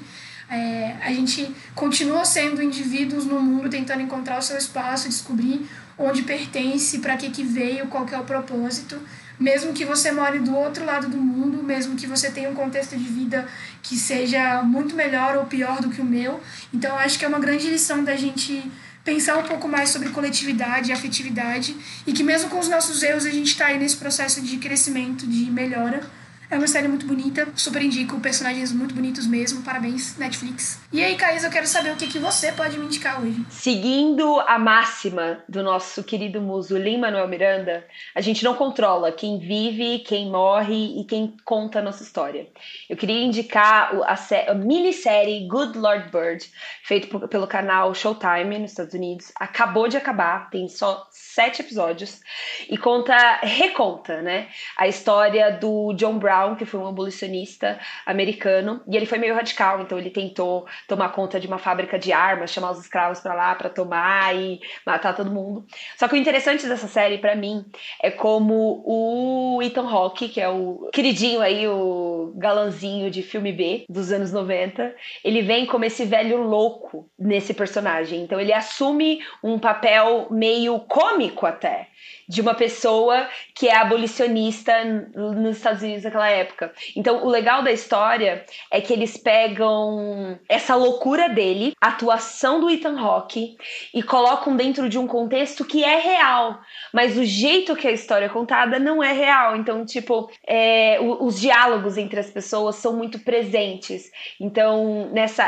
é, 0.50 0.96
a 1.02 1.12
gente 1.12 1.54
continua 1.76 2.24
sendo 2.24 2.62
indivíduos 2.62 3.26
no 3.26 3.40
mundo 3.40 3.70
tentando 3.70 4.02
encontrar 4.02 4.40
o 4.40 4.42
seu 4.42 4.58
espaço, 4.58 5.10
descobrir 5.10 5.68
onde 5.98 6.22
pertence, 6.22 7.00
para 7.00 7.18
que, 7.18 7.30
que 7.30 7.44
veio, 7.44 7.88
qual 7.88 8.06
que 8.06 8.14
é 8.14 8.20
o 8.20 8.24
propósito. 8.24 9.00
Mesmo 9.40 9.74
que 9.74 9.86
você 9.86 10.12
more 10.12 10.40
do 10.40 10.56
outro 10.56 10.86
lado 10.86 11.08
do 11.08 11.18
mundo, 11.18 11.62
mesmo 11.62 11.96
que 11.96 12.08
você 12.08 12.32
tenha 12.32 12.50
um 12.50 12.56
contexto 12.56 12.96
de 12.96 13.04
vida 13.04 13.48
que 13.84 13.96
seja 13.96 14.64
muito 14.64 14.96
melhor 14.96 15.38
ou 15.38 15.46
pior 15.46 15.80
do 15.80 15.90
que 15.90 16.02
o 16.02 16.06
meu. 16.06 16.40
Então, 16.74 16.98
acho 16.98 17.20
que 17.20 17.26
é 17.26 17.28
uma 17.28 17.40
grande 17.40 17.70
lição 17.70 18.04
da 18.04 18.16
gente 18.16 18.64
pensar 19.04 19.38
um 19.38 19.44
pouco 19.44 19.68
mais 19.68 19.90
sobre 19.90 20.10
coletividade 20.10 20.90
e 20.90 20.94
afetividade 20.94 21.76
e 22.06 22.12
que 22.12 22.24
mesmo 22.24 22.50
com 22.50 22.60
os 22.60 22.68
nossos 22.68 23.02
erros 23.04 23.26
a 23.26 23.32
gente 23.32 23.48
está 23.48 23.68
aí 23.68 23.80
nesse 23.80 23.96
processo 23.96 24.42
de 24.42 24.58
crescimento, 24.58 25.26
de 25.26 25.50
melhora 25.50 26.02
é 26.50 26.58
uma 26.58 26.68
série 26.68 26.88
muito 26.88 27.06
bonita, 27.06 27.48
super 27.56 27.82
indico, 27.82 28.20
personagens 28.22 28.72
muito 28.72 28.96
bonitos 28.96 29.28
mesmo, 29.28 29.64
parabéns, 29.64 30.18
Netflix. 30.18 30.80
E 30.94 31.04
aí, 31.04 31.18
Caís, 31.18 31.44
eu 31.44 31.50
quero 31.50 31.68
saber 31.68 31.92
o 31.92 31.98
que, 31.98 32.08
que 32.08 32.20
você 32.20 32.54
pode 32.54 32.80
me 32.80 32.86
indicar 32.86 33.22
hoje. 33.22 33.46
Seguindo 33.50 34.40
a 34.40 34.58
máxima 34.58 35.44
do 35.50 35.62
nosso 35.62 36.04
querido 36.04 36.42
muso 36.42 36.78
Lin-Manuel 36.78 37.28
Miranda, 37.28 37.86
a 38.16 38.22
gente 38.22 38.46
não 38.46 38.56
controla 38.56 39.12
quem 39.12 39.40
vive, 39.40 40.00
quem 40.00 40.30
morre 40.30 41.02
e 41.02 41.04
quem 41.04 41.36
conta 41.44 41.80
a 41.80 41.82
nossa 41.82 42.02
história. 42.02 42.48
Eu 42.90 42.96
queria 42.96 43.26
indicar 43.26 43.92
a, 44.06 44.52
a 44.52 44.54
minissérie 44.54 45.46
Good 45.48 45.78
Lord 45.78 46.10
Bird, 46.12 46.50
feito 46.84 47.28
pelo 47.28 47.48
canal 47.48 47.94
Showtime 47.94 48.58
nos 48.58 48.72
Estados 48.72 48.94
Unidos. 48.94 49.34
Acabou 49.36 49.90
de 49.90 49.98
acabar, 49.98 50.50
tem 50.50 50.70
só 50.70 51.06
sete 51.12 51.62
episódios, 51.62 52.22
e 52.70 52.78
conta, 52.78 53.40
reconta, 53.44 54.22
né, 54.22 54.48
a 54.78 54.88
história 54.88 55.52
do 55.52 55.94
John 55.94 56.18
Brown 56.18 56.37
Brown, 56.38 56.56
que 56.56 56.66
foi 56.66 56.80
um 56.80 56.88
abolicionista 56.88 57.80
americano, 58.06 58.82
e 58.88 58.96
ele 58.96 59.06
foi 59.06 59.18
meio 59.18 59.34
radical, 59.34 59.82
então 59.82 59.98
ele 59.98 60.10
tentou 60.10 60.66
tomar 60.88 61.10
conta 61.10 61.40
de 61.40 61.48
uma 61.48 61.58
fábrica 61.58 61.98
de 61.98 62.14
armas, 62.14 62.52
chamar 62.52 62.72
os 62.72 62.80
escravos 62.80 63.20
para 63.20 63.34
lá 63.34 63.56
para 63.56 63.70
tomar 63.70 64.36
e 64.36 64.60
matar 64.86 65.16
todo 65.16 65.32
mundo. 65.32 65.66
Só 65.98 66.08
que 66.08 66.14
o 66.14 66.18
interessante 66.18 66.68
dessa 66.68 66.88
série 66.88 67.18
para 67.18 67.36
mim 67.36 67.66
é 68.02 68.12
como 68.12 68.84
o 68.86 69.62
Ethan 69.62 69.88
Hawke, 69.90 70.30
que 70.30 70.40
é 70.40 70.50
o 70.50 70.90
queridinho 70.94 71.42
aí, 71.42 71.68
o 71.68 72.34
galanzinho 72.36 73.10
de 73.10 73.24
filme 73.24 73.52
B 73.52 73.86
dos 73.90 74.12
anos 74.12 74.32
90, 74.32 74.94
ele 75.24 75.42
vem 75.42 75.66
como 75.66 75.86
esse 75.86 76.06
velho 76.06 76.42
louco 76.44 77.10
nesse 77.18 77.54
personagem. 77.54 78.22
Então 78.22 78.40
ele 78.40 78.54
assume 78.54 79.20
um 79.44 79.58
papel 79.58 80.28
meio 80.30 80.80
cômico 80.82 81.46
até 81.46 81.88
de 82.28 82.42
uma 82.42 82.54
pessoa 82.54 83.28
que 83.56 83.68
é 83.68 83.76
abolicionista 83.76 84.84
nos 85.16 85.58
Estados 85.58 85.82
Unidos 85.82 86.04
naquela 86.04 86.30
época. 86.30 86.74
Então, 86.96 87.26
o 87.26 87.30
legal 87.30 87.64
da 87.64 87.72
história 87.72 88.46
é 88.72 88.82
que 88.82 88.92
eles 88.92 89.18
pegam 89.18 90.38
essa 90.50 90.76
loucura 90.76 91.30
dele, 91.30 91.74
a 91.80 91.88
atuação 91.88 92.60
do 92.60 92.70
Ethan 92.70 93.00
Hawke, 93.00 93.58
e 93.94 94.04
colocam 94.04 94.56
dentro 94.56 94.90
de 94.90 95.00
um 95.00 95.08
contexto 95.08 95.64
que 95.64 95.84
é 95.84 95.98
real, 95.98 96.60
mas 96.94 97.18
o 97.18 97.24
jeito 97.24 97.76
que 97.76 97.88
a 97.88 97.92
história 97.92 98.26
é 98.26 98.30
contada 98.30 98.78
não 98.78 99.04
é 99.04 99.14
real. 99.14 99.56
Então, 99.56 99.86
tipo, 99.86 100.30
é, 100.46 100.98
os 101.00 101.40
diálogos 101.40 101.98
entre 101.98 102.20
as 102.20 102.30
pessoas 102.30 102.76
são 102.76 102.94
muito 102.94 103.20
presentes. 103.20 104.12
Então, 104.40 105.10
nessa 105.14 105.48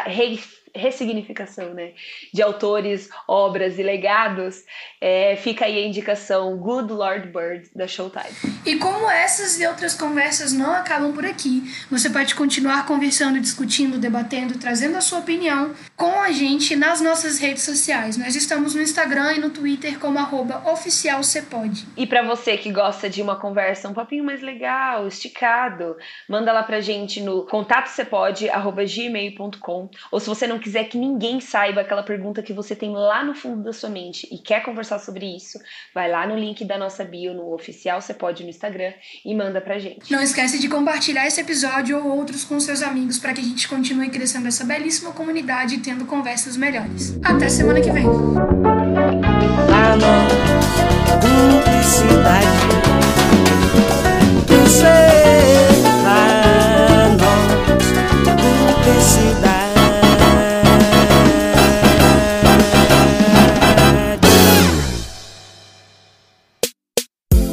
ressignificação 0.76 1.74
né, 1.74 1.94
de 2.34 2.42
autores, 2.42 3.10
obras 3.28 3.78
e 3.80 3.84
legados, 3.84 4.64
é, 5.02 5.36
fica 5.36 5.66
aí 5.66 5.84
a 5.84 5.88
indicação 5.88 6.56
Good 6.58 6.94
Lord 6.94 7.28
Bird 7.28 7.70
da 7.76 7.88
Showtime. 7.88 8.60
E 8.66 8.78
como 8.78 9.10
essas 9.10 9.60
e 9.60 9.68
outras 9.68 9.96
conversas 9.96 10.54
não 10.54 10.74
acabam 10.74 11.14
por 11.14 11.26
aqui, 11.26 11.64
você 11.90 12.10
pode 12.10 12.36
continuar 12.36 12.86
conversando, 12.86 13.40
discutindo, 13.40 13.98
debatendo, 13.98 14.60
trazendo 14.60 14.98
a 14.98 15.02
sua 15.02 15.20
opinião 15.20 15.74
com 15.96 16.20
a 16.20 16.32
gente 16.32 16.76
nas 16.76 17.00
nossas 17.02 17.40
redes 17.40 17.64
sociais. 17.64 18.18
Nós 18.18 18.36
estamos 18.36 18.76
no 18.76 18.82
Instagram 18.82 19.34
e 19.34 19.40
no 19.40 19.50
Twitter 19.50 19.98
como 20.00 20.20
oficialcepode. 20.66 21.88
E 21.98 22.06
para 22.06 22.22
você 22.22 22.58
que 22.58 22.72
gosta 22.72 23.10
de 23.10 23.22
uma 23.22 23.38
conversa 23.38 23.90
um 23.90 23.94
papinho 23.94 24.24
mais 24.24 24.42
legal, 24.42 25.08
esticado, 25.08 25.98
manda 26.28 26.52
lá 26.52 26.64
pra 26.64 26.82
gente 26.82 27.22
no 27.22 27.46
contatocepode.gmail.com 27.46 29.90
ou 30.12 30.20
se 30.20 30.28
você 30.28 30.48
não 30.48 30.59
quiser 30.60 30.86
que 30.86 30.98
ninguém 30.98 31.40
saiba 31.40 31.82
aquela 31.82 32.04
pergunta 32.04 32.42
que 32.42 32.54
você 32.54 32.76
tem 32.76 32.92
lá 32.92 33.24
no 33.24 33.34
fundo 33.34 33.64
da 33.64 33.74
sua 33.74 33.90
mente 33.90 34.28
e 34.32 34.38
quer 34.38 34.64
conversar 34.64 35.00
sobre 35.00 35.26
isso, 35.26 35.60
vai 35.94 36.10
lá 36.10 36.28
no 36.28 36.36
link 36.36 36.64
da 36.66 36.78
nossa 36.78 37.04
bio 37.04 37.34
no 37.34 37.54
oficial 37.54 38.02
você 38.02 38.14
pode 38.14 38.44
no 38.44 38.50
Instagram 38.50 38.94
e 39.26 39.36
manda 39.36 39.62
pra 39.62 39.80
gente. 39.80 40.12
Não 40.12 40.22
esquece 40.22 40.60
de 40.60 40.68
compartilhar 40.68 41.26
esse 41.28 41.42
episódio 41.42 41.98
ou 41.98 42.18
outros 42.18 42.44
com 42.44 42.60
seus 42.60 42.82
amigos 42.82 43.18
para 43.18 43.34
que 43.34 43.42
a 43.42 43.44
gente 43.44 43.68
continue 43.68 44.10
crescendo 44.10 44.48
essa 44.48 44.64
belíssima 44.64 45.12
comunidade 45.12 45.76
e 45.76 45.80
tendo 45.80 46.06
conversas 46.06 46.58
melhores. 46.58 47.18
Até 47.24 47.50
semana 47.50 47.82
que 47.82 47.92
vem. 47.92 48.06